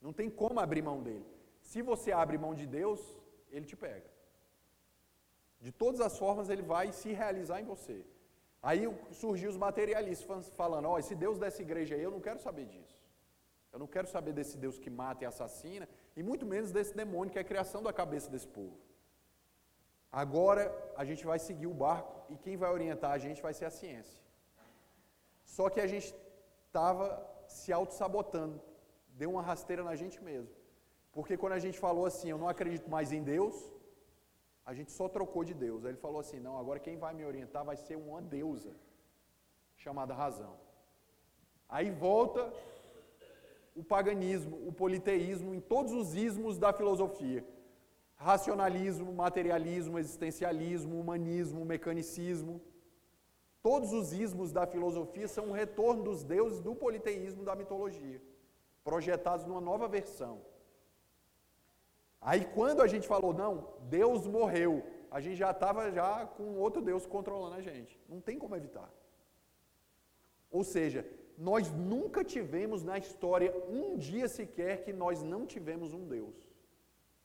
Não 0.00 0.12
tem 0.18 0.28
como 0.30 0.58
abrir 0.58 0.82
mão 0.90 0.98
dele. 1.06 1.26
Se 1.70 1.82
você 1.90 2.10
abre 2.22 2.38
mão 2.44 2.54
de 2.60 2.66
Deus, 2.66 3.00
ele 3.50 3.66
te 3.70 3.76
pega. 3.76 4.08
De 5.60 5.70
todas 5.82 6.00
as 6.00 6.14
formas, 6.22 6.48
ele 6.48 6.62
vai 6.62 6.86
se 7.00 7.12
realizar 7.12 7.60
em 7.60 7.66
você. 7.72 7.98
Aí 8.62 8.82
surgiu 9.22 9.50
os 9.50 9.58
materialistas 9.66 10.48
falando: 10.60 10.86
Ó, 10.86 10.94
oh, 10.94 10.98
esse 11.02 11.14
Deus 11.24 11.38
dessa 11.38 11.60
igreja 11.66 11.94
aí, 11.94 12.02
eu 12.02 12.14
não 12.16 12.22
quero 12.28 12.40
saber 12.46 12.64
disso. 12.72 12.98
Eu 13.72 13.78
não 13.82 13.86
quero 13.94 14.08
saber 14.14 14.32
desse 14.38 14.56
Deus 14.64 14.78
que 14.78 14.90
mata 15.02 15.22
e 15.22 15.26
assassina, 15.26 15.86
e 16.16 16.22
muito 16.22 16.46
menos 16.54 16.72
desse 16.72 16.94
demônio 17.02 17.30
que 17.32 17.38
é 17.38 17.42
a 17.42 17.50
criação 17.52 17.82
da 17.82 17.92
cabeça 17.92 18.30
desse 18.30 18.48
povo. 18.48 18.78
Agora 20.10 20.64
a 20.96 21.04
gente 21.04 21.24
vai 21.30 21.38
seguir 21.38 21.68
o 21.68 21.78
barco 21.84 22.14
e 22.32 22.36
quem 22.44 22.56
vai 22.56 22.70
orientar 22.78 23.12
a 23.12 23.18
gente 23.26 23.42
vai 23.46 23.52
ser 23.52 23.66
a 23.66 23.70
ciência. 23.70 24.18
Só 25.44 25.68
que 25.68 25.80
a 25.80 25.86
gente 25.86 26.08
estava 26.70 27.04
se 27.48 27.72
auto-sabotando, 27.72 28.60
deu 29.20 29.30
uma 29.34 29.42
rasteira 29.42 29.82
na 29.82 29.94
gente 29.96 30.18
mesmo. 30.22 30.54
Porque 31.12 31.36
quando 31.36 31.54
a 31.54 31.62
gente 31.64 31.78
falou 31.86 32.06
assim, 32.06 32.28
eu 32.30 32.38
não 32.38 32.48
acredito 32.48 32.88
mais 32.88 33.12
em 33.16 33.22
Deus, 33.22 33.56
a 34.70 34.72
gente 34.72 34.92
só 34.92 35.08
trocou 35.08 35.42
de 35.42 35.52
Deus. 35.52 35.84
Aí 35.84 35.90
ele 35.90 35.98
falou 35.98 36.20
assim: 36.20 36.38
não, 36.38 36.56
agora 36.56 36.78
quem 36.78 36.96
vai 36.96 37.12
me 37.12 37.24
orientar 37.24 37.64
vai 37.64 37.76
ser 37.76 37.96
uma 37.96 38.22
deusa, 38.22 38.72
chamada 39.76 40.14
razão. 40.14 40.54
Aí 41.68 41.90
volta 41.90 42.52
o 43.74 43.82
paganismo, 43.82 44.56
o 44.68 44.72
politeísmo, 44.72 45.54
em 45.54 45.60
todos 45.60 45.92
os 45.92 46.14
ismos 46.14 46.56
da 46.56 46.72
filosofia: 46.72 47.44
racionalismo, 48.14 49.12
materialismo, 49.12 49.98
existencialismo, 49.98 51.00
humanismo, 51.00 51.64
mecanicismo. 51.64 52.60
Todos 53.62 53.92
os 53.92 54.12
ismos 54.12 54.52
da 54.52 54.66
filosofia 54.66 55.28
são 55.28 55.46
um 55.48 55.52
retorno 55.52 56.02
dos 56.02 56.22
deuses 56.24 56.60
do 56.60 56.74
politeísmo 56.74 57.44
da 57.44 57.54
mitologia, 57.54 58.20
projetados 58.82 59.44
numa 59.46 59.60
nova 59.60 59.86
versão. 59.86 60.40
Aí 62.20 62.44
quando 62.54 62.80
a 62.82 62.86
gente 62.86 63.06
falou, 63.06 63.32
não, 63.32 63.74
Deus 63.88 64.26
morreu, 64.26 64.84
a 65.10 65.20
gente 65.20 65.36
já 65.36 65.50
estava 65.50 65.90
já 65.90 66.26
com 66.26 66.56
outro 66.56 66.80
Deus 66.80 67.06
controlando 67.06 67.56
a 67.56 67.60
gente. 67.60 67.98
Não 68.08 68.20
tem 68.20 68.38
como 68.38 68.56
evitar. 68.56 68.90
Ou 70.50 70.64
seja, 70.64 71.06
nós 71.36 71.70
nunca 71.70 72.22
tivemos 72.22 72.82
na 72.82 72.98
história 72.98 73.54
um 73.68 73.96
dia 73.96 74.28
sequer 74.28 74.84
que 74.84 74.92
nós 74.92 75.22
não 75.22 75.46
tivemos 75.46 75.94
um 75.94 76.06
Deus. 76.06 76.34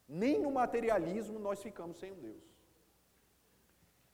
Nem 0.08 0.40
no 0.40 0.52
materialismo 0.52 1.40
nós 1.40 1.62
ficamos 1.62 1.98
sem 1.98 2.12
um 2.12 2.20
Deus. 2.20 2.55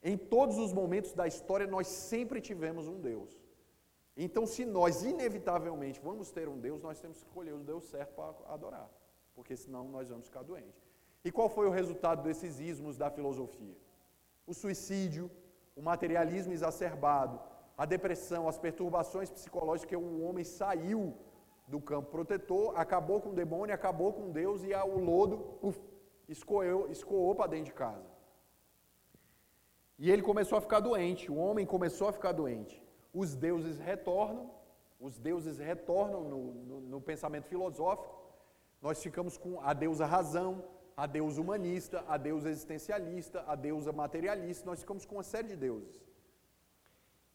Em 0.03 0.17
todos 0.17 0.57
os 0.57 0.73
momentos 0.73 1.13
da 1.13 1.27
história 1.27 1.67
nós 1.67 1.87
sempre 1.87 2.41
tivemos 2.41 2.87
um 2.87 2.99
Deus. 2.99 3.39
Então, 4.17 4.45
se 4.45 4.65
nós 4.65 5.03
inevitavelmente 5.03 6.01
vamos 6.01 6.31
ter 6.31 6.49
um 6.49 6.59
Deus, 6.59 6.81
nós 6.81 6.99
temos 6.99 7.17
que 7.17 7.25
escolher 7.25 7.53
o 7.53 7.63
Deus 7.63 7.85
certo 7.85 8.13
para 8.13 8.33
adorar 8.53 8.89
porque 9.33 9.55
senão 9.55 9.87
nós 9.89 10.09
vamos 10.09 10.25
ficar 10.25 10.43
doentes. 10.43 10.85
E 11.23 11.31
qual 11.31 11.49
foi 11.49 11.67
o 11.67 11.71
resultado 11.71 12.23
desses 12.23 12.59
ismos 12.59 12.97
da 12.97 13.09
filosofia? 13.09 13.75
O 14.45 14.53
suicídio, 14.53 15.29
o 15.75 15.81
materialismo 15.81 16.53
exacerbado, 16.53 17.39
a 17.77 17.85
depressão, 17.85 18.47
as 18.47 18.57
perturbações 18.57 19.29
psicológicas 19.29 19.99
o 19.99 20.21
homem 20.21 20.43
saiu 20.43 21.15
do 21.67 21.79
campo 21.79 22.11
protetor, 22.11 22.77
acabou 22.77 23.21
com 23.21 23.29
o 23.29 23.33
demônio, 23.33 23.73
acabou 23.73 24.11
com 24.13 24.31
Deus 24.31 24.63
e 24.63 24.73
o 24.73 24.99
lodo 24.99 25.57
uf, 25.61 25.79
escoou, 26.27 26.89
escoou 26.89 27.33
para 27.33 27.47
dentro 27.47 27.65
de 27.65 27.73
casa. 27.73 28.09
E 30.03 30.09
ele 30.09 30.23
começou 30.23 30.57
a 30.57 30.61
ficar 30.61 30.79
doente, 30.79 31.31
o 31.31 31.35
homem 31.35 31.63
começou 31.63 32.07
a 32.07 32.11
ficar 32.11 32.31
doente. 32.31 32.81
Os 33.13 33.35
deuses 33.35 33.77
retornam, 33.77 34.49
os 34.99 35.19
deuses 35.19 35.59
retornam 35.59 36.23
no, 36.23 36.53
no, 36.69 36.81
no 36.81 36.99
pensamento 36.99 37.45
filosófico, 37.45 38.11
nós 38.81 38.99
ficamos 38.99 39.37
com 39.37 39.61
a 39.61 39.73
deusa 39.73 40.07
razão, 40.07 40.65
a 40.97 41.05
deusa 41.05 41.39
humanista, 41.39 42.03
a 42.07 42.17
deusa 42.17 42.49
existencialista, 42.49 43.43
a 43.47 43.53
deusa 43.53 43.91
materialista, 43.91 44.65
nós 44.65 44.79
ficamos 44.79 45.05
com 45.05 45.17
uma 45.17 45.23
série 45.23 45.49
de 45.49 45.55
deuses. 45.55 46.03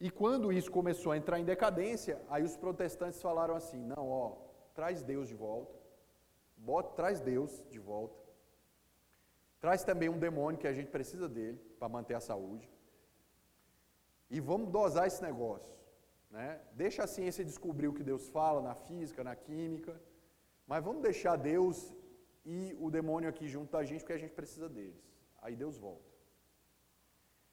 E 0.00 0.10
quando 0.10 0.52
isso 0.52 0.68
começou 0.68 1.12
a 1.12 1.16
entrar 1.16 1.38
em 1.38 1.44
decadência, 1.44 2.20
aí 2.28 2.42
os 2.42 2.56
protestantes 2.56 3.22
falaram 3.22 3.54
assim: 3.54 3.80
não, 3.80 4.10
ó, 4.10 4.32
traz 4.74 5.04
Deus 5.04 5.28
de 5.28 5.36
volta, 5.36 5.72
bota, 6.56 6.96
traz 6.96 7.20
Deus 7.20 7.64
de 7.70 7.78
volta, 7.78 8.25
traz 9.60 9.82
também 9.84 10.08
um 10.08 10.18
demônio 10.18 10.60
que 10.60 10.66
a 10.66 10.72
gente 10.72 10.90
precisa 10.90 11.28
dele 11.28 11.58
para 11.78 11.88
manter 11.88 12.14
a 12.14 12.20
saúde, 12.20 12.70
e 14.28 14.40
vamos 14.40 14.70
dosar 14.70 15.06
esse 15.06 15.22
negócio. 15.22 15.74
Né? 16.30 16.60
Deixa 16.72 17.04
a 17.04 17.06
ciência 17.06 17.44
descobrir 17.44 17.88
o 17.88 17.94
que 17.94 18.02
Deus 18.02 18.28
fala 18.28 18.60
na 18.60 18.74
física, 18.74 19.22
na 19.22 19.36
química, 19.36 20.00
mas 20.66 20.84
vamos 20.84 21.02
deixar 21.02 21.36
Deus 21.36 21.94
e 22.44 22.76
o 22.80 22.90
demônio 22.90 23.28
aqui 23.28 23.48
junto 23.48 23.72
da 23.72 23.84
gente, 23.84 24.00
porque 24.00 24.12
a 24.12 24.18
gente 24.18 24.34
precisa 24.34 24.68
deles. 24.68 25.04
Aí 25.40 25.54
Deus 25.54 25.78
volta. 25.78 26.16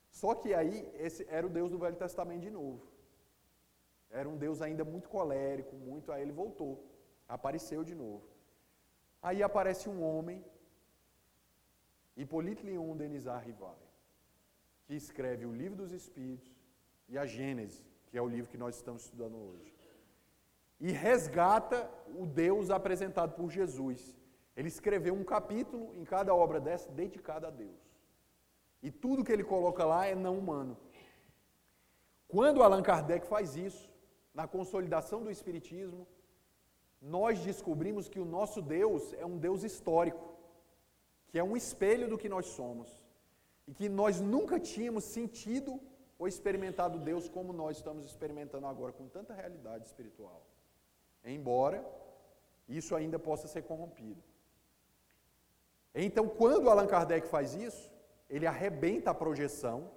Só 0.09 0.35
que 0.35 0.53
aí, 0.53 0.91
esse 0.95 1.25
era 1.27 1.45
o 1.45 1.49
Deus 1.49 1.71
do 1.71 1.79
Velho 1.79 1.95
Testamento 1.95 2.41
de 2.41 2.51
novo. 2.51 2.81
Era 4.09 4.29
um 4.29 4.37
Deus 4.37 4.61
ainda 4.61 4.83
muito 4.85 5.09
colérico, 5.09 5.75
muito. 5.75 6.11
Aí 6.11 6.21
ele 6.21 6.31
voltou, 6.31 6.85
apareceu 7.27 7.83
de 7.83 7.95
novo. 7.95 8.27
Aí 9.21 9.41
aparece 9.41 9.89
um 9.89 10.03
homem, 10.03 10.45
Hippolyte 12.15 12.65
Leon 12.65 12.95
Denisard 12.95 13.45
Rivai, 13.45 13.81
que 14.85 14.95
escreve 14.95 15.45
o 15.45 15.53
Livro 15.53 15.77
dos 15.77 15.91
Espíritos 15.91 16.51
e 17.09 17.17
a 17.17 17.25
Gênese, 17.25 17.83
que 18.07 18.17
é 18.17 18.21
o 18.21 18.27
livro 18.27 18.51
que 18.51 18.57
nós 18.57 18.75
estamos 18.75 19.03
estudando 19.03 19.35
hoje 19.35 19.73
e 20.83 20.91
resgata 20.91 21.89
o 22.13 22.25
Deus 22.25 22.69
apresentado 22.69 23.33
por 23.35 23.49
Jesus. 23.49 24.17
Ele 24.53 24.67
escreveu 24.67 25.13
um 25.13 25.23
capítulo 25.23 25.95
em 25.95 26.03
cada 26.03 26.35
obra 26.35 26.59
dessa 26.59 26.91
dedicada 26.91 27.47
a 27.47 27.49
Deus. 27.49 27.81
E 28.81 28.91
tudo 28.91 29.23
que 29.23 29.31
ele 29.31 29.45
coloca 29.45 29.85
lá 29.85 30.05
é 30.05 30.13
não 30.13 30.37
humano. 30.37 30.77
Quando 32.27 32.61
Allan 32.61 32.83
Kardec 32.83 33.25
faz 33.25 33.55
isso, 33.55 33.89
na 34.33 34.45
consolidação 34.45 35.23
do 35.23 35.31
Espiritismo, 35.31 36.05
nós 37.01 37.39
descobrimos 37.39 38.09
que 38.09 38.19
o 38.19 38.25
nosso 38.25 38.61
Deus 38.61 39.13
é 39.13 39.25
um 39.25 39.37
Deus 39.37 39.63
histórico, 39.63 40.32
que 41.33 41.39
é 41.39 41.43
um 41.43 41.57
espelho 41.57 42.07
do 42.07 42.17
que 42.21 42.29
nós 42.35 42.45
somos, 42.45 42.89
e 43.67 43.73
que 43.73 43.89
nós 43.89 44.21
nunca 44.21 44.57
tínhamos 44.71 45.03
sentido 45.17 45.77
ou 46.17 46.29
experimentado 46.33 46.97
Deus 47.11 47.27
como 47.27 47.51
nós 47.51 47.77
estamos 47.77 48.05
experimentando 48.05 48.67
agora, 48.67 48.93
com 48.93 49.07
tanta 49.17 49.33
realidade 49.33 49.85
espiritual 49.91 50.41
embora 51.25 51.83
isso 52.67 52.95
ainda 52.95 53.17
possa 53.17 53.47
ser 53.47 53.63
corrompido. 53.63 54.21
Então, 55.93 56.27
quando 56.27 56.69
Allan 56.69 56.87
Kardec 56.87 57.27
faz 57.27 57.53
isso, 57.53 57.91
ele 58.29 58.47
arrebenta 58.47 59.11
a 59.11 59.13
projeção, 59.13 59.91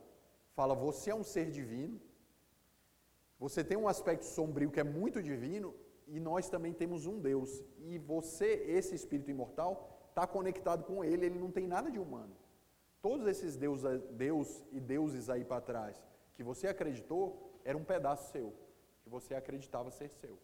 fala: 0.54 0.74
Você 0.74 1.10
é 1.10 1.14
um 1.14 1.24
ser 1.24 1.50
divino, 1.50 2.00
você 3.38 3.64
tem 3.64 3.76
um 3.76 3.88
aspecto 3.88 4.24
sombrio 4.24 4.70
que 4.70 4.80
é 4.80 4.84
muito 4.84 5.22
divino, 5.22 5.74
e 6.06 6.20
nós 6.20 6.48
também 6.48 6.72
temos 6.72 7.06
um 7.06 7.18
Deus. 7.18 7.64
E 7.78 7.98
você, 7.98 8.64
esse 8.66 8.94
espírito 8.94 9.30
imortal, 9.30 9.95
está 10.16 10.26
conectado 10.26 10.82
com 10.84 11.04
ele, 11.04 11.26
ele 11.26 11.38
não 11.38 11.50
tem 11.50 11.66
nada 11.66 11.90
de 11.90 11.98
humano. 11.98 12.34
Todos 13.02 13.26
esses 13.26 13.54
deus, 13.54 13.82
Deus 14.12 14.64
e 14.72 14.80
deuses 14.80 15.28
aí 15.28 15.44
para 15.44 15.60
trás 15.60 16.02
que 16.34 16.42
você 16.42 16.66
acreditou, 16.66 17.60
era 17.62 17.76
um 17.76 17.84
pedaço 17.84 18.32
seu, 18.32 18.54
que 19.02 19.10
você 19.10 19.34
acreditava 19.34 19.90
ser 19.90 20.08
seu. 20.08 20.38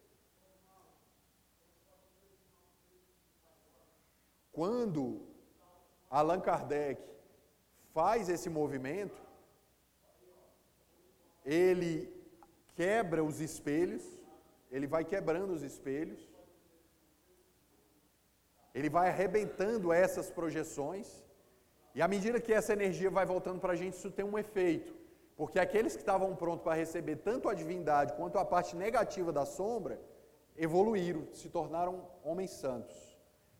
Quando 4.52 5.26
Allan 6.10 6.40
Kardec 6.40 7.02
faz 7.94 8.28
esse 8.28 8.50
movimento, 8.50 9.22
ele 11.44 12.14
quebra 12.74 13.24
os 13.24 13.40
espelhos, 13.40 14.04
ele 14.70 14.86
vai 14.86 15.02
quebrando 15.02 15.54
os 15.54 15.62
espelhos, 15.62 16.28
ele 18.74 18.88
vai 18.88 19.08
arrebentando 19.08 19.92
essas 19.92 20.30
projeções, 20.30 21.24
e 21.94 22.00
à 22.00 22.08
medida 22.08 22.40
que 22.40 22.52
essa 22.52 22.72
energia 22.72 23.10
vai 23.10 23.26
voltando 23.26 23.60
para 23.60 23.74
a 23.74 23.76
gente, 23.76 23.94
isso 23.94 24.10
tem 24.10 24.24
um 24.24 24.38
efeito. 24.38 24.94
Porque 25.36 25.58
aqueles 25.58 25.94
que 25.94 26.02
estavam 26.02 26.34
prontos 26.34 26.64
para 26.64 26.74
receber 26.74 27.16
tanto 27.16 27.48
a 27.48 27.54
divindade 27.54 28.14
quanto 28.14 28.38
a 28.38 28.44
parte 28.44 28.76
negativa 28.76 29.30
da 29.32 29.44
sombra, 29.44 30.00
evoluíram, 30.56 31.26
se 31.32 31.48
tornaram 31.48 32.06
homens 32.22 32.50
santos. 32.50 32.96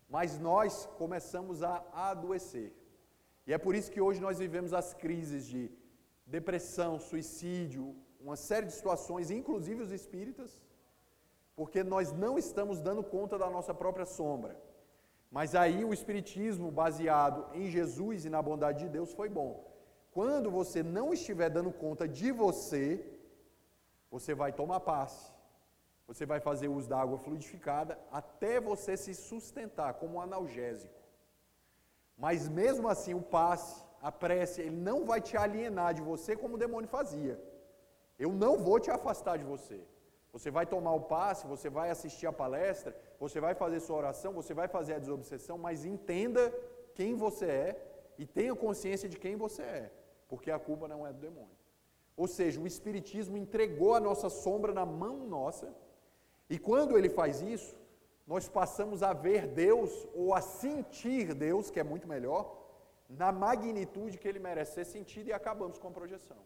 Mas 0.09 0.39
nós 0.39 0.87
começamos 0.97 1.63
a 1.63 1.83
adoecer. 1.93 2.73
E 3.45 3.53
é 3.53 3.57
por 3.57 3.75
isso 3.75 3.91
que 3.91 4.01
hoje 4.01 4.21
nós 4.21 4.39
vivemos 4.39 4.73
as 4.73 4.93
crises 4.93 5.45
de 5.45 5.71
depressão, 6.25 6.99
suicídio, 6.99 7.95
uma 8.19 8.35
série 8.35 8.67
de 8.67 8.73
situações, 8.73 9.29
inclusive 9.29 9.83
os 9.83 9.91
espíritas, 9.91 10.61
porque 11.55 11.83
nós 11.83 12.11
não 12.11 12.37
estamos 12.37 12.79
dando 12.79 13.03
conta 13.03 13.37
da 13.37 13.49
nossa 13.49 13.73
própria 13.73 14.05
sombra. 14.05 14.57
Mas 15.37 15.55
aí 15.61 15.83
o 15.83 15.93
Espiritismo, 15.97 16.69
baseado 16.69 17.39
em 17.59 17.67
Jesus 17.75 18.23
e 18.23 18.29
na 18.29 18.41
bondade 18.47 18.83
de 18.83 18.89
Deus, 18.95 19.11
foi 19.19 19.29
bom. 19.37 19.51
Quando 20.17 20.47
você 20.59 20.79
não 20.83 21.07
estiver 21.11 21.49
dando 21.49 21.71
conta 21.83 22.07
de 22.07 22.31
você, 22.31 22.85
você 24.11 24.35
vai 24.41 24.51
tomar 24.53 24.79
passe. 24.81 25.33
Você 26.09 26.23
vai 26.31 26.39
fazer 26.39 26.67
uso 26.67 26.87
da 26.87 26.99
água 26.99 27.17
fluidificada 27.17 27.97
até 28.11 28.53
você 28.61 28.95
se 28.95 29.15
sustentar 29.15 29.95
como 29.95 30.15
um 30.15 30.21
analgésico. 30.21 31.01
Mas 32.15 32.47
mesmo 32.47 32.87
assim, 32.87 33.15
o 33.15 33.21
passe, 33.37 33.83
a 33.99 34.11
prece, 34.11 34.61
ele 34.61 34.75
não 34.89 35.03
vai 35.03 35.19
te 35.19 35.35
alienar 35.35 35.95
de 35.95 36.03
você 36.11 36.35
como 36.35 36.55
o 36.55 36.63
demônio 36.65 36.87
fazia. 36.87 37.41
Eu 38.19 38.31
não 38.43 38.53
vou 38.59 38.79
te 38.79 38.91
afastar 38.91 39.37
de 39.39 39.45
você. 39.45 39.83
Você 40.33 40.49
vai 40.49 40.65
tomar 40.65 40.93
o 40.93 41.01
passe, 41.01 41.45
você 41.45 41.69
vai 41.69 41.91
assistir 41.91 42.25
a 42.25 42.33
palestra, 42.33 42.95
você 43.19 43.39
vai 43.39 43.53
fazer 43.53 43.79
sua 43.79 43.97
oração, 43.97 44.33
você 44.33 44.53
vai 44.53 44.67
fazer 44.67 44.95
a 44.95 44.99
desobsessão, 44.99 45.57
mas 45.59 45.85
entenda 45.85 46.51
quem 46.95 47.13
você 47.13 47.45
é 47.45 47.69
e 48.17 48.25
tenha 48.25 48.55
consciência 48.55 49.07
de 49.07 49.17
quem 49.17 49.35
você 49.35 49.61
é, 49.61 49.91
porque 50.27 50.49
a 50.49 50.57
culpa 50.57 50.87
não 50.87 51.05
é 51.05 51.13
do 51.13 51.19
demônio. 51.19 51.57
Ou 52.17 52.27
seja, 52.27 52.59
o 52.59 52.67
Espiritismo 52.67 53.37
entregou 53.37 53.93
a 53.93 53.99
nossa 53.99 54.27
sombra 54.27 54.73
na 54.73 54.85
mão 54.85 55.17
nossa, 55.37 55.71
e 56.49 56.57
quando 56.57 56.97
ele 56.97 57.09
faz 57.09 57.41
isso, 57.41 57.75
nós 58.25 58.47
passamos 58.49 59.03
a 59.03 59.13
ver 59.13 59.47
Deus, 59.47 60.07
ou 60.15 60.33
a 60.33 60.41
sentir 60.41 61.33
Deus, 61.35 61.69
que 61.69 61.79
é 61.79 61.83
muito 61.83 62.07
melhor, 62.07 62.43
na 63.07 63.31
magnitude 63.31 64.17
que 64.17 64.27
ele 64.27 64.39
merece 64.39 64.73
ser 64.73 64.85
sentido 64.85 65.27
e 65.27 65.33
acabamos 65.33 65.77
com 65.77 65.89
a 65.89 65.91
projeção. 65.91 66.37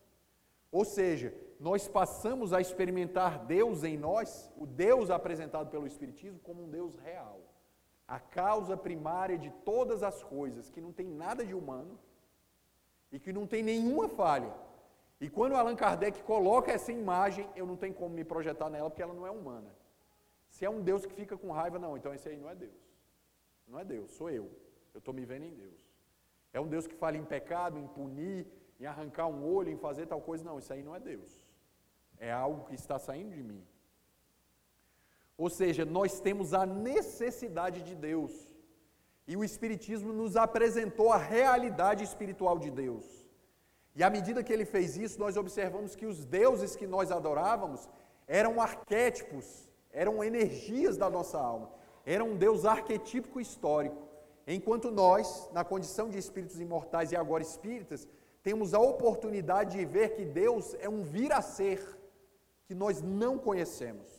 Ou 0.71 0.83
seja, 0.83 1.33
nós 1.59 1.87
passamos 1.87 2.53
a 2.53 2.61
experimentar 2.61 3.45
Deus 3.45 3.83
em 3.83 3.97
nós, 3.97 4.51
o 4.57 4.65
Deus 4.65 5.09
apresentado 5.09 5.69
pelo 5.69 5.87
Espiritismo, 5.87 6.39
como 6.39 6.63
um 6.63 6.69
Deus 6.69 6.95
real. 6.97 7.39
A 8.07 8.19
causa 8.19 8.77
primária 8.77 9.37
de 9.37 9.49
todas 9.65 10.03
as 10.03 10.23
coisas, 10.23 10.69
que 10.69 10.79
não 10.79 10.91
tem 10.91 11.07
nada 11.07 11.45
de 11.45 11.53
humano 11.53 11.99
e 13.11 13.19
que 13.19 13.33
não 13.33 13.47
tem 13.47 13.63
nenhuma 13.63 14.07
falha. 14.07 14.53
E 15.19 15.29
quando 15.29 15.55
Allan 15.55 15.75
Kardec 15.75 16.21
coloca 16.23 16.71
essa 16.71 16.91
imagem, 16.91 17.49
eu 17.55 17.65
não 17.65 17.75
tenho 17.75 17.93
como 17.93 18.13
me 18.13 18.23
projetar 18.23 18.69
nela 18.69 18.89
porque 18.89 19.01
ela 19.01 19.13
não 19.13 19.25
é 19.25 19.31
humana. 19.31 19.73
Se 20.49 20.63
é 20.63 20.69
um 20.69 20.81
Deus 20.81 21.05
que 21.05 21.13
fica 21.13 21.35
com 21.37 21.51
raiva, 21.51 21.79
não, 21.79 21.97
então 21.97 22.13
esse 22.13 22.29
aí 22.29 22.37
não 22.37 22.49
é 22.49 22.55
Deus. 22.55 22.87
Não 23.67 23.79
é 23.79 23.83
Deus, 23.83 24.11
sou 24.11 24.29
eu. 24.29 24.49
Eu 24.93 24.99
estou 24.99 25.13
me 25.13 25.25
vendo 25.25 25.45
em 25.45 25.53
Deus. 25.53 25.87
É 26.53 26.61
um 26.61 26.67
Deus 26.67 26.87
que 26.87 26.95
fala 26.95 27.17
em 27.17 27.25
pecado, 27.25 27.77
em 27.77 27.87
punir, 27.87 28.47
em 28.79 28.85
arrancar 28.85 29.27
um 29.27 29.45
olho, 29.45 29.71
em 29.71 29.77
fazer 29.77 30.05
tal 30.05 30.21
coisa. 30.21 30.43
Não, 30.43 30.59
isso 30.59 30.71
aí 30.71 30.83
não 30.83 30.95
é 30.95 30.99
Deus. 30.99 31.31
É 32.17 32.31
algo 32.31 32.65
que 32.65 32.75
está 32.75 32.97
saindo 32.97 33.33
de 33.33 33.43
mim. 33.43 33.63
Ou 35.37 35.49
seja, 35.49 35.85
nós 35.85 36.19
temos 36.19 36.53
a 36.53 36.65
necessidade 36.65 37.81
de 37.83 37.95
Deus. 37.95 38.31
E 39.27 39.35
o 39.35 39.43
Espiritismo 39.43 40.11
nos 40.13 40.35
apresentou 40.35 41.11
a 41.11 41.17
realidade 41.17 42.03
espiritual 42.03 42.57
de 42.57 42.71
Deus. 42.71 43.05
E 43.95 44.03
à 44.03 44.09
medida 44.09 44.43
que 44.43 44.53
ele 44.53 44.65
fez 44.65 44.97
isso, 44.97 45.19
nós 45.19 45.37
observamos 45.37 45.95
que 45.95 46.05
os 46.05 46.23
deuses 46.23 46.75
que 46.75 46.87
nós 46.87 47.11
adorávamos 47.11 47.89
eram 48.27 48.61
arquétipos, 48.61 49.69
eram 49.91 50.23
energias 50.23 50.97
da 50.97 51.09
nossa 51.09 51.39
alma. 51.39 51.71
Era 52.05 52.23
um 52.23 52.35
Deus 52.35 52.63
arquetípico 52.63 53.39
histórico. 53.39 54.07
Enquanto 54.45 54.89
nós, 54.89 55.49
na 55.51 55.63
condição 55.63 56.09
de 56.09 56.17
espíritos 56.17 56.59
imortais 56.59 57.11
e 57.11 57.15
agora 57.15 57.43
espíritas, 57.43 58.07
temos 58.47 58.73
a 58.73 58.79
oportunidade 58.79 59.77
de 59.77 59.83
ver 59.83 60.15
que 60.15 60.23
Deus 60.23 60.73
é 60.79 60.87
um 60.87 61.03
vir 61.03 61.33
a 61.33 61.41
ser 61.41 61.79
que 62.65 62.73
nós 62.73 63.01
não 63.01 63.37
conhecemos. 63.37 64.09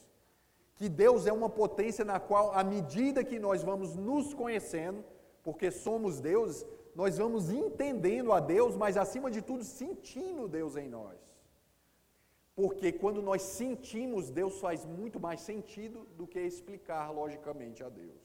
Que 0.76 0.86
Deus 0.86 1.26
é 1.26 1.32
uma 1.32 1.48
potência 1.48 2.04
na 2.04 2.20
qual, 2.20 2.52
à 2.52 2.62
medida 2.62 3.24
que 3.24 3.38
nós 3.38 3.62
vamos 3.62 3.96
nos 3.96 4.34
conhecendo, 4.34 5.02
porque 5.42 5.70
somos 5.70 6.20
deuses, 6.20 6.66
nós 6.94 7.16
vamos 7.16 7.50
entendendo 7.50 8.30
a 8.34 8.38
Deus, 8.38 8.76
mas 8.76 8.98
acima 8.98 9.30
de 9.30 9.40
tudo 9.40 9.64
sentindo 9.64 10.46
Deus 10.46 10.76
em 10.76 10.90
nós. 10.90 11.18
Porque 12.54 12.92
quando 12.92 13.22
nós 13.22 13.40
sentimos, 13.40 14.28
Deus 14.28 14.60
faz 14.60 14.84
muito 14.84 15.18
mais 15.18 15.40
sentido 15.40 16.06
do 16.18 16.26
que 16.26 16.38
explicar 16.38 17.10
logicamente 17.10 17.82
a 17.82 17.88
Deus. 17.88 18.20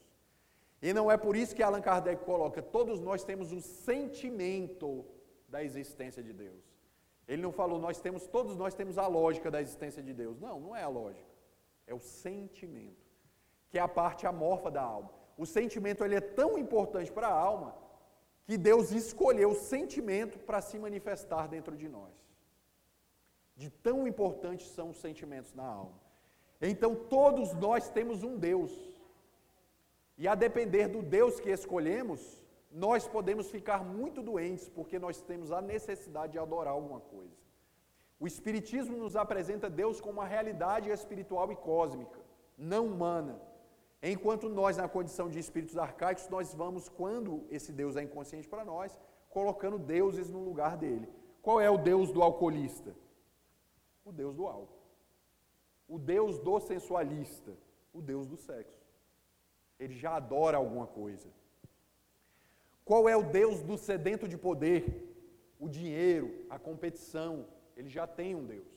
E 0.82 0.92
não 0.92 1.10
é 1.10 1.16
por 1.16 1.34
isso 1.34 1.56
que 1.56 1.62
Allan 1.62 1.80
Kardec 1.80 2.26
coloca: 2.26 2.60
todos 2.60 3.00
nós 3.00 3.24
temos 3.24 3.52
um 3.52 3.60
sentimento 3.62 5.13
da 5.54 5.62
existência 5.62 6.22
de 6.28 6.32
Deus. 6.32 6.64
Ele 7.28 7.40
não 7.46 7.52
falou, 7.52 7.78
nós 7.86 8.00
temos, 8.00 8.26
todos 8.26 8.56
nós 8.62 8.74
temos 8.74 8.96
a 8.98 9.06
lógica 9.06 9.48
da 9.54 9.60
existência 9.64 10.02
de 10.02 10.12
Deus. 10.12 10.36
Não, 10.46 10.58
não 10.64 10.74
é 10.74 10.82
a 10.82 10.88
lógica. 10.88 11.32
É 11.86 11.94
o 11.94 12.00
sentimento, 12.00 13.06
que 13.70 13.78
é 13.78 13.80
a 13.80 13.94
parte 14.00 14.26
amorfa 14.26 14.70
da 14.70 14.82
alma. 14.82 15.10
O 15.38 15.46
sentimento 15.46 16.04
ele 16.04 16.16
é 16.16 16.20
tão 16.20 16.58
importante 16.58 17.10
para 17.12 17.28
a 17.28 17.38
alma 17.50 17.70
que 18.46 18.58
Deus 18.58 18.90
escolheu 18.90 19.50
o 19.52 19.54
sentimento 19.54 20.38
para 20.40 20.60
se 20.60 20.76
manifestar 20.78 21.46
dentro 21.46 21.76
de 21.76 21.88
nós. 21.88 22.14
De 23.56 23.70
tão 23.70 24.08
importantes 24.08 24.66
são 24.76 24.90
os 24.90 24.98
sentimentos 24.98 25.54
na 25.54 25.64
alma. 25.64 25.98
Então 26.60 26.94
todos 26.96 27.54
nós 27.54 27.88
temos 27.88 28.24
um 28.24 28.36
Deus. 28.36 28.72
E 30.18 30.26
a 30.26 30.34
depender 30.34 30.88
do 30.88 31.00
Deus 31.00 31.38
que 31.38 31.50
escolhemos, 31.50 32.43
nós 32.74 33.06
podemos 33.06 33.48
ficar 33.48 33.84
muito 33.84 34.20
doentes 34.20 34.68
porque 34.68 34.98
nós 34.98 35.22
temos 35.22 35.52
a 35.52 35.62
necessidade 35.62 36.32
de 36.32 36.40
adorar 36.40 36.74
alguma 36.74 36.98
coisa. 36.98 37.36
O 38.18 38.26
Espiritismo 38.26 38.96
nos 38.96 39.14
apresenta 39.14 39.70
Deus 39.70 40.00
como 40.00 40.14
uma 40.14 40.26
realidade 40.26 40.90
espiritual 40.90 41.52
e 41.52 41.56
cósmica, 41.56 42.20
não 42.58 42.86
humana. 42.86 43.40
Enquanto 44.02 44.48
nós, 44.48 44.76
na 44.76 44.88
condição 44.88 45.28
de 45.28 45.38
espíritos 45.38 45.78
arcaicos, 45.78 46.28
nós 46.28 46.52
vamos, 46.52 46.88
quando 46.88 47.46
esse 47.48 47.72
Deus 47.72 47.96
é 47.96 48.02
inconsciente 48.02 48.48
para 48.48 48.64
nós, 48.64 48.98
colocando 49.30 49.78
deuses 49.78 50.28
no 50.28 50.42
lugar 50.42 50.76
dele. 50.76 51.08
Qual 51.40 51.60
é 51.60 51.70
o 51.70 51.78
Deus 51.78 52.10
do 52.10 52.22
alcoolista? 52.22 52.92
O 54.04 54.10
Deus 54.10 54.34
do 54.34 54.48
álcool. 54.48 54.82
O 55.88 55.96
Deus 55.96 56.40
do 56.40 56.58
sensualista? 56.58 57.52
O 57.92 58.02
Deus 58.02 58.26
do 58.26 58.36
sexo. 58.36 58.84
Ele 59.78 59.94
já 59.94 60.16
adora 60.16 60.56
alguma 60.56 60.88
coisa. 60.88 61.28
Qual 62.84 63.08
é 63.08 63.16
o 63.16 63.22
Deus 63.22 63.62
do 63.62 63.78
sedento 63.78 64.28
de 64.28 64.36
poder? 64.36 64.82
O 65.58 65.68
dinheiro, 65.68 66.44
a 66.50 66.58
competição. 66.58 67.46
Ele 67.76 67.88
já 67.88 68.06
tem 68.06 68.34
um 68.34 68.44
Deus. 68.44 68.68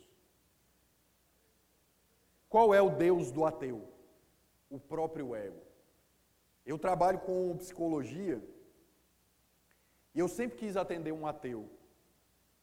Qual 2.49 2.73
é 2.73 2.81
o 2.81 2.89
Deus 2.89 3.31
do 3.31 3.45
ateu? 3.45 3.85
O 4.69 4.79
próprio 4.79 5.35
ego. 5.35 5.61
Eu 6.65 6.77
trabalho 6.77 7.19
com 7.19 7.57
psicologia 7.57 8.41
e 10.13 10.19
eu 10.19 10.27
sempre 10.27 10.57
quis 10.57 10.75
atender 10.75 11.11
um 11.11 11.27
ateu 11.27 11.69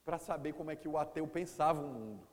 para 0.03 0.19
saber 0.19 0.53
como 0.53 0.71
é 0.71 0.75
que 0.75 0.87
o 0.87 0.97
ateu 0.97 1.27
pensava 1.27 1.81
o 1.81 1.87
mundo. 1.87 2.27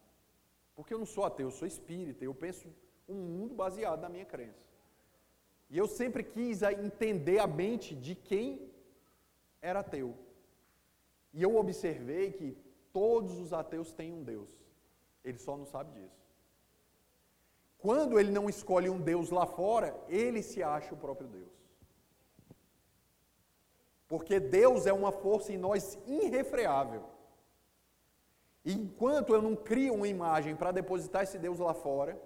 Porque 0.74 0.92
eu 0.92 0.98
não 0.98 1.06
sou 1.06 1.24
ateu, 1.24 1.48
eu 1.48 1.52
sou 1.52 1.68
espírita, 1.68 2.24
eu 2.24 2.34
penso 2.34 2.66
um 3.08 3.14
mundo 3.14 3.54
baseado 3.54 4.00
na 4.00 4.08
minha 4.08 4.24
crença. 4.24 4.66
E 5.70 5.78
eu 5.78 5.86
sempre 5.86 6.22
quis 6.22 6.62
entender 6.62 7.38
a 7.38 7.46
mente 7.46 7.94
de 7.94 8.14
quem 8.14 8.71
era 9.62 9.80
ateu. 9.80 10.14
E 11.32 11.42
eu 11.42 11.56
observei 11.56 12.32
que 12.32 12.58
todos 12.92 13.38
os 13.38 13.52
ateus 13.52 13.92
têm 13.92 14.12
um 14.12 14.22
Deus. 14.22 14.50
Ele 15.24 15.38
só 15.38 15.56
não 15.56 15.64
sabe 15.64 15.92
disso. 15.98 16.20
Quando 17.78 18.18
ele 18.18 18.30
não 18.30 18.48
escolhe 18.48 18.90
um 18.90 19.00
Deus 19.00 19.30
lá 19.30 19.46
fora, 19.46 19.98
ele 20.08 20.42
se 20.42 20.62
acha 20.62 20.94
o 20.94 20.98
próprio 20.98 21.28
Deus. 21.28 21.52
Porque 24.06 24.38
Deus 24.38 24.86
é 24.86 24.92
uma 24.92 25.10
força 25.10 25.52
em 25.52 25.56
nós 25.56 25.98
irrefreável. 26.06 27.02
E 28.64 28.72
enquanto 28.72 29.34
eu 29.34 29.40
não 29.40 29.56
crio 29.56 29.94
uma 29.94 30.06
imagem 30.06 30.54
para 30.54 30.70
depositar 30.70 31.22
esse 31.22 31.38
Deus 31.38 31.58
lá 31.58 31.74
fora, 31.74 32.20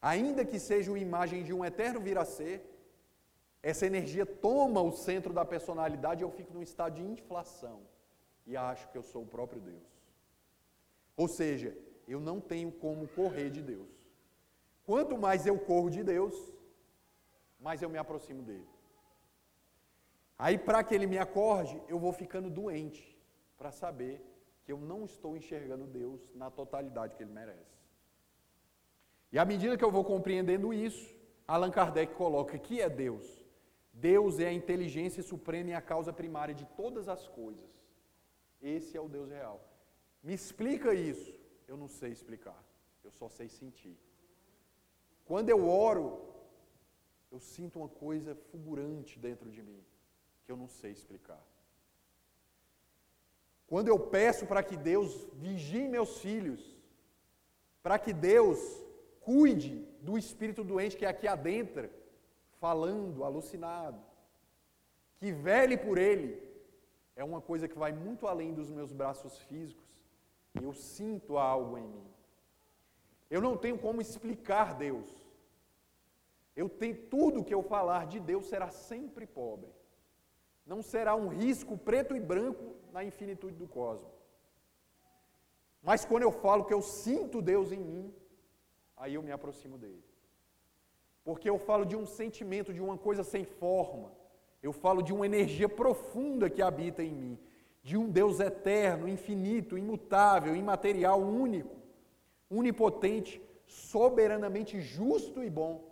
ainda 0.00 0.44
que 0.44 0.58
seja 0.58 0.90
uma 0.90 0.98
imagem 0.98 1.44
de 1.44 1.52
um 1.52 1.64
eterno 1.64 2.00
vir 2.00 2.18
a 2.18 2.24
ser, 2.24 2.69
essa 3.62 3.86
energia 3.86 4.24
toma 4.24 4.80
o 4.80 4.92
centro 4.92 5.32
da 5.32 5.44
personalidade 5.44 6.22
e 6.22 6.24
eu 6.24 6.30
fico 6.30 6.54
num 6.54 6.62
estado 6.62 6.94
de 6.94 7.02
inflação 7.02 7.82
e 8.46 8.56
acho 8.56 8.88
que 8.90 8.96
eu 8.96 9.02
sou 9.02 9.22
o 9.22 9.26
próprio 9.26 9.60
Deus. 9.60 9.88
Ou 11.16 11.28
seja, 11.28 11.76
eu 12.08 12.18
não 12.18 12.40
tenho 12.40 12.72
como 12.72 13.06
correr 13.08 13.50
de 13.50 13.62
Deus. 13.62 13.88
Quanto 14.84 15.16
mais 15.18 15.46
eu 15.46 15.58
corro 15.58 15.90
de 15.90 16.02
Deus, 16.02 16.34
mais 17.60 17.82
eu 17.82 17.90
me 17.90 17.98
aproximo 17.98 18.42
dele. 18.42 18.66
Aí, 20.38 20.56
para 20.56 20.82
que 20.82 20.94
ele 20.94 21.06
me 21.06 21.18
acorde, 21.18 21.80
eu 21.86 21.98
vou 21.98 22.12
ficando 22.12 22.48
doente 22.48 23.16
para 23.58 23.70
saber 23.70 24.24
que 24.64 24.72
eu 24.72 24.78
não 24.78 25.04
estou 25.04 25.36
enxergando 25.36 25.86
Deus 25.86 26.30
na 26.34 26.50
totalidade 26.50 27.14
que 27.14 27.22
ele 27.22 27.30
merece. 27.32 27.78
E 29.30 29.38
à 29.38 29.44
medida 29.44 29.76
que 29.76 29.84
eu 29.84 29.90
vou 29.90 30.02
compreendendo 30.02 30.72
isso, 30.72 31.14
Allan 31.46 31.70
Kardec 31.70 32.14
coloca 32.14 32.58
que 32.58 32.80
é 32.80 32.88
Deus. 32.88 33.39
Deus 34.08 34.38
é 34.44 34.48
a 34.48 34.58
inteligência 34.60 35.22
suprema 35.22 35.70
e 35.70 35.74
a 35.74 35.82
causa 35.92 36.12
primária 36.20 36.54
de 36.60 36.66
todas 36.80 37.06
as 37.08 37.22
coisas. 37.28 37.70
Esse 38.60 38.96
é 38.96 39.00
o 39.00 39.12
Deus 39.16 39.28
real. 39.30 39.58
Me 40.22 40.34
explica 40.40 40.94
isso. 40.94 41.32
Eu 41.68 41.76
não 41.76 41.88
sei 41.88 42.10
explicar. 42.12 42.60
Eu 43.04 43.10
só 43.10 43.28
sei 43.28 43.48
sentir. 43.48 43.96
Quando 45.24 45.48
eu 45.48 45.68
oro, 45.68 46.04
eu 47.30 47.38
sinto 47.38 47.78
uma 47.78 47.88
coisa 47.88 48.34
fulgurante 48.50 49.18
dentro 49.18 49.48
de 49.50 49.62
mim, 49.62 49.80
que 50.44 50.50
eu 50.52 50.56
não 50.56 50.68
sei 50.68 50.92
explicar. 50.92 51.42
Quando 53.66 53.88
eu 53.88 53.98
peço 54.16 54.46
para 54.46 54.62
que 54.62 54.76
Deus 54.76 55.28
vigie 55.34 55.86
meus 55.86 56.18
filhos, 56.18 56.60
para 57.82 57.98
que 57.98 58.12
Deus 58.12 58.58
cuide 59.20 59.86
do 60.00 60.18
espírito 60.18 60.64
doente 60.64 60.96
que 60.96 61.06
aqui 61.06 61.28
adentra, 61.28 61.88
falando, 62.60 63.24
alucinado, 63.24 64.00
que 65.18 65.32
vele 65.32 65.76
por 65.76 65.98
ele, 65.98 66.40
é 67.16 67.24
uma 67.24 67.40
coisa 67.40 67.66
que 67.66 67.78
vai 67.78 67.92
muito 67.92 68.26
além 68.26 68.54
dos 68.54 68.70
meus 68.70 68.92
braços 68.92 69.38
físicos. 69.48 69.88
Eu 70.54 70.72
sinto 70.72 71.36
algo 71.36 71.76
em 71.78 71.86
mim. 71.86 72.06
Eu 73.30 73.40
não 73.40 73.56
tenho 73.56 73.78
como 73.78 74.00
explicar 74.00 74.74
Deus. 74.74 75.10
Eu 76.54 76.68
tenho 76.68 76.96
tudo 77.08 77.44
que 77.44 77.54
eu 77.54 77.62
falar 77.62 78.06
de 78.06 78.18
Deus 78.20 78.46
será 78.46 78.70
sempre 78.70 79.26
pobre. 79.26 79.70
Não 80.66 80.82
será 80.82 81.14
um 81.14 81.28
risco 81.28 81.76
preto 81.76 82.14
e 82.14 82.20
branco 82.20 82.74
na 82.92 83.02
infinitude 83.04 83.56
do 83.56 83.68
cosmos. 83.68 84.12
Mas 85.82 86.04
quando 86.04 86.24
eu 86.24 86.32
falo 86.32 86.64
que 86.64 86.74
eu 86.74 86.82
sinto 86.82 87.40
Deus 87.40 87.72
em 87.72 87.80
mim, 87.80 88.14
aí 88.96 89.14
eu 89.14 89.22
me 89.22 89.32
aproximo 89.32 89.78
dele. 89.78 90.09
Porque 91.24 91.48
eu 91.48 91.58
falo 91.58 91.84
de 91.84 91.96
um 91.96 92.06
sentimento, 92.06 92.72
de 92.72 92.80
uma 92.80 92.96
coisa 92.96 93.22
sem 93.22 93.44
forma. 93.44 94.12
Eu 94.62 94.72
falo 94.72 95.02
de 95.02 95.12
uma 95.12 95.26
energia 95.26 95.68
profunda 95.68 96.50
que 96.50 96.62
habita 96.62 97.02
em 97.02 97.14
mim, 97.14 97.38
de 97.82 97.96
um 97.96 98.10
Deus 98.10 98.40
eterno, 98.40 99.08
infinito, 99.08 99.78
imutável, 99.78 100.54
imaterial, 100.54 101.20
único, 101.20 101.76
onipotente, 102.50 103.40
soberanamente 103.64 104.80
justo 104.80 105.42
e 105.42 105.48
bom, 105.48 105.88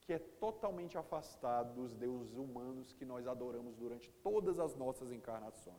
que 0.00 0.12
é 0.12 0.18
totalmente 0.18 0.96
afastado 0.96 1.74
dos 1.74 1.94
deuses 1.94 2.36
humanos 2.36 2.92
que 2.94 3.04
nós 3.04 3.26
adoramos 3.26 3.76
durante 3.76 4.10
todas 4.22 4.58
as 4.58 4.74
nossas 4.74 5.12
encarnações. 5.12 5.76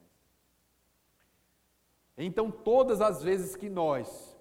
Então, 2.16 2.52
todas 2.52 3.02
as 3.02 3.24
vezes 3.24 3.56
que 3.56 3.70
nós 3.70 4.38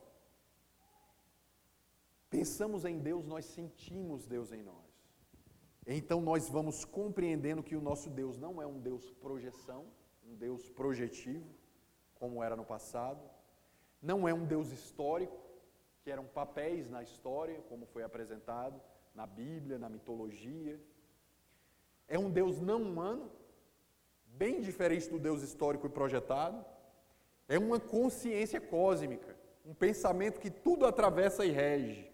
pensamos 2.30 2.84
em 2.84 2.98
Deus, 2.98 3.26
nós 3.26 3.44
sentimos 3.44 4.26
Deus 4.26 4.52
em 4.52 4.62
nós. 4.62 4.88
Então, 5.86 6.20
nós 6.20 6.48
vamos 6.48 6.84
compreendendo 6.84 7.62
que 7.62 7.74
o 7.74 7.80
nosso 7.80 8.10
Deus 8.10 8.36
não 8.36 8.60
é 8.60 8.66
um 8.66 8.78
Deus 8.78 9.10
projeção, 9.12 9.86
um 10.22 10.34
Deus 10.34 10.68
projetivo, 10.68 11.48
como 12.14 12.42
era 12.42 12.54
no 12.54 12.64
passado, 12.64 13.20
não 14.02 14.28
é 14.28 14.34
um 14.34 14.44
Deus 14.44 14.70
histórico, 14.70 15.36
que 16.02 16.10
eram 16.10 16.24
papéis 16.24 16.88
na 16.90 17.02
história, 17.02 17.60
como 17.68 17.86
foi 17.86 18.02
apresentado 18.02 18.80
na 19.14 19.26
Bíblia, 19.26 19.78
na 19.78 19.88
mitologia. 19.88 20.80
É 22.06 22.18
um 22.18 22.30
Deus 22.30 22.60
não 22.60 22.82
humano, 22.82 23.30
bem 24.26 24.60
diferente 24.60 25.08
do 25.08 25.18
Deus 25.18 25.42
histórico 25.42 25.86
e 25.86 25.90
projetado. 25.90 26.64
É 27.48 27.58
uma 27.58 27.80
consciência 27.80 28.60
cósmica, 28.60 29.36
um 29.64 29.74
pensamento 29.74 30.38
que 30.38 30.50
tudo 30.50 30.86
atravessa 30.86 31.44
e 31.44 31.50
rege. 31.50 32.07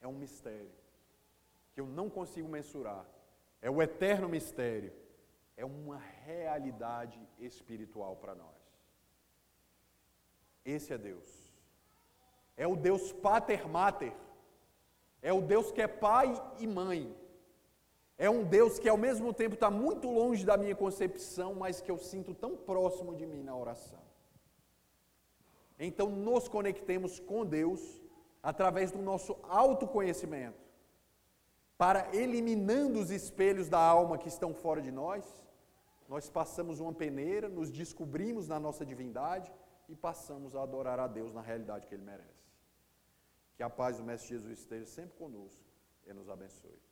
É 0.00 0.06
um 0.06 0.12
mistério 0.12 0.70
que 1.72 1.80
eu 1.80 1.86
não 1.86 2.08
consigo 2.08 2.48
mensurar. 2.48 3.06
É 3.60 3.70
o 3.70 3.82
eterno 3.82 4.28
mistério. 4.28 4.92
É 5.56 5.64
uma 5.64 5.98
realidade 5.98 7.20
espiritual 7.38 8.16
para 8.16 8.34
nós. 8.34 8.56
Esse 10.64 10.92
é 10.92 10.98
Deus. 10.98 11.52
É 12.56 12.66
o 12.66 12.76
Deus 12.76 13.12
pater 13.12 13.68
mater. 13.68 14.14
É 15.20 15.32
o 15.32 15.40
Deus 15.40 15.72
que 15.72 15.82
é 15.82 15.88
pai 15.88 16.34
e 16.58 16.66
mãe. 16.66 17.16
É 18.16 18.28
um 18.28 18.44
Deus 18.44 18.78
que 18.78 18.88
ao 18.88 18.96
mesmo 18.96 19.32
tempo 19.32 19.54
está 19.54 19.70
muito 19.70 20.10
longe 20.10 20.44
da 20.44 20.56
minha 20.56 20.74
concepção, 20.74 21.54
mas 21.54 21.80
que 21.80 21.90
eu 21.90 21.98
sinto 21.98 22.34
tão 22.34 22.56
próximo 22.56 23.14
de 23.14 23.24
mim 23.24 23.42
na 23.42 23.56
oração. 23.56 24.02
Então, 25.78 26.10
nos 26.10 26.48
conectemos 26.48 27.20
com 27.20 27.46
Deus 27.46 28.02
através 28.50 28.90
do 28.90 29.02
nosso 29.10 29.36
autoconhecimento, 29.42 30.64
para 31.76 32.00
eliminando 32.16 32.98
os 32.98 33.10
espelhos 33.10 33.68
da 33.68 33.78
alma 33.78 34.16
que 34.16 34.28
estão 34.34 34.54
fora 34.54 34.80
de 34.80 34.90
nós, 34.90 35.22
nós 36.08 36.30
passamos 36.30 36.80
uma 36.80 36.94
peneira, 36.94 37.46
nos 37.46 37.70
descobrimos 37.70 38.48
na 38.48 38.58
nossa 38.58 38.86
divindade 38.86 39.52
e 39.86 39.94
passamos 39.94 40.56
a 40.56 40.62
adorar 40.62 40.98
a 40.98 41.06
Deus 41.06 41.30
na 41.30 41.42
realidade 41.42 41.86
que 41.86 41.94
Ele 41.94 42.02
merece. 42.02 42.48
Que 43.54 43.62
a 43.62 43.68
paz 43.68 43.98
do 43.98 44.02
Mestre 44.02 44.30
Jesus 44.30 44.58
esteja 44.60 44.86
sempre 44.86 45.18
conosco 45.18 45.62
e 46.06 46.12
nos 46.14 46.30
abençoe. 46.30 46.87